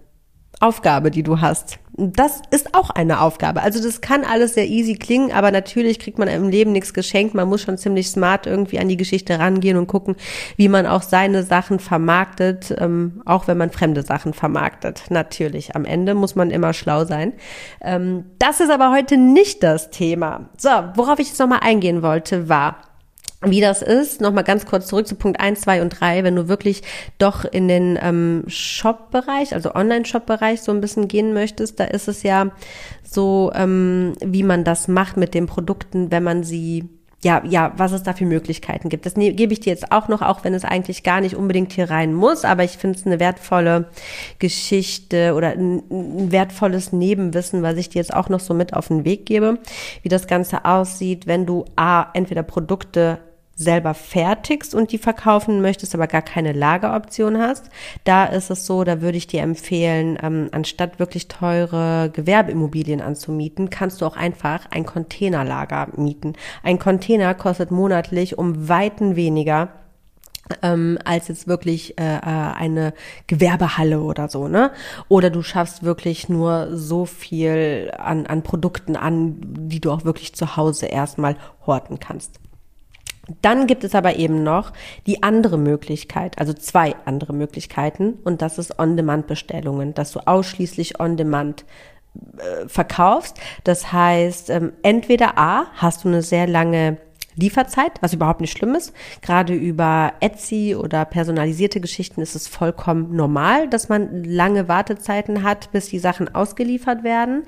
Aufgabe, 0.59 1.11
die 1.11 1.21
du 1.21 1.39
hast. 1.39 1.77
Das 1.99 2.41
ist 2.49 2.73
auch 2.73 2.89
eine 2.89 3.21
Aufgabe. 3.21 3.61
Also 3.61 3.81
das 3.81 4.01
kann 4.01 4.23
alles 4.23 4.55
sehr 4.55 4.67
easy 4.67 4.95
klingen, 4.95 5.31
aber 5.31 5.51
natürlich 5.51 5.99
kriegt 5.99 6.17
man 6.17 6.27
im 6.27 6.49
Leben 6.49 6.71
nichts 6.71 6.93
geschenkt. 6.93 7.35
Man 7.35 7.47
muss 7.47 7.61
schon 7.61 7.77
ziemlich 7.77 8.09
smart 8.09 8.47
irgendwie 8.47 8.79
an 8.79 8.87
die 8.87 8.97
Geschichte 8.97 9.37
rangehen 9.37 9.77
und 9.77 9.87
gucken, 9.87 10.15
wie 10.55 10.67
man 10.67 10.87
auch 10.87 11.03
seine 11.03 11.43
Sachen 11.43 11.79
vermarktet, 11.79 12.73
ähm, 12.77 13.21
auch 13.25 13.47
wenn 13.47 13.57
man 13.57 13.71
fremde 13.71 14.01
Sachen 14.01 14.33
vermarktet. 14.33 15.05
Natürlich, 15.09 15.75
am 15.75 15.85
Ende 15.85 16.15
muss 16.15 16.35
man 16.35 16.49
immer 16.49 16.73
schlau 16.73 17.05
sein. 17.05 17.33
Ähm, 17.81 18.25
das 18.39 18.59
ist 18.59 18.71
aber 18.71 18.91
heute 18.91 19.17
nicht 19.17 19.61
das 19.61 19.91
Thema. 19.91 20.49
So, 20.57 20.69
worauf 20.95 21.19
ich 21.19 21.27
jetzt 21.27 21.39
nochmal 21.39 21.61
eingehen 21.61 22.01
wollte, 22.01 22.49
war, 22.49 22.77
wie 23.41 23.61
das 23.61 23.83
ist, 23.83 24.19
nochmal 24.19 24.43
ganz 24.43 24.65
kurz 24.65 24.87
zurück 24.87 25.07
zu 25.07 25.15
Punkt 25.15 25.39
1, 25.39 25.61
2 25.61 25.83
und 25.83 25.89
3, 25.89 26.23
wenn 26.23 26.35
du 26.35 26.47
wirklich 26.47 26.81
doch 27.19 27.45
in 27.45 27.67
den 27.67 27.99
ähm, 28.01 28.43
Shop-Bereich, 28.47 29.53
also 29.53 29.75
Online-Shop-Bereich 29.75 30.61
so 30.61 30.71
ein 30.71 30.81
bisschen 30.81 31.07
gehen 31.07 31.33
möchtest, 31.33 31.79
da 31.79 31.83
ist 31.83 32.07
es 32.07 32.23
ja 32.23 32.51
so, 33.03 33.51
ähm, 33.53 34.13
wie 34.25 34.43
man 34.43 34.63
das 34.63 34.87
macht 34.87 35.17
mit 35.17 35.35
den 35.35 35.45
Produkten, 35.45 36.11
wenn 36.11 36.23
man 36.23 36.43
sie 36.43 36.89
ja, 37.23 37.41
ja, 37.43 37.73
was 37.77 37.93
es 37.93 38.03
da 38.03 38.13
für 38.13 38.25
Möglichkeiten 38.25 38.89
gibt. 38.89 39.07
Das 39.07 39.17
ne, 39.17 39.33
gebe 39.33 39.51
ich 39.51 39.59
dir 39.59 39.71
jetzt 39.71 39.91
auch 39.91 40.07
noch, 40.07 40.21
auch 40.21 40.43
wenn 40.43 40.53
es 40.53 40.63
eigentlich 40.63 41.01
gar 41.01 41.19
nicht 41.19 41.35
unbedingt 41.35 41.73
hier 41.73 41.89
rein 41.89 42.13
muss, 42.13 42.45
aber 42.45 42.63
ich 42.63 42.77
finde 42.77 42.99
es 42.99 43.07
eine 43.07 43.19
wertvolle 43.19 43.89
Geschichte 44.37 45.33
oder 45.33 45.49
ein, 45.49 45.81
ein, 45.89 46.31
wertvolles 46.31 46.93
Nebenwissen, 46.93 47.63
was 47.63 47.77
ich 47.77 47.89
dir 47.89 47.99
jetzt 47.99 48.13
auch 48.13 48.29
noch 48.29 48.39
so 48.39 48.53
mit 48.53 48.73
auf 48.73 48.89
den 48.89 49.03
Weg 49.03 49.25
gebe, 49.25 49.57
wie 50.03 50.09
das 50.09 50.27
Ganze 50.27 50.63
aussieht, 50.65 51.25
wenn 51.25 51.47
du 51.47 51.65
A, 51.75 52.05
entweder 52.13 52.43
Produkte 52.43 53.19
selber 53.57 53.95
fertigst 53.95 54.75
und 54.75 54.91
die 54.91 54.99
verkaufen 54.99 55.61
möchtest, 55.61 55.95
aber 55.95 56.05
gar 56.07 56.21
keine 56.21 56.53
Lageroption 56.53 57.39
hast, 57.39 57.69
da 58.03 58.25
ist 58.25 58.51
es 58.51 58.67
so, 58.67 58.83
da 58.83 59.01
würde 59.01 59.17
ich 59.17 59.25
dir 59.25 59.41
empfehlen, 59.41 60.17
ähm, 60.21 60.49
anstatt 60.51 60.99
wirklich 60.99 61.27
teure 61.27 62.11
Gewerbeimmobilien 62.13 63.01
anzumieten, 63.01 63.71
kannst 63.71 64.01
du 64.01 64.05
auch 64.05 64.15
einfach 64.15 64.67
ein 64.69 64.85
Containerlager 64.85 65.87
mieten. 65.97 66.33
Ein 66.61 66.77
Container 66.77 67.33
kostet 67.33 67.71
monatlich 67.71 68.37
um 68.37 68.69
weiten 68.69 69.15
weniger 69.15 69.69
ähm, 70.61 70.97
als 71.03 71.27
jetzt 71.27 71.47
wirklich 71.47 71.99
äh, 71.99 72.17
äh 72.17 72.21
eine 72.21 72.93
Gewerbehalle 73.25 74.01
oder 74.01 74.29
so, 74.29 74.47
ne? 74.47 74.71
Oder 75.09 75.29
du 75.29 75.41
schaffst 75.41 75.83
wirklich 75.83 76.29
nur 76.29 76.69
so 76.77 77.05
viel 77.05 77.91
an, 77.97 78.27
an 78.27 78.43
Produkten 78.43 78.95
an, 78.95 79.41
die 79.41 79.81
du 79.81 79.91
auch 79.91 80.05
wirklich 80.05 80.35
zu 80.35 80.55
Hause 80.55 80.85
erstmal 80.85 81.35
horten 81.65 81.99
kannst. 81.99 82.39
Dann 83.41 83.67
gibt 83.67 83.83
es 83.83 83.93
aber 83.93 84.15
eben 84.15 84.43
noch 84.43 84.71
die 85.05 85.23
andere 85.23 85.57
Möglichkeit, 85.57 86.39
also 86.39 86.53
zwei 86.53 86.95
andere 87.05 87.33
Möglichkeiten, 87.33 88.13
und 88.23 88.41
das 88.41 88.57
ist 88.57 88.79
On-Demand-Bestellungen, 88.79 89.93
dass 89.93 90.11
du 90.11 90.19
ausschließlich 90.25 90.99
On-Demand 90.99 91.65
äh, 92.37 92.67
verkaufst. 92.67 93.37
Das 93.63 93.91
heißt, 93.91 94.49
ähm, 94.49 94.73
entweder 94.81 95.37
A, 95.37 95.65
hast 95.73 96.03
du 96.03 96.07
eine 96.07 96.21
sehr 96.21 96.47
lange 96.47 96.97
Lieferzeit, 97.37 97.93
was 98.01 98.13
überhaupt 98.13 98.41
nicht 98.41 98.57
schlimm 98.57 98.73
ist. 98.75 98.93
Gerade 99.21 99.53
über 99.53 100.13
Etsy 100.19 100.75
oder 100.75 101.05
personalisierte 101.05 101.79
Geschichten 101.79 102.21
ist 102.21 102.35
es 102.35 102.47
vollkommen 102.47 103.15
normal, 103.15 103.69
dass 103.69 103.89
man 103.89 104.23
lange 104.23 104.67
Wartezeiten 104.67 105.43
hat, 105.43 105.71
bis 105.71 105.89
die 105.89 105.99
Sachen 105.99 106.33
ausgeliefert 106.33 107.03
werden. 107.03 107.43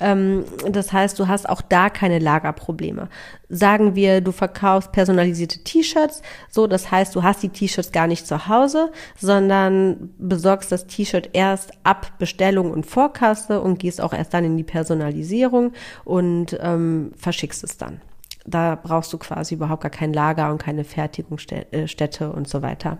Ähm, 0.00 0.44
das 0.70 0.92
heißt, 0.92 1.18
du 1.18 1.28
hast 1.28 1.48
auch 1.48 1.60
da 1.60 1.90
keine 1.90 2.18
Lagerprobleme. 2.18 3.08
Sagen 3.50 3.94
wir, 3.94 4.22
du 4.22 4.32
verkaufst 4.32 4.92
personalisierte 4.92 5.62
T-Shirts, 5.62 6.22
so 6.48 6.66
das 6.66 6.90
heißt, 6.90 7.14
du 7.14 7.22
hast 7.22 7.42
die 7.42 7.50
T-Shirts 7.50 7.92
gar 7.92 8.06
nicht 8.06 8.26
zu 8.26 8.48
Hause, 8.48 8.90
sondern 9.16 10.10
besorgst 10.18 10.72
das 10.72 10.86
T-Shirt 10.86 11.30
erst 11.34 11.72
ab 11.84 12.12
Bestellung 12.18 12.70
und 12.70 12.86
Vorkasse 12.86 13.60
und 13.60 13.78
gehst 13.78 14.00
auch 14.00 14.14
erst 14.14 14.32
dann 14.32 14.44
in 14.44 14.56
die 14.56 14.64
Personalisierung 14.64 15.72
und 16.04 16.58
ähm, 16.60 17.12
verschickst 17.16 17.62
es 17.62 17.76
dann. 17.76 18.00
Da 18.46 18.74
brauchst 18.74 19.12
du 19.12 19.18
quasi 19.18 19.54
überhaupt 19.54 19.82
gar 19.82 19.90
kein 19.90 20.12
Lager 20.12 20.50
und 20.50 20.58
keine 20.58 20.84
Fertigungsstätte 20.84 22.32
und 22.32 22.48
so 22.48 22.62
weiter. 22.62 22.98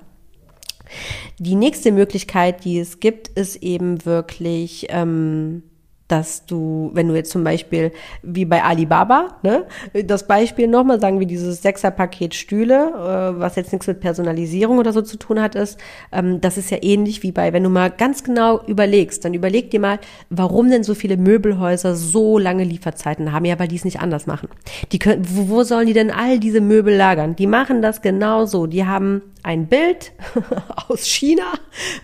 Die 1.38 1.54
nächste 1.54 1.92
Möglichkeit, 1.92 2.64
die 2.64 2.78
es 2.78 3.00
gibt, 3.00 3.28
ist 3.28 3.56
eben 3.56 4.04
wirklich 4.04 4.86
ähm, 4.90 5.62
dass 6.08 6.44
du, 6.44 6.90
wenn 6.92 7.08
du 7.08 7.14
jetzt 7.14 7.30
zum 7.30 7.44
Beispiel 7.44 7.90
wie 8.22 8.44
bei 8.44 8.62
Alibaba, 8.62 9.36
ne, 9.42 9.64
das 10.04 10.26
Beispiel 10.26 10.68
nochmal, 10.68 11.00
sagen 11.00 11.18
wir 11.18 11.26
dieses 11.26 11.62
Sechser-Paket 11.62 12.34
Stühle, 12.34 12.90
äh, 13.34 13.40
was 13.40 13.56
jetzt 13.56 13.72
nichts 13.72 13.86
mit 13.86 14.00
Personalisierung 14.00 14.78
oder 14.78 14.92
so 14.92 15.00
zu 15.00 15.16
tun 15.16 15.40
hat, 15.40 15.54
ist, 15.54 15.78
ähm, 16.12 16.40
das 16.42 16.58
ist 16.58 16.70
ja 16.70 16.78
ähnlich 16.82 17.22
wie 17.22 17.32
bei, 17.32 17.52
wenn 17.54 17.62
du 17.62 17.70
mal 17.70 17.90
ganz 17.90 18.22
genau 18.22 18.62
überlegst, 18.66 19.24
dann 19.24 19.32
überleg 19.32 19.70
dir 19.70 19.80
mal, 19.80 19.98
warum 20.28 20.70
denn 20.70 20.84
so 20.84 20.94
viele 20.94 21.16
Möbelhäuser 21.16 21.94
so 21.96 22.38
lange 22.38 22.64
Lieferzeiten 22.64 23.32
haben, 23.32 23.46
ja, 23.46 23.58
weil 23.58 23.68
die 23.68 23.76
es 23.76 23.84
nicht 23.84 24.00
anders 24.00 24.26
machen. 24.26 24.48
Die 24.92 24.98
können, 24.98 25.24
wo, 25.26 25.48
wo 25.48 25.62
sollen 25.62 25.86
die 25.86 25.94
denn 25.94 26.10
all 26.10 26.38
diese 26.38 26.60
Möbel 26.60 26.94
lagern? 26.94 27.34
Die 27.34 27.46
machen 27.46 27.80
das 27.80 28.02
genauso. 28.02 28.66
Die 28.66 28.84
haben 28.84 29.22
ein 29.44 29.66
Bild 29.66 30.12
aus 30.88 31.04
China, 31.04 31.44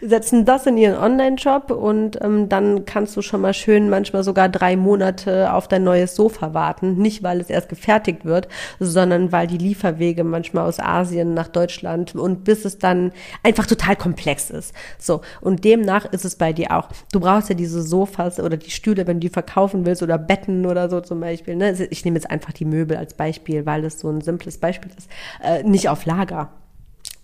setzen 0.03 0.45
das 0.45 0.67
in 0.67 0.77
ihren 0.77 0.97
Online-Shop 0.97 1.71
und 1.71 2.23
ähm, 2.23 2.51
dann 2.51 2.85
kannst 2.85 3.17
du 3.17 3.23
schon 3.23 3.41
mal 3.41 3.55
schön 3.55 3.89
manchmal 3.89 4.23
sogar 4.23 4.51
drei 4.51 4.77
Monate 4.77 5.53
auf 5.53 5.67
dein 5.67 5.83
neues 5.83 6.15
Sofa 6.15 6.53
warten. 6.53 6.99
Nicht, 6.99 7.23
weil 7.23 7.41
es 7.41 7.49
erst 7.49 7.71
gefertigt 7.71 8.27
wird, 8.27 8.49
sondern 8.79 9.33
weil 9.33 9.47
die 9.47 9.57
Lieferwege 9.57 10.23
manchmal 10.23 10.69
aus 10.69 10.79
Asien 10.79 11.33
nach 11.33 11.49
Deutschland 11.49 12.15
und 12.15 12.45
bis 12.45 12.67
es 12.67 12.79
dann 12.79 13.11
einfach 13.43 13.67
total 13.67 13.97
komplex 13.97 14.51
ist. 14.51 14.75
So. 14.99 15.23
Und 15.41 15.65
demnach 15.65 16.05
ist 16.13 16.27
es 16.27 16.37
bei 16.37 16.53
dir 16.53 16.77
auch. 16.77 16.89
Du 17.11 17.21
brauchst 17.21 17.49
ja 17.49 17.55
diese 17.55 17.83
Sofas 17.83 18.39
oder 18.39 18.59
die 18.59 18.71
Stühle, 18.71 19.07
wenn 19.07 19.17
du 19.17 19.21
die 19.21 19.31
verkaufen 19.31 19.87
willst 19.87 20.03
oder 20.03 20.19
Betten 20.19 20.67
oder 20.67 20.91
so 20.91 21.01
zum 21.01 21.21
Beispiel. 21.21 21.57
Ne? 21.57 21.73
Ich 21.89 22.05
nehme 22.05 22.19
jetzt 22.19 22.31
einfach 22.31 22.53
die 22.53 22.67
Möbel 22.67 22.99
als 22.99 23.15
Beispiel, 23.15 23.65
weil 23.65 23.83
es 23.87 23.99
so 23.99 24.11
ein 24.11 24.21
simples 24.21 24.59
Beispiel 24.59 24.91
ist. 24.95 25.09
Äh, 25.43 25.63
nicht 25.63 25.89
auf 25.89 26.05
Lager. 26.05 26.51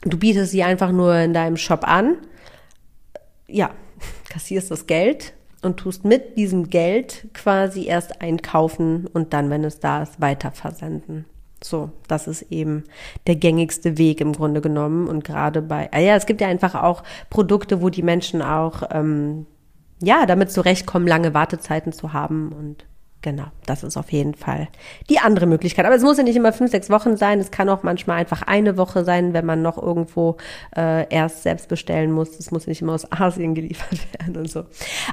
Du 0.06 0.18
bietest 0.18 0.52
sie 0.52 0.62
einfach 0.62 0.92
nur 0.92 1.14
in 1.16 1.34
deinem 1.34 1.56
Shop 1.56 1.86
an. 1.86 2.16
Ja, 3.48 3.70
kassierst 4.28 4.70
das 4.70 4.86
Geld, 4.86 5.34
und 5.66 5.78
tust 5.78 6.04
mit 6.04 6.38
diesem 6.38 6.70
Geld 6.70 7.28
quasi 7.34 7.86
erst 7.86 8.22
einkaufen 8.22 9.06
und 9.12 9.34
dann, 9.34 9.50
wenn 9.50 9.64
es 9.64 9.80
da 9.80 10.02
ist, 10.02 10.20
weiter 10.20 10.52
versenden. 10.52 11.26
So, 11.62 11.90
das 12.06 12.28
ist 12.28 12.42
eben 12.50 12.84
der 13.26 13.36
gängigste 13.36 13.98
Weg 13.98 14.20
im 14.20 14.32
Grunde 14.32 14.60
genommen. 14.60 15.08
Und 15.08 15.24
gerade 15.24 15.62
bei, 15.62 15.90
ah 15.92 15.98
ja, 15.98 16.14
es 16.14 16.26
gibt 16.26 16.40
ja 16.40 16.48
einfach 16.48 16.74
auch 16.74 17.02
Produkte, 17.30 17.82
wo 17.82 17.88
die 17.88 18.02
Menschen 18.02 18.42
auch, 18.42 18.82
ähm, 18.90 19.46
ja, 20.02 20.26
damit 20.26 20.52
zurechtkommen, 20.52 21.06
lange 21.06 21.34
Wartezeiten 21.34 21.92
zu 21.92 22.12
haben 22.12 22.52
und 22.52 22.84
Genau, 23.26 23.46
das 23.66 23.82
ist 23.82 23.96
auf 23.96 24.12
jeden 24.12 24.34
Fall 24.34 24.68
die 25.10 25.18
andere 25.18 25.46
Möglichkeit. 25.46 25.84
Aber 25.84 25.96
es 25.96 26.04
muss 26.04 26.16
ja 26.16 26.22
nicht 26.22 26.36
immer 26.36 26.52
fünf, 26.52 26.70
sechs 26.70 26.90
Wochen 26.90 27.16
sein. 27.16 27.40
Es 27.40 27.50
kann 27.50 27.68
auch 27.68 27.82
manchmal 27.82 28.18
einfach 28.18 28.42
eine 28.42 28.76
Woche 28.76 29.04
sein, 29.04 29.34
wenn 29.34 29.44
man 29.44 29.62
noch 29.62 29.82
irgendwo 29.82 30.36
äh, 30.76 31.12
erst 31.12 31.42
selbst 31.42 31.66
bestellen 31.68 32.12
muss. 32.12 32.38
Es 32.38 32.52
muss 32.52 32.68
nicht 32.68 32.82
immer 32.82 32.92
aus 32.92 33.10
Asien 33.10 33.56
geliefert 33.56 33.98
werden 34.16 34.36
und 34.36 34.48
so. 34.48 34.62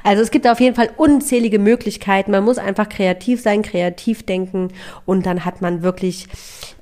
Also 0.04 0.22
es 0.22 0.30
gibt 0.30 0.46
auf 0.46 0.60
jeden 0.60 0.76
Fall 0.76 0.90
unzählige 0.96 1.58
Möglichkeiten. 1.58 2.30
Man 2.30 2.44
muss 2.44 2.58
einfach 2.58 2.88
kreativ 2.88 3.42
sein, 3.42 3.62
kreativ 3.62 4.22
denken 4.22 4.68
und 5.06 5.26
dann 5.26 5.44
hat 5.44 5.60
man 5.60 5.82
wirklich 5.82 6.28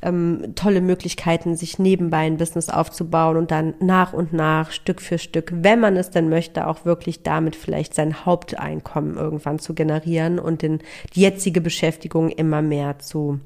ähm, 0.03 0.53
tolle 0.55 0.81
Möglichkeiten, 0.81 1.57
sich 1.57 1.79
nebenbei 1.79 2.27
ein 2.27 2.37
Business 2.37 2.69
aufzubauen 2.69 3.39
und 3.39 3.51
dann 3.51 3.73
nach 3.81 4.13
und 4.13 4.35
nach, 4.35 4.71
Stück 4.71 5.01
für 5.01 5.17
Stück, 5.17 5.51
wenn 5.55 5.81
man 5.81 5.97
es 5.97 6.11
denn 6.11 6.29
möchte, 6.29 6.67
auch 6.67 6.85
wirklich 6.85 7.23
damit 7.23 7.57
vielleicht 7.57 7.95
sein 7.95 8.27
Haupteinkommen 8.27 9.17
irgendwann 9.17 9.61
zu 9.61 9.75
generieren 9.75 10.39
und 10.39 10.61
den, 10.63 10.81
die 11.15 11.22
jetzige 11.23 11.61
Beschäftigung 11.61 12.31
immer 12.31 12.63
mehr 12.63 12.99
zu 12.99 13.41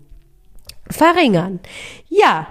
verringern. 0.91 1.61
Ja, 2.09 2.49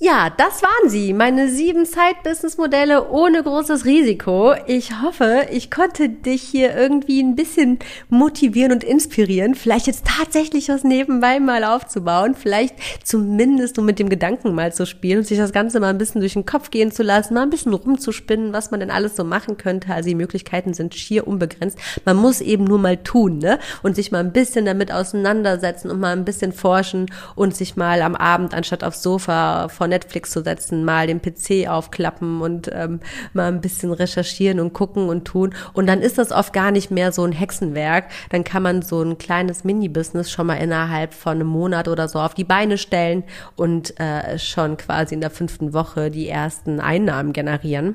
ja, 0.00 0.28
das 0.28 0.60
waren 0.60 0.90
sie, 0.90 1.12
meine 1.12 1.48
sieben 1.48 1.86
Side-Business-Modelle 1.86 3.10
ohne 3.10 3.40
großes 3.44 3.84
Risiko. 3.84 4.52
Ich 4.66 5.00
hoffe, 5.00 5.46
ich 5.52 5.70
konnte 5.70 6.08
dich 6.08 6.42
hier 6.42 6.74
irgendwie 6.74 7.22
ein 7.22 7.36
bisschen 7.36 7.78
motivieren 8.08 8.72
und 8.72 8.82
inspirieren, 8.82 9.54
vielleicht 9.54 9.86
jetzt 9.86 10.04
tatsächlich 10.04 10.68
was 10.68 10.82
nebenbei 10.82 11.38
mal 11.38 11.62
aufzubauen, 11.62 12.34
vielleicht 12.34 12.74
zumindest 13.04 13.78
um 13.78 13.86
mit 13.86 14.00
dem 14.00 14.08
Gedanken 14.08 14.52
mal 14.52 14.72
zu 14.72 14.84
spielen 14.84 15.18
und 15.18 15.28
sich 15.28 15.38
das 15.38 15.52
Ganze 15.52 15.78
mal 15.78 15.90
ein 15.90 15.98
bisschen 15.98 16.20
durch 16.20 16.32
den 16.32 16.44
Kopf 16.44 16.70
gehen 16.70 16.90
zu 16.90 17.04
lassen, 17.04 17.34
mal 17.34 17.42
ein 17.42 17.50
bisschen 17.50 17.72
rumzuspinnen, 17.72 18.52
was 18.52 18.72
man 18.72 18.80
denn 18.80 18.90
alles 18.90 19.14
so 19.14 19.22
machen 19.22 19.58
könnte. 19.58 19.94
Also 19.94 20.08
die 20.08 20.16
Möglichkeiten 20.16 20.74
sind 20.74 20.96
schier 20.96 21.28
unbegrenzt. 21.28 21.78
Man 22.04 22.16
muss 22.16 22.40
eben 22.40 22.64
nur 22.64 22.80
mal 22.80 22.96
tun, 22.96 23.38
ne? 23.38 23.60
Und 23.84 23.94
sich 23.94 24.10
mal 24.10 24.18
ein 24.18 24.32
bisschen 24.32 24.64
damit 24.64 24.90
auseinandersetzen 24.90 25.88
und 25.88 26.00
mal 26.00 26.12
ein 26.12 26.24
bisschen 26.24 26.52
forschen 26.52 27.06
und 27.36 27.54
sich 27.54 27.76
mal 27.76 28.02
am 28.02 28.16
Abend 28.16 28.54
anstatt 28.54 28.82
aufs 28.82 29.00
Sofa 29.00 29.68
vor 29.68 29.84
Netflix 29.94 30.30
zu 30.30 30.42
setzen, 30.42 30.84
mal 30.84 31.06
den 31.06 31.22
PC 31.22 31.68
aufklappen 31.68 32.40
und 32.40 32.70
ähm, 32.72 33.00
mal 33.32 33.48
ein 33.48 33.60
bisschen 33.60 33.92
recherchieren 33.92 34.58
und 34.58 34.72
gucken 34.72 35.08
und 35.08 35.24
tun. 35.24 35.54
Und 35.72 35.86
dann 35.86 36.00
ist 36.00 36.18
das 36.18 36.32
oft 36.32 36.52
gar 36.52 36.72
nicht 36.72 36.90
mehr 36.90 37.12
so 37.12 37.24
ein 37.24 37.32
Hexenwerk. 37.32 38.10
Dann 38.30 38.42
kann 38.44 38.62
man 38.62 38.82
so 38.82 39.02
ein 39.02 39.18
kleines 39.18 39.64
Mini-Business 39.64 40.30
schon 40.30 40.48
mal 40.48 40.56
innerhalb 40.56 41.14
von 41.14 41.32
einem 41.32 41.46
Monat 41.46 41.88
oder 41.88 42.08
so 42.08 42.18
auf 42.18 42.34
die 42.34 42.44
Beine 42.44 42.76
stellen 42.76 43.24
und 43.56 43.98
äh, 44.00 44.38
schon 44.38 44.76
quasi 44.76 45.14
in 45.14 45.20
der 45.20 45.30
fünften 45.30 45.72
Woche 45.72 46.10
die 46.10 46.28
ersten 46.28 46.80
Einnahmen 46.80 47.32
generieren. 47.32 47.94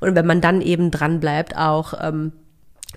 Und 0.00 0.14
wenn 0.14 0.26
man 0.26 0.40
dann 0.40 0.60
eben 0.60 0.90
dran 0.90 1.20
bleibt, 1.20 1.56
auch 1.56 1.94
ähm, 2.00 2.32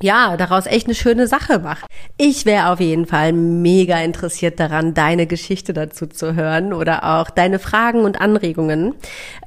ja, 0.01 0.35
daraus 0.37 0.65
echt 0.65 0.87
eine 0.87 0.95
schöne 0.95 1.27
Sache 1.27 1.59
macht. 1.59 1.85
Ich 2.17 2.45
wäre 2.45 2.69
auf 2.69 2.79
jeden 2.79 3.05
Fall 3.05 3.33
mega 3.33 3.97
interessiert 3.99 4.59
daran, 4.59 4.93
deine 4.93 5.27
Geschichte 5.27 5.73
dazu 5.73 6.07
zu 6.07 6.35
hören 6.35 6.73
oder 6.73 7.19
auch 7.19 7.29
deine 7.29 7.59
Fragen 7.59 8.03
und 8.03 8.19
Anregungen. 8.19 8.95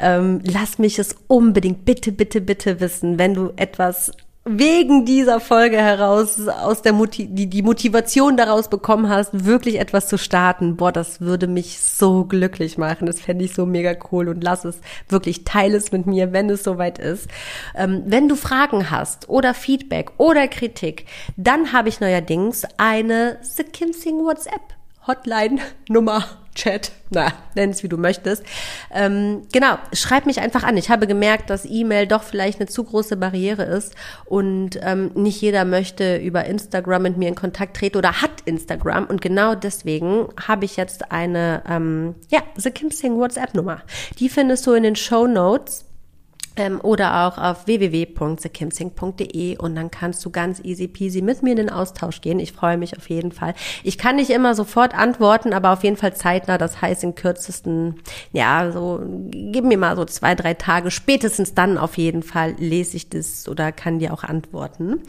Ähm, 0.00 0.40
lass 0.44 0.78
mich 0.78 0.98
es 0.98 1.16
unbedingt 1.26 1.84
bitte, 1.84 2.12
bitte, 2.12 2.40
bitte 2.40 2.80
wissen, 2.80 3.18
wenn 3.18 3.34
du 3.34 3.52
etwas 3.56 4.12
wegen 4.48 5.04
dieser 5.04 5.40
Folge 5.40 5.76
heraus 5.76 6.46
aus 6.46 6.80
der 6.80 6.92
Motiv 6.92 7.26
die, 7.30 7.48
die 7.48 7.62
Motivation 7.62 8.36
daraus 8.36 8.70
bekommen 8.70 9.08
hast, 9.08 9.44
wirklich 9.44 9.80
etwas 9.80 10.06
zu 10.06 10.18
starten, 10.18 10.76
boah, 10.76 10.92
das 10.92 11.20
würde 11.20 11.48
mich 11.48 11.80
so 11.80 12.24
glücklich 12.24 12.78
machen. 12.78 13.06
Das 13.06 13.20
fände 13.20 13.44
ich 13.44 13.54
so 13.54 13.66
mega 13.66 13.94
cool 14.12 14.28
und 14.28 14.44
lass 14.44 14.64
es 14.64 14.78
wirklich, 15.08 15.44
teile 15.44 15.76
es 15.76 15.90
mit 15.90 16.06
mir, 16.06 16.32
wenn 16.32 16.48
es 16.48 16.62
soweit 16.62 16.98
ist. 17.00 17.28
Ähm, 17.74 18.04
wenn 18.06 18.28
du 18.28 18.36
Fragen 18.36 18.90
hast 18.90 19.28
oder 19.28 19.52
Feedback 19.52 20.12
oder 20.16 20.46
Kritik, 20.46 21.06
dann 21.36 21.72
habe 21.72 21.88
ich 21.88 22.00
neuerdings 22.00 22.64
eine 22.76 23.38
The 23.42 23.64
Kim 23.64 23.92
Sing 23.92 24.20
WhatsApp 24.24 24.76
Hotline 25.06 25.60
Nummer 25.88 26.24
Chat, 26.56 26.90
na, 27.10 27.32
nenn 27.54 27.70
es 27.70 27.82
wie 27.82 27.88
du 27.88 27.98
möchtest. 27.98 28.42
Ähm, 28.90 29.42
genau, 29.52 29.76
schreib 29.92 30.24
mich 30.24 30.40
einfach 30.40 30.64
an. 30.64 30.78
Ich 30.78 30.88
habe 30.88 31.06
gemerkt, 31.06 31.50
dass 31.50 31.66
E-Mail 31.66 32.06
doch 32.06 32.22
vielleicht 32.22 32.60
eine 32.60 32.68
zu 32.68 32.82
große 32.82 33.16
Barriere 33.18 33.62
ist 33.64 33.94
und 34.24 34.80
ähm, 34.82 35.10
nicht 35.14 35.40
jeder 35.42 35.66
möchte 35.66 36.16
über 36.16 36.46
Instagram 36.46 37.02
mit 37.02 37.18
mir 37.18 37.28
in 37.28 37.34
Kontakt 37.34 37.76
treten 37.76 37.98
oder 37.98 38.22
hat 38.22 38.40
Instagram 38.46 39.04
und 39.04 39.20
genau 39.20 39.54
deswegen 39.54 40.28
habe 40.46 40.64
ich 40.64 40.76
jetzt 40.76 41.12
eine, 41.12 41.62
ähm, 41.68 42.14
ja, 42.30 42.40
The 42.56 42.70
Kim 42.70 42.90
Sing 42.90 43.18
WhatsApp-Nummer. 43.18 43.82
Die 44.18 44.30
findest 44.30 44.66
du 44.66 44.72
in 44.72 44.82
den 44.82 44.96
Show 44.96 45.26
Notes 45.26 45.85
ähm, 46.56 46.80
oder 46.80 47.26
auch 47.26 47.38
auf 47.38 47.66
www.thekimsing.de 47.66 49.58
und 49.58 49.74
dann 49.74 49.90
kannst 49.90 50.24
du 50.24 50.30
ganz 50.30 50.60
easy 50.60 50.88
peasy 50.88 51.22
mit 51.22 51.42
mir 51.42 51.50
in 51.50 51.56
den 51.56 51.70
Austausch 51.70 52.20
gehen. 52.20 52.38
Ich 52.40 52.52
freue 52.52 52.76
mich 52.76 52.96
auf 52.96 53.08
jeden 53.08 53.32
Fall. 53.32 53.54
Ich 53.82 53.98
kann 53.98 54.16
nicht 54.16 54.30
immer 54.30 54.54
sofort 54.54 54.94
antworten, 54.94 55.52
aber 55.52 55.72
auf 55.72 55.84
jeden 55.84 55.96
Fall 55.96 56.14
zeitnah. 56.14 56.58
Das 56.58 56.80
heißt 56.80 57.04
in 57.04 57.14
kürzesten, 57.14 58.00
ja, 58.32 58.70
so, 58.72 59.00
gib 59.30 59.64
mir 59.64 59.78
mal 59.78 59.96
so 59.96 60.04
zwei, 60.04 60.34
drei 60.34 60.54
Tage. 60.54 60.90
Spätestens 60.90 61.54
dann 61.54 61.78
auf 61.78 61.96
jeden 61.98 62.22
Fall 62.22 62.54
lese 62.58 62.96
ich 62.96 63.08
das 63.10 63.48
oder 63.48 63.72
kann 63.72 63.98
dir 63.98 64.12
auch 64.12 64.24
antworten. 64.24 65.02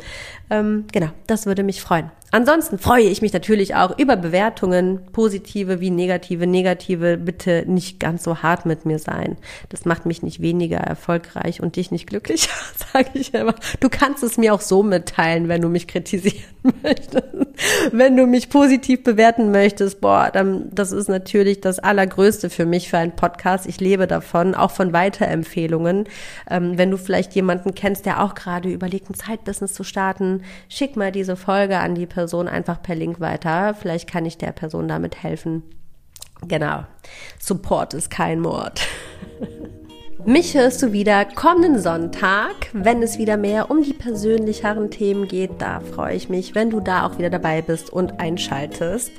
Ähm, 0.49 0.85
genau, 0.91 1.09
das 1.27 1.45
würde 1.45 1.63
mich 1.63 1.81
freuen. 1.81 2.11
Ansonsten 2.29 2.77
freue 2.77 3.03
ich 3.03 3.21
mich 3.21 3.31
natürlich 3.31 3.75
auch 3.75 3.97
über 3.97 4.17
Bewertungen, 4.17 4.99
positive 5.13 5.79
wie 5.79 5.89
negative. 5.89 6.45
Negative 6.45 7.17
bitte 7.17 7.63
nicht 7.67 7.99
ganz 8.01 8.23
so 8.23 8.41
hart 8.41 8.65
mit 8.65 8.85
mir 8.85 8.99
sein. 8.99 9.37
Das 9.69 9.85
macht 9.85 10.05
mich 10.05 10.23
nicht 10.23 10.41
weniger 10.41 10.77
erfolgreich 10.77 11.61
und 11.61 11.77
dich 11.77 11.89
nicht 11.89 12.07
glücklich, 12.07 12.49
sage 12.93 13.11
ich 13.13 13.33
immer. 13.33 13.55
Du 13.79 13.87
kannst 13.89 14.23
es 14.23 14.37
mir 14.37 14.53
auch 14.53 14.61
so 14.61 14.83
mitteilen, 14.83 15.47
wenn 15.47 15.61
du 15.61 15.69
mich 15.69 15.87
kritisieren 15.87 16.43
möchtest. 16.83 17.46
Wenn 17.91 18.15
du 18.15 18.27
mich 18.27 18.49
positiv 18.49 19.03
bewerten 19.03 19.51
möchtest, 19.51 19.99
boah, 20.01 20.29
dann 20.31 20.69
das 20.71 20.91
ist 20.91 21.09
natürlich 21.09 21.61
das 21.61 21.79
Allergrößte 21.79 22.49
für 22.49 22.65
mich 22.65 22.89
für 22.89 22.97
einen 22.97 23.15
Podcast. 23.15 23.65
Ich 23.65 23.79
lebe 23.79 24.07
davon, 24.07 24.55
auch 24.55 24.71
von 24.71 24.93
Weiterempfehlungen. 24.93 26.05
Ähm, 26.49 26.77
wenn 26.77 26.91
du 26.91 26.97
vielleicht 26.97 27.33
jemanden 27.33 27.73
kennst, 27.73 28.05
der 28.05 28.23
auch 28.23 28.35
gerade 28.35 28.69
überlegt, 28.69 29.09
ein 29.09 29.15
Zeitbusiness 29.15 29.73
zu 29.73 29.83
starten, 29.83 30.43
schick 30.69 30.95
mal 30.95 31.11
diese 31.11 31.35
Folge 31.35 31.79
an 31.79 31.95
die 31.95 32.05
Person 32.05 32.27
Person 32.27 32.47
einfach 32.47 32.81
per 32.81 32.95
Link 32.95 33.19
weiter. 33.19 33.73
Vielleicht 33.73 34.09
kann 34.09 34.25
ich 34.25 34.37
der 34.37 34.51
Person 34.51 34.87
damit 34.87 35.23
helfen. 35.23 35.63
Genau. 36.47 36.83
Support 37.39 37.93
ist 37.93 38.09
kein 38.09 38.41
Mord. 38.41 38.81
Mich 40.27 40.55
hörst 40.55 40.83
du 40.83 40.91
wieder 40.91 41.23
kommenden 41.23 41.81
Sonntag, 41.81 42.53
wenn 42.73 43.01
es 43.01 43.17
wieder 43.17 43.37
mehr 43.37 43.71
um 43.71 43.81
die 43.81 43.93
persönlicheren 43.93 44.91
Themen 44.91 45.29
geht. 45.29 45.51
Da 45.59 45.79
freue 45.79 46.17
ich 46.17 46.27
mich, 46.27 46.53
wenn 46.53 46.69
du 46.69 46.81
da 46.81 47.07
auch 47.07 47.17
wieder 47.17 47.29
dabei 47.29 47.61
bist 47.61 47.93
und 47.93 48.19
einschaltest. 48.19 49.13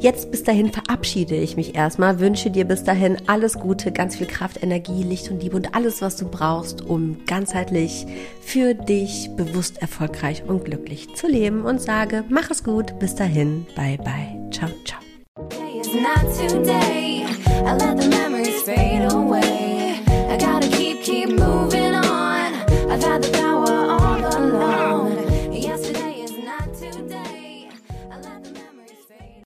Jetzt 0.00 0.32
bis 0.32 0.42
dahin 0.42 0.72
verabschiede 0.72 1.36
ich 1.36 1.54
mich 1.54 1.76
erstmal, 1.76 2.18
wünsche 2.18 2.50
dir 2.50 2.64
bis 2.64 2.82
dahin 2.82 3.18
alles 3.28 3.60
Gute, 3.60 3.92
ganz 3.92 4.16
viel 4.16 4.26
Kraft, 4.26 4.60
Energie, 4.60 5.04
Licht 5.04 5.30
und 5.30 5.40
Liebe 5.40 5.54
und 5.54 5.76
alles, 5.76 6.02
was 6.02 6.16
du 6.16 6.28
brauchst, 6.28 6.84
um 6.84 7.24
ganzheitlich 7.24 8.08
für 8.40 8.74
dich 8.74 9.30
bewusst 9.36 9.80
erfolgreich 9.80 10.42
und 10.44 10.64
glücklich 10.64 11.14
zu 11.14 11.28
leben 11.28 11.62
und 11.62 11.80
sage, 11.80 12.24
mach 12.28 12.50
es 12.50 12.64
gut, 12.64 12.98
bis 12.98 13.14
dahin, 13.14 13.64
bye 13.76 13.96
bye, 13.98 14.50
ciao, 14.50 14.70
ciao. 14.84 14.98
I 20.28 20.36
gotta 20.36 20.68
keep, 20.68 21.02
keep 21.02 21.30
moving 21.30 21.94
on. 21.94 22.54
I've 22.90 23.02
had 23.02 23.22
the 23.22 23.37